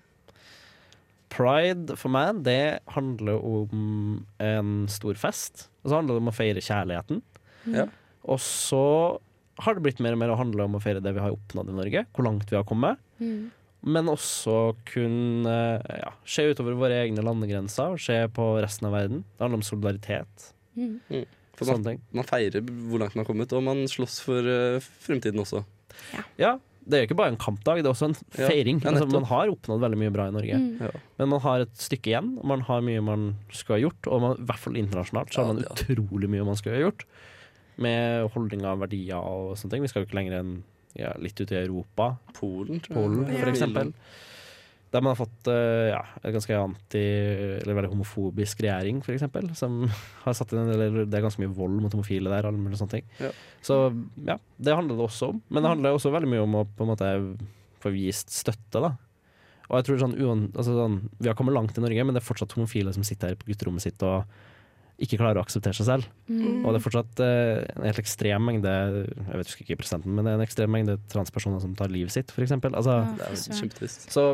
Pride 1.35 1.97
for 1.99 2.13
meg, 2.13 2.43
det 2.45 2.79
handler 2.95 3.41
om 3.43 4.25
en 4.39 4.87
stor 4.91 5.17
fest. 5.19 5.67
Og 5.83 5.91
så 5.91 5.97
handler 5.99 6.15
det 6.15 6.23
om 6.23 6.31
å 6.31 6.35
feire 6.35 6.61
kjærligheten. 6.63 7.21
Ja. 7.73 7.87
Og 8.23 8.39
så 8.39 9.19
har 9.59 9.75
det 9.75 9.83
blitt 9.83 9.99
mer 10.03 10.13
og 10.15 10.19
mer 10.21 10.31
å 10.33 10.37
handle 10.39 10.63
om 10.67 10.75
å 10.77 10.81
feire 10.83 11.01
det 11.03 11.13
vi 11.15 11.23
har 11.23 11.33
oppnådd 11.35 11.69
i 11.73 11.75
Norge. 11.75 12.05
Hvor 12.15 12.27
langt 12.27 12.49
vi 12.51 12.55
har 12.57 12.63
kommet. 12.67 12.97
Mm. 13.19 13.49
Men 13.85 14.07
også 14.09 14.75
kunne 14.89 15.81
ja, 15.85 16.11
se 16.25 16.47
utover 16.49 16.73
våre 16.79 17.03
egne 17.03 17.21
landegrenser 17.25 17.93
og 17.93 17.99
se 18.01 18.15
på 18.33 18.47
resten 18.63 18.87
av 18.89 18.95
verden. 18.97 19.23
Det 19.35 19.43
handler 19.45 19.59
om 19.61 19.67
solidaritet. 19.67 20.47
Mm. 20.77 21.25
For 21.55 21.69
man, 21.71 21.99
man 22.15 22.25
feirer 22.27 22.63
hvor 22.65 22.99
langt 22.99 23.15
man 23.15 23.23
har 23.23 23.29
kommet, 23.29 23.53
og 23.55 23.63
man 23.63 23.83
slåss 23.87 24.17
for 24.25 24.41
uh, 24.43 24.79
fremtiden 25.05 25.39
også. 25.43 25.61
Ja, 26.39 26.55
det 26.85 26.97
er 26.97 27.01
jo 27.01 27.07
ikke 27.09 27.17
bare 27.17 27.33
en 27.33 27.39
kampdag, 27.41 27.81
det 27.81 27.89
er 27.89 27.95
også 27.95 28.11
en 28.11 28.17
feiring. 28.35 28.79
ja, 28.83 28.91
altså, 28.91 29.07
man 29.09 29.25
har 29.25 29.49
oppnådd 29.49 29.81
veldig 29.81 29.99
mye 30.03 30.13
bra 30.13 30.27
i 30.29 30.35
Norge. 30.35 30.59
Mm. 30.61 30.83
Ja. 30.85 30.91
Men 31.17 31.31
man 31.33 31.41
har 31.41 31.63
et 31.65 31.73
stykke 31.81 32.11
igjen, 32.11 32.35
og 32.37 32.45
man 32.51 32.61
har 32.67 32.83
mye 32.85 33.01
man 33.01 33.23
skulle 33.49 33.79
ha 33.79 33.85
gjort. 33.87 34.11
Og 34.11 34.21
man, 34.21 34.37
i 34.37 34.45
hvert 34.51 34.61
fall 34.61 34.77
internasjonalt 34.77 35.33
så 35.33 35.41
har 35.41 35.53
man 35.53 35.63
ja. 35.65 35.73
utrolig 35.73 36.29
mye 36.29 36.45
man 36.45 36.59
skulle 36.59 36.77
ha 36.77 36.85
gjort. 36.85 37.07
Med 37.81 38.29
holdninger, 38.35 38.77
verdier 38.85 39.17
og 39.17 39.57
sånne 39.57 39.73
ting. 39.73 39.85
Vi 39.87 39.91
skal 39.91 40.03
jo 40.03 40.09
ikke 40.09 40.19
lenger 40.19 40.37
enn 40.43 40.53
ja, 40.95 41.11
litt 41.19 41.41
ut 41.41 41.51
i 41.51 41.59
Europa. 41.59 42.13
Polen, 42.37 42.79
tror 42.85 43.01
jeg. 43.01 43.01
Polen, 43.01 43.33
for 43.33 43.51
eksempel. 43.51 43.91
Der 44.93 45.01
man 45.03 45.11
har 45.15 45.17
fått 45.19 45.47
eh, 45.51 45.89
ja, 45.91 46.01
en 46.23 46.33
ganske 46.35 46.55
anti- 46.55 47.01
eller 47.61 47.75
veldig 47.75 47.89
homofobisk 47.91 48.61
regjering, 48.63 49.01
for 49.03 49.15
eksempel. 49.15 49.49
Som 49.57 49.81
har 50.23 50.37
satt 50.37 50.53
inn 50.55 50.69
eller 50.71 51.01
Det 51.05 51.17
er 51.19 51.25
ganske 51.25 51.41
mye 51.43 51.51
vold 51.57 51.81
mot 51.83 51.91
homofile 51.97 52.31
der. 52.31 52.47
Alle 52.47 52.61
mulige 52.61 52.79
sånne 52.79 52.97
ting. 52.99 53.09
Ja. 53.19 53.31
Så 53.65 53.79
ja, 54.27 54.37
det 54.57 54.77
handler 54.77 54.95
det 54.99 55.07
også 55.09 55.33
om. 55.33 55.41
Men 55.49 55.65
det 55.65 55.73
handler 55.73 55.97
også 55.97 56.13
veldig 56.15 56.31
mye 56.31 56.45
om 56.45 56.59
å 56.61 56.65
på 56.69 56.85
en 56.85 56.93
måte 56.93 57.11
få 57.83 57.91
vist 57.93 58.31
støtte, 58.33 58.79
da. 58.81 58.93
Og 59.65 59.79
jeg 59.79 59.87
tror 59.87 59.97
sånn, 60.03 60.17
uan, 60.21 60.41
altså 60.53 60.75
sånn 60.77 60.99
Vi 61.17 61.25
har 61.25 61.33
kommet 61.37 61.55
langt 61.57 61.73
i 61.77 61.81
Norge, 61.81 62.03
men 62.05 62.13
det 62.13 62.21
er 62.21 62.27
fortsatt 62.27 62.53
homofile 62.53 62.91
som 62.93 63.03
sitter 63.05 63.31
her 63.33 63.39
på 63.41 63.49
gutterommet 63.49 63.81
sitt 63.81 64.03
og 64.05 64.29
ikke 65.01 65.17
klarer 65.19 65.41
å 65.41 65.43
akseptere 65.43 65.75
seg 65.75 65.87
selv. 65.89 66.05
Mm. 66.29 66.61
Og 66.63 66.69
det 66.71 66.77
er 66.79 66.83
fortsatt 66.85 67.21
eh, 67.25 67.65
en 67.73 67.83
helt 67.89 67.99
ekstrem 67.99 68.45
mengde 68.47 68.71
Jeg 68.71 69.39
vet 69.41 69.49
ikke 69.65 69.79
prosenten, 69.81 70.13
men 70.15 70.23
det 70.23 70.31
er 70.31 70.37
en 70.39 70.45
ekstrem 70.45 70.71
mengde 70.71 70.95
transpersoner 71.11 71.59
som 71.59 71.73
tar 71.75 71.91
livet 71.91 72.13
sitt, 72.15 72.31
f.eks. 72.31 72.53
Altså, 72.69 72.93
Ja, 73.19 73.27
er 73.27 73.41
kjempetrist. 73.59 74.05
så 74.13 74.29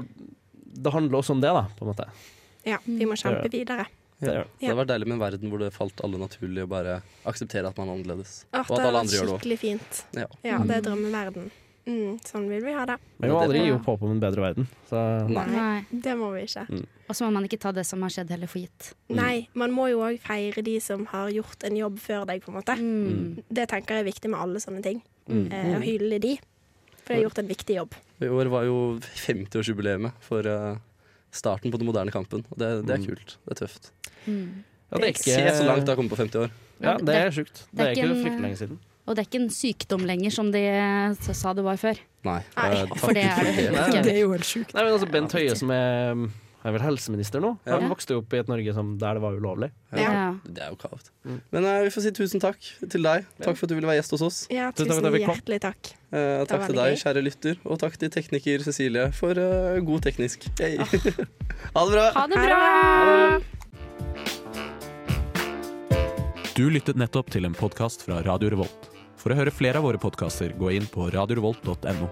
det 0.73 0.93
handler 0.93 1.19
også 1.19 1.36
om 1.36 1.41
det, 1.41 1.51
da, 1.53 1.63
på 1.77 1.86
en 1.86 1.91
måte. 1.93 2.07
Ja, 2.65 2.77
vi 2.86 3.05
må 3.10 3.17
kjempe 3.17 3.49
videre. 3.51 3.88
Det 4.21 4.27
Ja. 4.29 4.43
gjør 4.43 4.45
Det 4.60 4.67
hadde 4.69 4.77
vært 4.86 4.91
deilig 4.93 5.07
med 5.07 5.13
en 5.17 5.23
verden 5.23 5.49
hvor 5.49 5.60
det 5.60 5.73
falt 5.73 6.01
alle 6.05 6.17
naturlig 6.21 6.63
å 6.63 6.69
bare 6.69 7.01
akseptere 7.25 7.67
at 7.67 7.77
man 7.77 7.89
er 7.89 7.93
annerledes. 7.97 8.45
Åh, 8.53 8.60
Og 8.69 8.77
at 8.79 8.86
alle 8.86 8.99
andre 8.99 9.17
gjør 9.17 9.25
det 9.25 9.34
òg. 9.34 9.39
skikkelig 9.41 9.57
fint. 9.60 10.03
Ja. 10.13 10.27
Ja, 10.43 10.60
det 10.60 10.75
er 10.77 10.81
drømmeverden. 10.91 11.49
Mm, 11.88 12.19
sånn 12.21 12.47
vil 12.47 12.62
vi 12.62 12.71
ha 12.77 12.86
det. 12.86 12.99
Men 13.17 13.29
vi 13.31 13.34
må 13.36 13.41
aldri 13.41 13.60
gi 13.65 13.71
opp 13.73 13.86
håpet 13.89 14.03
om 14.03 14.12
en 14.12 14.19
bedre 14.21 14.41
verden. 14.43 14.67
Så 14.88 15.27
Nei. 15.27 15.45
Nei. 15.47 15.86
Det 15.91 16.13
må 16.15 16.31
vi 16.36 16.43
ikke. 16.45 16.86
Og 17.10 17.15
så 17.15 17.25
må 17.25 17.31
man 17.34 17.43
ikke 17.47 17.60
ta 17.60 17.71
det 17.71 17.86
som 17.88 17.99
har 18.03 18.10
skjedd, 18.13 18.29
heller 18.29 18.47
for 18.47 18.60
gitt. 18.62 18.93
Nei, 19.10 19.47
man 19.55 19.71
må 19.71 19.89
jo 19.89 19.97
òg 20.05 20.19
feire 20.21 20.62
de 20.63 20.79
som 20.79 21.07
har 21.07 21.31
gjort 21.31 21.63
en 21.63 21.75
jobb 21.75 21.97
før 21.97 22.27
deg, 22.27 22.43
på 22.43 22.49
en 22.53 22.62
måte. 22.62 22.77
Mm. 22.77 23.43
Det 23.51 23.67
tenker 23.67 23.95
jeg 23.97 24.05
er 24.05 24.12
viktig 24.12 24.29
med 24.29 24.39
alle 24.39 24.60
sånne 24.62 24.84
ting. 24.84 25.01
Mm. 25.27 25.51
Eh, 25.51 25.79
å 25.79 25.81
hylle 25.81 26.19
de. 26.21 26.39
For 27.03 27.15
de 27.15 27.23
har 27.23 27.29
gjort 27.29 27.39
en 27.39 27.47
viktig 27.47 27.75
jobb. 27.75 27.95
I 28.27 28.29
år 28.29 28.49
var 28.53 28.63
jo 28.67 28.77
50-årsjubileet 29.01 30.12
for 30.25 30.45
eh, 30.47 30.75
starten 31.34 31.71
på 31.73 31.79
den 31.81 31.88
moderne 31.88 32.12
kampen. 32.13 32.43
Og 32.51 32.57
det, 32.60 32.69
det 32.88 32.93
er 32.95 33.01
Mm. 33.01 33.07
kult. 33.07 33.38
Det 33.47 33.55
er 33.55 33.65
tøft. 33.65 33.91
Mm. 34.27 34.63
ja, 34.91 34.97
det 34.97 35.03
er 35.03 35.13
ikke 35.15 35.23
Se 35.23 35.57
så 35.57 35.65
langt 35.65 35.86
det 35.86 35.89
har 35.89 35.95
kommet 35.99 36.12
på 36.13 36.19
50 36.21 36.36
år. 36.45 36.51
Ja, 36.81 36.97
det 36.97 37.15
er 37.15 37.31
sjukt. 37.31 37.63
Det 37.71 37.86
er 37.86 37.91
ikke 37.95 38.15
fryktelig 38.23 38.41
lenge 38.41 38.57
siden. 38.60 38.79
Og 39.07 39.15
det 39.15 39.23
er 39.23 39.27
ikke 39.29 39.41
en 39.43 39.49
sykdom 39.49 40.03
lenger, 40.05 40.31
som 40.31 40.51
de 40.53 40.62
sa 41.34 41.53
det 41.57 41.63
var 41.65 41.77
før. 41.81 41.97
Nei. 42.23 42.39
Nei, 42.55 42.69
eh, 42.77 42.95
for 43.01 43.13
det 43.17 43.23
er 43.25 43.41
det 43.43 43.65
ikke. 43.65 44.03
Det 44.05 44.13
er 44.13 44.19
jo 44.21 44.31
helt 44.31 44.45
sjukt. 44.45 44.73
Nei, 44.77 44.84
men 44.86 44.93
altså 44.93 45.10
Bent 45.12 45.34
Høie, 45.34 45.55
som 45.57 45.71
er, 45.73 46.21
er 46.63 46.76
vel 46.76 46.84
helseminister 46.86 47.41
nå, 47.41 47.56
Ja. 47.65 47.80
han 47.80 47.89
vokste 47.89 48.13
jo 48.13 48.21
opp 48.21 48.34
i 48.34 48.38
et 48.41 48.50
Norge 48.52 48.74
som, 48.76 48.97
der 49.02 49.17
det 49.17 49.21
var 49.24 49.34
ulovlig. 49.38 49.71
Ja. 49.91 50.00
Ja. 50.02 50.36
Det 50.45 50.62
er 50.62 50.69
jo 50.69 50.78
kavt. 50.82 51.12
Mm. 51.26 51.39
Men 51.52 51.65
uh, 51.65 51.82
vi 51.86 51.89
får 51.93 52.02
si 52.06 52.12
tusen 52.17 52.39
takk 52.43 52.60
til 52.89 53.02
deg. 53.08 53.26
Takk 53.41 53.58
for 53.58 53.65
at 53.65 53.69
du 53.71 53.76
ville 53.80 53.89
være 53.89 54.02
gjest 54.02 54.13
hos 54.17 54.26
oss. 54.28 54.38
Ja, 54.54 54.71
Tusen 54.76 55.04
jeg 55.10 55.26
hjertelig 55.26 55.62
takk. 55.63 55.93
Eh, 56.12 56.43
var 56.43 56.45
takk 56.52 56.67
til 56.67 56.76
deg, 56.78 56.97
kjære 57.02 57.24
lytter, 57.24 57.56
og 57.65 57.80
takk 57.82 57.97
til 57.97 58.10
tekniker 58.13 58.63
Cecilie 58.65 59.12
for 59.15 59.32
uh, 59.38 59.80
god 59.88 60.06
teknisk. 60.06 60.45
Hey. 60.60 60.78
ha 61.76 61.86
det 61.88 61.91
bra! 61.95 62.06
Ha 62.19 62.28
det 62.28 62.38
Ha 62.38 62.45
det 62.45 62.45
bra! 62.45 63.62
Du 66.52 66.67
lyttet 66.69 67.00
nettopp 67.00 67.32
til 67.32 67.47
en 67.47 67.56
podkast 67.58 68.04
fra 68.06 68.19
Radio 68.28 68.52
Revolt. 68.54 68.91
For 69.21 69.34
å 69.34 69.38
høre 69.38 69.54
flere 69.56 69.80
av 69.80 69.86
våre 69.88 70.02
podkaster, 70.02 70.54
gå 70.60 70.76
inn 70.76 70.88
på 70.89 71.08
radiorevolt.no. 71.13 72.12